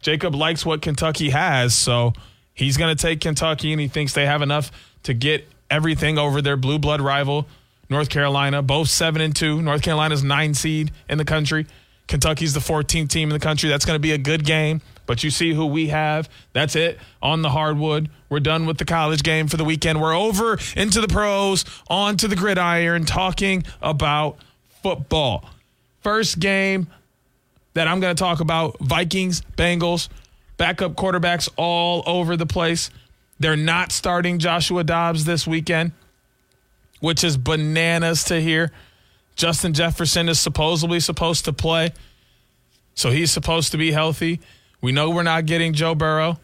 Jacob 0.00 0.36
likes 0.36 0.64
what 0.64 0.80
Kentucky 0.80 1.30
has, 1.30 1.74
so 1.74 2.12
he's 2.54 2.76
going 2.76 2.96
to 2.96 3.02
take 3.02 3.20
Kentucky 3.20 3.72
and 3.72 3.80
he 3.80 3.88
thinks 3.88 4.12
they 4.12 4.24
have 4.24 4.40
enough 4.40 4.70
to 5.02 5.14
get 5.14 5.48
everything 5.68 6.16
over 6.16 6.40
their 6.40 6.56
blue 6.56 6.78
blood 6.78 7.00
rival 7.00 7.48
North 7.88 8.08
Carolina, 8.08 8.62
both 8.62 8.88
7 8.88 9.20
and 9.20 9.34
2. 9.34 9.62
North 9.62 9.82
Carolina's 9.82 10.22
9 10.22 10.54
seed 10.54 10.92
in 11.08 11.18
the 11.18 11.24
country. 11.24 11.66
Kentucky's 12.06 12.54
the 12.54 12.60
14th 12.60 13.08
team 13.08 13.30
in 13.30 13.32
the 13.32 13.40
country. 13.40 13.68
That's 13.68 13.84
going 13.84 13.96
to 13.96 14.00
be 14.00 14.12
a 14.12 14.18
good 14.18 14.44
game. 14.44 14.80
But 15.10 15.24
you 15.24 15.30
see 15.30 15.52
who 15.52 15.66
we 15.66 15.88
have. 15.88 16.30
That's 16.52 16.76
it 16.76 16.96
on 17.20 17.42
the 17.42 17.50
hardwood. 17.50 18.10
We're 18.28 18.38
done 18.38 18.66
with 18.66 18.78
the 18.78 18.84
college 18.84 19.24
game 19.24 19.48
for 19.48 19.56
the 19.56 19.64
weekend. 19.64 20.00
We're 20.00 20.16
over 20.16 20.56
into 20.76 21.00
the 21.00 21.08
pros, 21.08 21.64
onto 21.88 22.28
the 22.28 22.36
gridiron, 22.36 23.06
talking 23.06 23.64
about 23.82 24.38
football. 24.84 25.50
First 26.00 26.38
game 26.38 26.86
that 27.74 27.88
I'm 27.88 27.98
going 27.98 28.14
to 28.14 28.20
talk 28.20 28.38
about 28.38 28.78
Vikings, 28.78 29.42
Bengals, 29.58 30.08
backup 30.58 30.92
quarterbacks 30.92 31.48
all 31.56 32.04
over 32.06 32.36
the 32.36 32.46
place. 32.46 32.92
They're 33.40 33.56
not 33.56 33.90
starting 33.90 34.38
Joshua 34.38 34.84
Dobbs 34.84 35.24
this 35.24 35.44
weekend, 35.44 35.90
which 37.00 37.24
is 37.24 37.36
bananas 37.36 38.22
to 38.26 38.40
hear. 38.40 38.70
Justin 39.34 39.74
Jefferson 39.74 40.28
is 40.28 40.38
supposedly 40.38 41.00
supposed 41.00 41.46
to 41.46 41.52
play, 41.52 41.90
so 42.94 43.10
he's 43.10 43.32
supposed 43.32 43.72
to 43.72 43.76
be 43.76 43.90
healthy. 43.90 44.38
We 44.80 44.92
know 44.92 45.10
we're 45.10 45.22
not 45.22 45.46
getting 45.46 45.72
Joe 45.72 45.94
Burrow, 45.94 46.38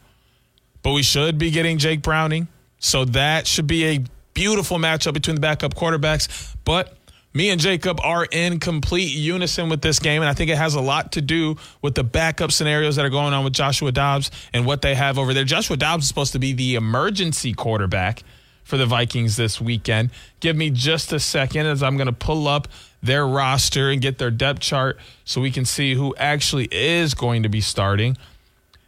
but 0.82 0.93
we 0.93 1.03
should 1.03 1.39
be 1.39 1.51
getting 1.51 1.78
Jake 1.78 2.03
Browning. 2.03 2.49
So 2.78 3.05
that 3.07 3.47
should 3.47 3.66
be 3.66 3.84
a 3.87 4.05
beautiful 4.34 4.78
matchup 4.78 5.14
between 5.14 5.37
the 5.37 5.41
backup 5.41 5.74
quarterbacks. 5.74 6.55
But 6.64 6.97
me 7.32 7.51
and 7.51 7.61
Jacob 7.61 8.01
are 8.03 8.24
in 8.24 8.61
complete 8.61 9.12
unison 9.14 9.68
with 9.68 9.82
this 9.82 9.99
game, 9.99 10.22
and 10.22 10.28
I 10.28 10.34
think 10.34 10.51
it 10.51 10.57
has 10.57 10.74
a 10.74 10.80
lot 10.80 11.12
to 11.12 11.20
do 11.20 11.57
with 11.82 11.95
the 11.95 12.05
backup 12.05 12.53
scenarios 12.53 12.97
that 12.97 13.05
are 13.05 13.11
going 13.11 13.34
on 13.34 13.45
with 13.45 13.53
Joshua 13.53 13.93
Dobbs 13.93 14.30
and 14.53 14.64
what 14.64 14.82
they 14.82 14.95
have 14.95 15.18
over 15.18 15.34
there. 15.34 15.45
Joshua 15.45 15.76
Dobbs 15.76 16.05
is 16.05 16.09
supposed 16.09 16.32
to 16.32 16.39
be 16.39 16.53
the 16.53 16.76
emergency 16.76 17.53
quarterback 17.53 18.22
for 18.67 18.77
the 18.77 18.85
Vikings 18.85 19.37
this 19.37 19.61
weekend. 19.61 20.11
Give 20.41 20.57
me 20.57 20.71
just 20.71 21.12
a 21.12 21.21
second 21.21 21.67
as 21.67 21.85
I'm 21.85 21.97
going 21.97 22.09
to 22.09 22.12
pull 22.12 22.49
up 22.49 22.67
their 23.01 23.25
roster 23.25 23.91
and 23.91 24.03
get 24.03 24.19
their 24.19 24.33
depth 24.33 24.59
chart 24.59 24.99
so 25.25 25.41
we 25.41 25.53
can 25.53 25.64
see 25.64 25.95
who 25.95 26.17
actually 26.17 26.67
is 26.73 27.14
going 27.14 27.45
to 27.45 27.49
be 27.49 27.61
starting. 27.61 28.17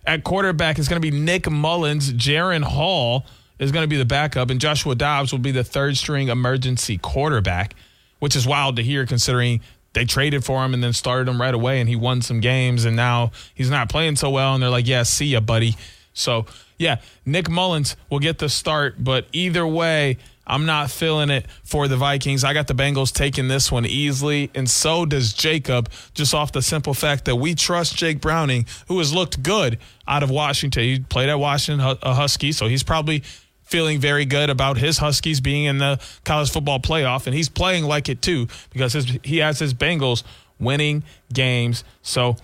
At 0.05 0.25
quarterback 0.25 0.81
is 0.81 0.89
going 0.89 1.01
to 1.01 1.11
be 1.11 1.17
Nick 1.17 1.45
Mullens. 1.45 2.13
Jaren 2.13 2.65
Hall 2.65 3.25
is 3.61 3.71
going 3.71 3.85
to 3.85 3.89
be 3.89 3.97
the 3.97 4.05
backup, 4.05 4.51
and 4.51 4.61
Joshua 4.61 4.97
Dobbs 4.97 5.31
will 5.31 5.39
be 5.39 5.53
the 5.53 5.65
third 5.65 5.97
string 5.97 6.27
emergency 6.27 6.99
quarterback, 6.99 7.75
which 8.19 8.35
is 8.35 8.49
wild 8.49 8.75
to 8.77 8.83
hear 8.83 9.07
considering 9.07 9.61
they 9.93 10.05
traded 10.05 10.45
for 10.45 10.65
him 10.65 10.75
and 10.75 10.83
then 10.83 10.93
started 10.93 11.29
him 11.29 11.41
right 11.41 11.55
away 11.55 11.81
and 11.81 11.89
he 11.89 11.97
won 11.97 12.21
some 12.21 12.41
games 12.41 12.85
and 12.85 12.97
now 12.97 13.31
he's 13.55 13.71
not 13.71 13.89
playing 13.89 14.17
so 14.17 14.31
well 14.31 14.55
and 14.55 14.63
they're 14.63 14.71
like, 14.71 14.89
yeah, 14.89 15.05
see 15.05 15.27
ya, 15.27 15.41
buddy. 15.41 15.77
So 16.13 16.47
yeah, 16.79 17.01
Nick 17.27 17.49
Mullens 17.49 17.97
will 18.11 18.21
get 18.21 18.39
the 18.39 18.49
start, 18.49 18.97
but 19.03 19.27
either 19.33 19.67
way, 19.67 20.19
I'm 20.47 20.65
not 20.65 20.91
feeling 20.91 21.29
it 21.29 21.47
for 21.63 21.89
the 21.89 21.97
Vikings. 21.97 22.43
I 22.43 22.55
got 22.55 22.67
the 22.69 22.75
Bengals 22.75 23.13
taking 23.13 23.49
this 23.49 23.71
one 23.71 23.85
easily, 23.85 24.51
and 24.55 24.69
so 24.69 25.05
does 25.05 25.33
Jacob, 25.35 25.91
just 26.15 26.35
off 26.35 26.53
the 26.53 26.63
simple 26.63 26.95
fact 26.95 27.27
that 27.27 27.37
we 27.37 27.55
trust 27.55 27.97
Jake 27.97 28.21
Browning, 28.21 28.65
who 28.87 28.99
has 28.99 29.13
looked 29.13 29.43
good 29.43 29.79
out 30.07 30.23
of 30.23 30.31
Washington. 30.31 30.83
He 30.83 31.01
played 31.01 31.29
at 31.29 31.39
Washington, 31.39 31.85
a 31.85 31.99
uh, 32.03 32.15
Husky, 32.15 32.53
so 32.53 32.67
he's 32.67 32.83
probably 32.83 33.23
feeling 33.65 34.01
very 34.01 34.25
good 34.25 34.49
about 34.49 34.79
his 34.79 34.97
Huskies 34.97 35.41
being 35.41 35.65
in 35.65 35.77
the 35.77 36.01
college 36.25 36.51
football 36.51 36.81
playoff, 36.81 37.27
and 37.27 37.35
he's 37.35 37.51
playing 37.51 37.85
like 37.85 38.09
it 38.09 38.23
too 38.23 38.49
because 38.71 38.95
his, 38.95 39.19
he 39.23 39.39
has 39.39 39.59
his 39.59 39.75
Bengals 39.75 40.23
winning 40.59 41.03
games. 41.33 41.85
So 42.01 42.37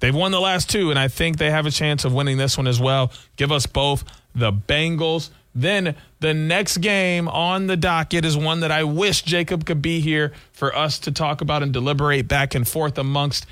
They've 0.00 0.14
won 0.14 0.30
the 0.32 0.40
last 0.40 0.70
two, 0.70 0.90
and 0.90 0.98
I 0.98 1.08
think 1.08 1.38
they 1.38 1.50
have 1.50 1.66
a 1.66 1.70
chance 1.70 2.04
of 2.04 2.12
winning 2.14 2.36
this 2.36 2.56
one 2.56 2.66
as 2.66 2.80
well. 2.80 3.10
Give 3.36 3.50
us 3.50 3.66
both 3.66 4.04
the 4.34 4.52
Bengals. 4.52 5.30
Then 5.54 5.96
the 6.20 6.34
next 6.34 6.78
game 6.78 7.26
on 7.28 7.66
the 7.66 7.76
docket 7.76 8.24
is 8.24 8.36
one 8.36 8.60
that 8.60 8.70
I 8.70 8.84
wish 8.84 9.22
Jacob 9.22 9.64
could 9.64 9.82
be 9.82 10.00
here 10.00 10.32
for 10.52 10.74
us 10.74 10.98
to 11.00 11.12
talk 11.12 11.40
about 11.40 11.62
and 11.62 11.72
deliberate 11.72 12.28
back 12.28 12.54
and 12.54 12.66
forth 12.66 12.96
amongst. 12.98 13.46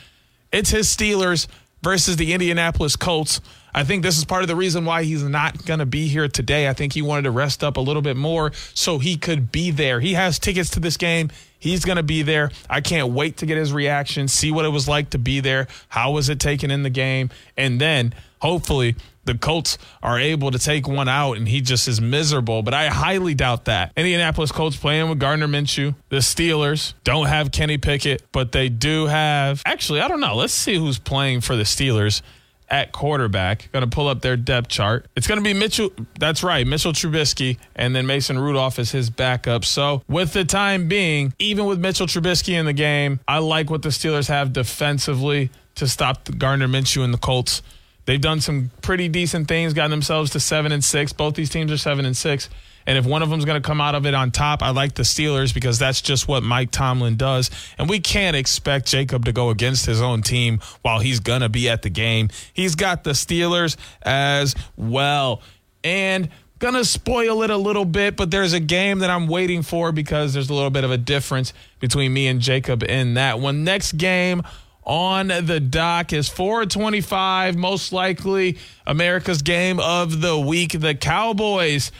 It's 0.52 0.70
his 0.70 0.86
Steelers 0.86 1.48
versus 1.82 2.16
the 2.16 2.32
Indianapolis 2.32 2.96
Colts. 2.96 3.40
I 3.74 3.84
think 3.84 4.02
this 4.02 4.16
is 4.16 4.24
part 4.24 4.42
of 4.42 4.48
the 4.48 4.56
reason 4.56 4.84
why 4.84 5.02
he's 5.02 5.22
not 5.22 5.66
going 5.66 5.80
to 5.80 5.86
be 5.86 6.08
here 6.08 6.28
today. 6.28 6.68
I 6.68 6.72
think 6.72 6.94
he 6.94 7.02
wanted 7.02 7.22
to 7.22 7.30
rest 7.30 7.62
up 7.62 7.76
a 7.76 7.80
little 7.80 8.02
bit 8.02 8.16
more 8.16 8.52
so 8.72 8.98
he 8.98 9.16
could 9.16 9.52
be 9.52 9.70
there. 9.70 10.00
He 10.00 10.14
has 10.14 10.38
tickets 10.38 10.70
to 10.70 10.80
this 10.80 10.96
game. 10.96 11.30
He's 11.66 11.84
going 11.84 11.96
to 11.96 12.02
be 12.02 12.22
there. 12.22 12.50
I 12.70 12.80
can't 12.80 13.12
wait 13.12 13.38
to 13.38 13.46
get 13.46 13.56
his 13.58 13.72
reaction, 13.72 14.28
see 14.28 14.52
what 14.52 14.64
it 14.64 14.70
was 14.70 14.86
like 14.86 15.10
to 15.10 15.18
be 15.18 15.40
there. 15.40 15.66
How 15.88 16.12
was 16.12 16.28
it 16.28 16.38
taken 16.38 16.70
in 16.70 16.82
the 16.82 16.90
game? 16.90 17.30
And 17.56 17.80
then 17.80 18.14
hopefully 18.40 18.94
the 19.24 19.36
Colts 19.36 19.76
are 20.02 20.18
able 20.18 20.52
to 20.52 20.58
take 20.58 20.86
one 20.86 21.08
out 21.08 21.36
and 21.36 21.48
he 21.48 21.60
just 21.60 21.88
is 21.88 22.00
miserable. 22.00 22.62
But 22.62 22.74
I 22.74 22.86
highly 22.88 23.34
doubt 23.34 23.64
that. 23.66 23.92
Indianapolis 23.96 24.52
Colts 24.52 24.76
playing 24.76 25.08
with 25.08 25.18
Gardner 25.18 25.48
Minshew. 25.48 25.94
The 26.08 26.18
Steelers 26.18 26.94
don't 27.04 27.26
have 27.26 27.50
Kenny 27.50 27.76
Pickett, 27.78 28.22
but 28.32 28.52
they 28.52 28.68
do 28.68 29.06
have. 29.06 29.62
Actually, 29.66 30.00
I 30.00 30.08
don't 30.08 30.20
know. 30.20 30.36
Let's 30.36 30.52
see 30.52 30.76
who's 30.76 30.98
playing 30.98 31.40
for 31.40 31.56
the 31.56 31.64
Steelers 31.64 32.22
at 32.68 32.92
quarterback. 32.92 33.70
Going 33.72 33.88
to 33.88 33.94
pull 33.94 34.08
up 34.08 34.22
their 34.22 34.36
depth 34.36 34.68
chart. 34.68 35.06
It's 35.16 35.26
going 35.26 35.38
to 35.38 35.44
be 35.44 35.54
Mitchell. 35.54 35.90
That's 36.18 36.42
right, 36.42 36.66
Mitchell 36.66 36.92
Trubisky, 36.92 37.58
and 37.74 37.94
then 37.94 38.06
Mason 38.06 38.38
Rudolph 38.38 38.78
is 38.78 38.90
his 38.90 39.10
backup. 39.10 39.64
So, 39.64 40.02
with 40.08 40.32
the 40.32 40.44
time 40.44 40.88
being, 40.88 41.32
even 41.38 41.66
with 41.66 41.78
Mitchell 41.78 42.06
Trubisky 42.06 42.54
in 42.54 42.66
the 42.66 42.72
game, 42.72 43.20
I 43.26 43.38
like 43.38 43.70
what 43.70 43.82
the 43.82 43.90
Steelers 43.90 44.28
have 44.28 44.52
defensively 44.52 45.50
to 45.76 45.86
stop 45.86 46.28
Gardner 46.38 46.68
Minshew 46.68 47.04
and 47.04 47.14
the 47.14 47.18
Colts. 47.18 47.62
They've 48.06 48.20
done 48.20 48.40
some 48.40 48.70
pretty 48.82 49.08
decent 49.08 49.48
things, 49.48 49.72
gotten 49.72 49.90
themselves 49.90 50.30
to 50.32 50.40
seven 50.40 50.72
and 50.72 50.82
six. 50.82 51.12
Both 51.12 51.34
these 51.34 51.50
teams 51.50 51.72
are 51.72 51.76
seven 51.76 52.06
and 52.06 52.16
six. 52.16 52.48
And 52.86 52.96
if 52.96 53.04
one 53.04 53.22
of 53.22 53.30
them 53.30 53.38
is 53.38 53.44
going 53.44 53.60
to 53.60 53.66
come 53.66 53.80
out 53.80 53.94
of 53.94 54.06
it 54.06 54.14
on 54.14 54.30
top, 54.30 54.62
I 54.62 54.70
like 54.70 54.94
the 54.94 55.02
Steelers 55.02 55.52
because 55.52 55.78
that's 55.78 56.00
just 56.00 56.28
what 56.28 56.42
Mike 56.42 56.70
Tomlin 56.70 57.16
does. 57.16 57.50
And 57.78 57.88
we 57.88 58.00
can't 58.00 58.36
expect 58.36 58.86
Jacob 58.86 59.24
to 59.24 59.32
go 59.32 59.50
against 59.50 59.86
his 59.86 60.00
own 60.00 60.22
team 60.22 60.60
while 60.82 61.00
he's 61.00 61.20
going 61.20 61.40
to 61.40 61.48
be 61.48 61.68
at 61.68 61.82
the 61.82 61.90
game. 61.90 62.28
He's 62.52 62.74
got 62.74 63.04
the 63.04 63.10
Steelers 63.10 63.76
as 64.02 64.54
well. 64.76 65.42
And 65.82 66.30
gonna 66.58 66.84
spoil 66.84 67.42
it 67.42 67.50
a 67.50 67.56
little 67.56 67.84
bit, 67.84 68.16
but 68.16 68.30
there's 68.30 68.52
a 68.52 68.60
game 68.60 69.00
that 69.00 69.10
I'm 69.10 69.26
waiting 69.26 69.62
for 69.62 69.92
because 69.92 70.32
there's 70.32 70.48
a 70.48 70.54
little 70.54 70.70
bit 70.70 70.84
of 70.84 70.90
a 70.90 70.96
difference 70.96 71.52
between 71.80 72.12
me 72.12 72.28
and 72.28 72.40
Jacob 72.40 72.82
in 72.82 73.14
that 73.14 73.40
one. 73.40 73.62
Next 73.64 73.92
game 73.98 74.42
on 74.84 75.28
the 75.28 75.60
dock 75.60 76.12
is 76.12 76.28
425, 76.28 77.56
most 77.56 77.92
likely 77.92 78.58
America's 78.86 79.42
game 79.42 79.80
of 79.80 80.20
the 80.20 80.38
week. 80.38 80.78
The 80.78 80.94
Cowboys 80.94 81.90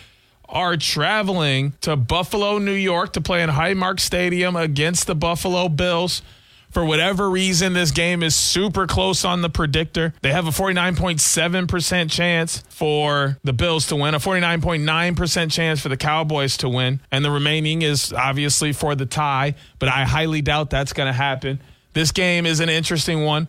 are 0.48 0.76
traveling 0.76 1.74
to 1.82 1.96
Buffalo, 1.96 2.58
New 2.58 2.72
York 2.72 3.12
to 3.14 3.20
play 3.20 3.42
in 3.42 3.50
Highmark 3.50 4.00
Stadium 4.00 4.56
against 4.56 5.06
the 5.06 5.14
Buffalo 5.14 5.68
Bills. 5.68 6.22
For 6.70 6.84
whatever 6.84 7.30
reason, 7.30 7.72
this 7.72 7.90
game 7.90 8.22
is 8.22 8.34
super 8.34 8.86
close 8.86 9.24
on 9.24 9.40
the 9.40 9.48
predictor. 9.48 10.12
They 10.20 10.32
have 10.32 10.46
a 10.46 10.50
49.7% 10.50 12.10
chance 12.10 12.62
for 12.68 13.38
the 13.44 13.52
Bills 13.52 13.86
to 13.86 13.96
win, 13.96 14.14
a 14.14 14.18
49.9% 14.18 15.50
chance 15.50 15.80
for 15.80 15.88
the 15.88 15.96
Cowboys 15.96 16.58
to 16.58 16.68
win, 16.68 17.00
and 17.10 17.24
the 17.24 17.30
remaining 17.30 17.82
is 17.82 18.12
obviously 18.12 18.72
for 18.72 18.94
the 18.94 19.06
tie, 19.06 19.54
but 19.78 19.88
I 19.88 20.04
highly 20.04 20.42
doubt 20.42 20.68
that's 20.68 20.92
going 20.92 21.06
to 21.06 21.14
happen. 21.14 21.60
This 21.94 22.12
game 22.12 22.44
is 22.44 22.60
an 22.60 22.68
interesting 22.68 23.24
one 23.24 23.48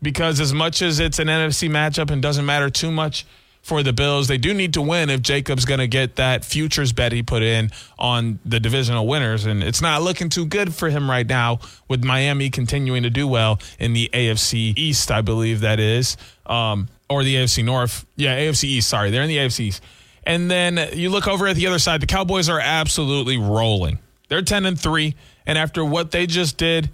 because, 0.00 0.40
as 0.40 0.54
much 0.54 0.80
as 0.80 0.98
it's 0.98 1.18
an 1.18 1.28
NFC 1.28 1.68
matchup 1.68 2.10
and 2.10 2.22
doesn't 2.22 2.46
matter 2.46 2.70
too 2.70 2.90
much 2.90 3.26
for 3.62 3.82
the 3.82 3.92
Bills. 3.92 4.28
They 4.28 4.38
do 4.38 4.52
need 4.52 4.74
to 4.74 4.82
win 4.82 5.08
if 5.08 5.22
Jacob's 5.22 5.64
going 5.64 5.78
to 5.78 5.86
get 5.86 6.16
that 6.16 6.44
futures 6.44 6.92
bet 6.92 7.12
he 7.12 7.22
put 7.22 7.42
in 7.42 7.70
on 7.98 8.40
the 8.44 8.60
divisional 8.60 9.06
winners. 9.06 9.46
And 9.46 9.62
it's 9.62 9.80
not 9.80 10.02
looking 10.02 10.28
too 10.28 10.44
good 10.44 10.74
for 10.74 10.90
him 10.90 11.08
right 11.08 11.26
now 11.26 11.60
with 11.88 12.04
Miami 12.04 12.50
continuing 12.50 13.04
to 13.04 13.10
do 13.10 13.26
well 13.26 13.60
in 13.78 13.92
the 13.92 14.10
AFC 14.12 14.76
East, 14.76 15.10
I 15.10 15.20
believe 15.20 15.60
that 15.60 15.78
is, 15.78 16.16
um, 16.46 16.88
or 17.08 17.22
the 17.22 17.36
AFC 17.36 17.64
North. 17.64 18.04
Yeah, 18.16 18.36
AFC 18.36 18.64
East. 18.64 18.88
Sorry, 18.88 19.10
they're 19.10 19.22
in 19.22 19.28
the 19.28 19.38
AFC 19.38 19.60
East. 19.60 19.82
And 20.24 20.50
then 20.50 20.90
you 20.92 21.10
look 21.10 21.26
over 21.26 21.46
at 21.46 21.56
the 21.56 21.66
other 21.66 21.78
side, 21.78 22.00
the 22.00 22.06
Cowboys 22.06 22.48
are 22.48 22.60
absolutely 22.60 23.38
rolling. 23.38 23.98
They're 24.28 24.42
10 24.42 24.66
and 24.66 24.80
3. 24.80 25.14
And 25.46 25.58
after 25.58 25.84
what 25.84 26.10
they 26.10 26.26
just 26.26 26.56
did, 26.56 26.90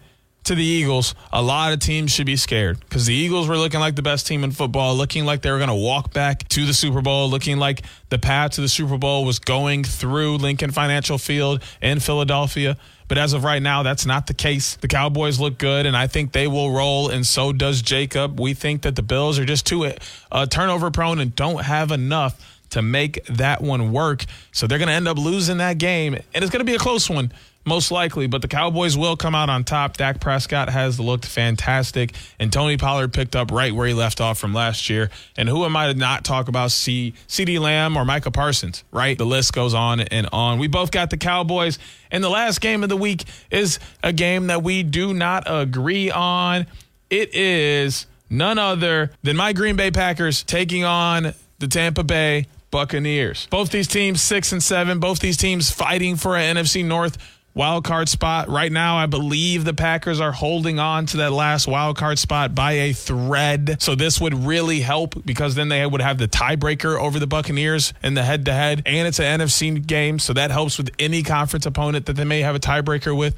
to 0.49 0.55
the 0.55 0.65
Eagles, 0.65 1.15
a 1.33 1.43
lot 1.43 1.73
of 1.73 1.79
teams 1.79 2.11
should 2.11 2.27
be 2.27 2.37
scared 2.37 2.81
because 2.81 3.07
the 3.07 3.15
Eagles 3.15 3.49
were 3.49 3.57
looking 3.57 3.81
like 3.81 3.97
the 3.97 4.03
best 4.03 4.27
team 4.27 4.45
in 4.45 4.51
football, 4.51 4.97
looking 4.97 5.25
like 5.25 5.43
they 5.43 5.51
were 5.51 5.59
going 5.59 5.69
to 5.69 5.75
walk 5.75 6.13
back 6.13 6.49
to 6.49 6.65
the 6.65 6.73
Super 6.75 7.03
Bowl, 7.03 7.29
looking 7.29 7.59
like 7.59 7.83
the 8.09 8.19
path 8.19 8.53
to 8.53 8.63
the 8.63 8.69
Super 8.69 8.97
Bowl 8.97 9.25
was 9.25 9.39
going 9.39 9.85
through 9.85 10.39
Lincoln 10.39 10.71
Financial 10.71 11.19
Field 11.19 11.63
in 11.83 12.01
Philadelphia. 12.01 12.77
But 13.09 13.19
as 13.19 13.35
of 13.35 13.45
right 13.45 13.63
now, 13.63 13.83
that's 13.83 14.07
not 14.07 14.27
the 14.27 14.35
case. 14.35 14.77
The 14.77 14.89
Cowboys 14.89 15.39
look 15.39 15.59
good, 15.59 15.87
and 15.87 15.97
I 15.97 16.07
think 16.07 16.33
they 16.33 16.47
will 16.47 16.71
roll, 16.71 17.11
and 17.11 17.27
so 17.27 17.53
does 17.53 17.81
Jacob. 17.83 18.41
We 18.41 18.55
think 18.55 18.83
that 18.83 18.97
the 18.97 19.03
Bills 19.03 19.39
are 19.39 19.45
just 19.45 19.67
too 19.67 19.93
uh, 20.33 20.47
turnover 20.47 20.91
prone 20.91 21.19
and 21.19 21.35
don't 21.35 21.63
have 21.63 21.91
enough 21.91 22.39
to 22.71 22.83
make 22.83 23.25
that 23.27 23.63
one 23.63 23.93
work. 23.93 24.25
So 24.53 24.67
they're 24.67 24.79
going 24.79 24.89
to 24.89 24.95
end 24.95 25.09
up 25.09 25.19
losing 25.19 25.59
that 25.59 25.79
game, 25.79 26.15
and 26.15 26.45
it's 26.45 26.51
going 26.51 26.61
to 26.61 26.71
be 26.71 26.75
a 26.75 26.79
close 26.79 27.09
one. 27.09 27.33
Most 27.69 27.91
likely, 27.91 28.27
but 28.27 28.41
the 28.41 28.49
Cowboys 28.49 28.97
will 28.97 29.15
come 29.15 29.35
out 29.35 29.51
on 29.51 29.63
top. 29.63 29.99
Dak 29.99 30.21
Prescott 30.21 30.71
has 30.71 30.99
looked 30.99 31.27
fantastic, 31.27 32.15
and 32.39 32.51
Tony 32.51 32.79
Pollard 32.79 33.13
picked 33.13 33.37
up 33.37 33.51
right 33.51 33.75
where 33.75 33.87
he 33.87 33.93
left 33.93 34.23
off 34.23 34.39
from 34.39 34.55
last 34.55 34.89
year. 34.89 35.11
And 35.37 35.51
who 35.51 35.67
am 35.67 35.77
I 35.77 35.93
to 35.93 35.95
not 35.95 36.25
talk 36.25 36.49
about 36.49 36.71
C- 36.71 37.13
CeeDee 37.29 37.61
Lamb 37.61 37.99
or 37.99 38.07
Micah 38.07 38.31
Parsons, 38.31 38.85
right? 38.91 39.19
The 39.19 39.27
list 39.27 39.53
goes 39.53 39.75
on 39.75 40.01
and 40.01 40.31
on. 40.33 40.59
We 40.59 40.67
both 40.67 40.91
got 40.91 41.11
the 41.11 41.19
Cowboys, 41.19 41.79
and 42.11 42.25
the 42.25 42.31
last 42.31 42.63
game 42.63 42.83
of 42.83 42.89
the 42.89 42.97
week 42.97 43.25
is 43.51 43.79
a 44.03 44.15
game 44.15 44.47
that 44.47 44.63
we 44.63 44.83
do 44.83 45.13
not 45.13 45.45
agree 45.47 46.11
on. 46.11 46.67
It 47.11 47.35
is 47.35 48.07
none 48.31 48.59
other 48.59 49.11
than 49.23 49.37
my 49.37 49.53
Green 49.53 49.77
Bay 49.77 49.91
Packers 49.91 50.43
taking 50.43 50.85
on 50.85 51.35
the 51.59 51.69
Tampa 51.69 52.03
Bay 52.03 52.47
Buccaneers. 52.71 53.47
Both 53.51 53.71
these 53.71 53.89
teams 53.89 54.23
six 54.23 54.53
and 54.53 54.63
seven. 54.63 55.01
Both 55.01 55.21
these 55.21 55.37
teams 55.37 55.71
fighting 55.71 56.17
for 56.17 56.37
an 56.37 56.57
NFC 56.57 56.85
North 56.85 57.19
wild 57.59 57.83
card 57.83 58.09
spot. 58.09 58.49
Right 58.49 58.71
now, 58.71 58.97
I 58.97 59.07
believe 59.07 59.65
the 59.65 59.75
Packers 59.75 60.21
are 60.21 60.31
holding 60.31 60.79
on 60.79 61.07
to 61.07 61.17
that 61.19 61.33
last 61.33 61.67
wild 61.67 61.97
card 61.97 62.17
spot 62.17 62.55
by 62.55 62.73
a 62.73 62.93
thread. 62.93 63.83
So 63.83 63.97
this 63.97 64.21
would 64.21 64.33
really 64.33 64.79
help 64.79 65.27
because 65.27 65.57
then 65.57 65.69
they 65.69 65.85
would 65.85 66.01
have 66.01 66.19
the 66.19 66.29
tiebreaker 66.29 66.97
over 66.97 67.19
the 67.19 67.27
Buccaneers 67.27 67.93
in 68.01 68.15
the 68.15 68.23
head 68.23 68.45
to 68.45 68.53
head. 68.53 68.85
And 68.87 69.09
it's 69.09 69.19
an 69.19 69.41
NFC 69.41 69.85
game. 69.85 70.21
So 70.21 70.33
that 70.35 70.53
helps 70.53 70.79
with 70.79 70.91
any 71.01 71.25
conference 71.25 71.67
opponent 71.67 72.07
that 72.07 72.13
they 72.13 72.25
may 72.25 72.43
have 72.43 72.55
a 72.55 72.61
tiebreaker 72.61 73.15
with. 73.15 73.35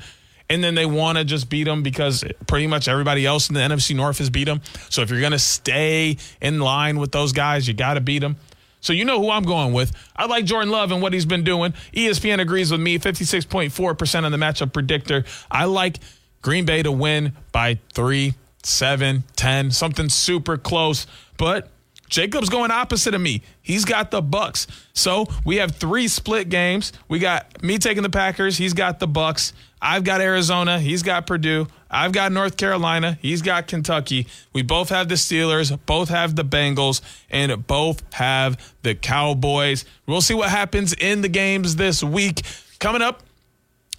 And 0.51 0.63
then 0.63 0.75
they 0.75 0.85
want 0.85 1.17
to 1.17 1.25
just 1.25 1.49
beat 1.49 1.65
them 1.65 1.83
because 1.83 2.23
pretty 2.47 2.67
much 2.67 2.89
everybody 2.89 3.25
else 3.25 3.49
in 3.49 3.55
the 3.55 3.61
NFC 3.61 3.97
North 3.97 4.19
has 4.19 4.29
beat 4.29 4.45
them. 4.45 4.61
So 4.91 5.01
if 5.01 5.09
you're 5.11 5.21
going 5.21 5.33
to 5.33 5.39
stay 5.39 6.19
in 6.43 6.61
line 6.61 6.99
with 6.99 7.13
those 7.13 7.33
guys, 7.33 7.67
you 7.67 7.73
got 7.73 7.95
to 7.95 8.01
beat 8.03 8.19
them. 8.19 8.37
So 8.81 8.93
you 8.93 9.05
know 9.05 9.21
who 9.21 9.31
I'm 9.31 9.45
going 9.45 9.73
with. 9.73 9.93
I 10.17 10.27
like 10.27 10.45
Jordan 10.45 10.71
Love 10.71 10.91
and 10.91 11.03
what 11.03 11.13
he's 11.13 11.27
been 11.27 11.45
doing. 11.45 11.73
ESPN 11.95 12.41
agrees 12.41 12.71
with 12.71 12.81
me, 12.81 12.99
56.4% 12.99 14.25
on 14.25 14.33
the 14.33 14.39
matchup 14.39 14.73
predictor. 14.73 15.25
I 15.51 15.67
like 15.67 15.99
Green 16.43 16.65
Bay 16.65 16.83
to 16.83 16.93
win 16.93 17.33
by 17.53 17.79
three, 17.93 18.35
seven, 18.63 19.25
10, 19.37 19.71
something 19.71 20.09
super 20.09 20.57
close. 20.57 21.07
But 21.37 21.71
Jacob's 22.09 22.49
going 22.49 22.71
opposite 22.71 23.15
of 23.15 23.21
me. 23.21 23.43
He's 23.63 23.85
got 23.85 24.11
the 24.11 24.21
Bucks. 24.21 24.67
So 24.93 25.27
we 25.45 25.57
have 25.57 25.77
three 25.77 26.09
split 26.09 26.49
games. 26.49 26.93
We 27.09 27.19
got 27.21 27.63
me 27.63 27.79
taking 27.79 28.03
the 28.03 28.11
Packers. 28.11 28.57
He's 28.57 28.75
got 28.75 28.99
the 28.99 29.07
Bucks. 29.07 29.53
I've 29.81 30.05
got 30.05 30.21
Arizona. 30.21 30.81
He's 30.81 31.03
got 31.03 31.27
Purdue. 31.27 31.69
I've 31.91 32.13
got 32.13 32.31
North 32.31 32.57
Carolina. 32.57 33.19
He's 33.21 33.43
got 33.43 33.67
Kentucky. 33.67 34.27
We 34.53 34.63
both 34.63 34.91
have 34.91 35.09
the 35.09 35.17
Steelers, 35.17 35.77
both 35.87 36.09
have 36.09 36.37
the 36.37 36.45
Bengals, 36.45 37.01
and 37.31 37.67
both 37.67 38.03
have 38.15 38.75
the 38.83 38.95
Cowboys. 38.95 39.85
We'll 40.07 40.21
see 40.21 40.35
what 40.35 40.51
happens 40.51 40.93
in 40.93 41.23
the 41.23 41.29
games 41.29 41.77
this 41.77 42.03
week. 42.03 42.43
Coming 42.79 43.03
up, 43.03 43.23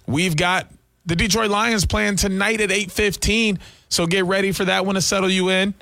we've 0.06 0.36
got 0.36 0.68
the 1.04 1.16
Detroit 1.16 1.50
Lions 1.50 1.84
playing 1.84 2.16
tonight 2.16 2.60
at 2.60 2.70
8:15. 2.70 3.58
So 3.88 4.06
get 4.06 4.24
ready 4.24 4.52
for 4.52 4.64
that 4.64 4.86
one 4.86 4.94
to 4.94 5.02
settle 5.02 5.30
you 5.30 5.50
in. 5.50 5.74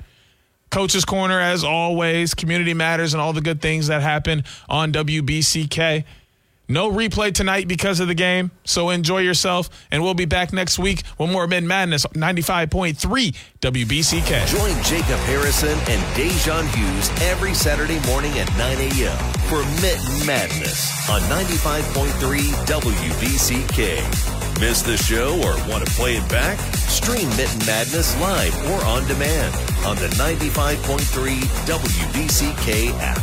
Coach's 0.69 1.03
Corner, 1.03 1.39
as 1.39 1.63
always, 1.63 2.33
community 2.33 2.73
matters 2.73 3.13
and 3.13 3.21
all 3.21 3.33
the 3.33 3.41
good 3.41 3.61
things 3.61 3.87
that 3.87 4.01
happen 4.01 4.43
on 4.69 4.91
WBCK. 4.91 6.05
No 6.69 6.89
replay 6.89 7.33
tonight 7.33 7.67
because 7.67 7.99
of 7.99 8.07
the 8.07 8.13
game, 8.15 8.49
so 8.63 8.91
enjoy 8.91 9.19
yourself, 9.19 9.69
and 9.91 10.01
we'll 10.01 10.13
be 10.13 10.23
back 10.25 10.53
next 10.53 10.79
week 10.79 11.03
with 11.17 11.29
more 11.29 11.45
Mitten 11.45 11.67
Madness 11.67 12.05
95.3 12.05 13.35
WBCK. 13.59 14.47
Join 14.47 14.83
Jacob 14.83 15.19
Harrison 15.25 15.77
and 15.89 16.01
Da'Jzon 16.15 16.65
Hughes 16.73 17.09
every 17.23 17.53
Saturday 17.53 17.99
morning 18.07 18.31
at 18.39 18.49
9 18.57 18.77
a.m. 18.77 19.17
for 19.49 19.65
Mitten 19.81 20.25
Madness 20.25 21.09
on 21.09 21.19
95.3 21.23 22.39
WBCK. 22.65 24.59
Miss 24.61 24.81
the 24.83 24.95
show 24.95 25.37
or 25.39 25.57
want 25.69 25.85
to 25.85 25.91
play 25.93 26.15
it 26.17 26.29
back? 26.29 26.57
Stream 26.87 27.27
Mitten 27.31 27.65
Madness 27.65 28.17
live 28.21 28.55
or 28.69 28.85
on 28.85 29.05
demand 29.07 29.53
on 29.85 29.95
the 29.97 30.07
95.3 30.15 31.39
WBCK 31.65 32.91
app. 32.99 33.21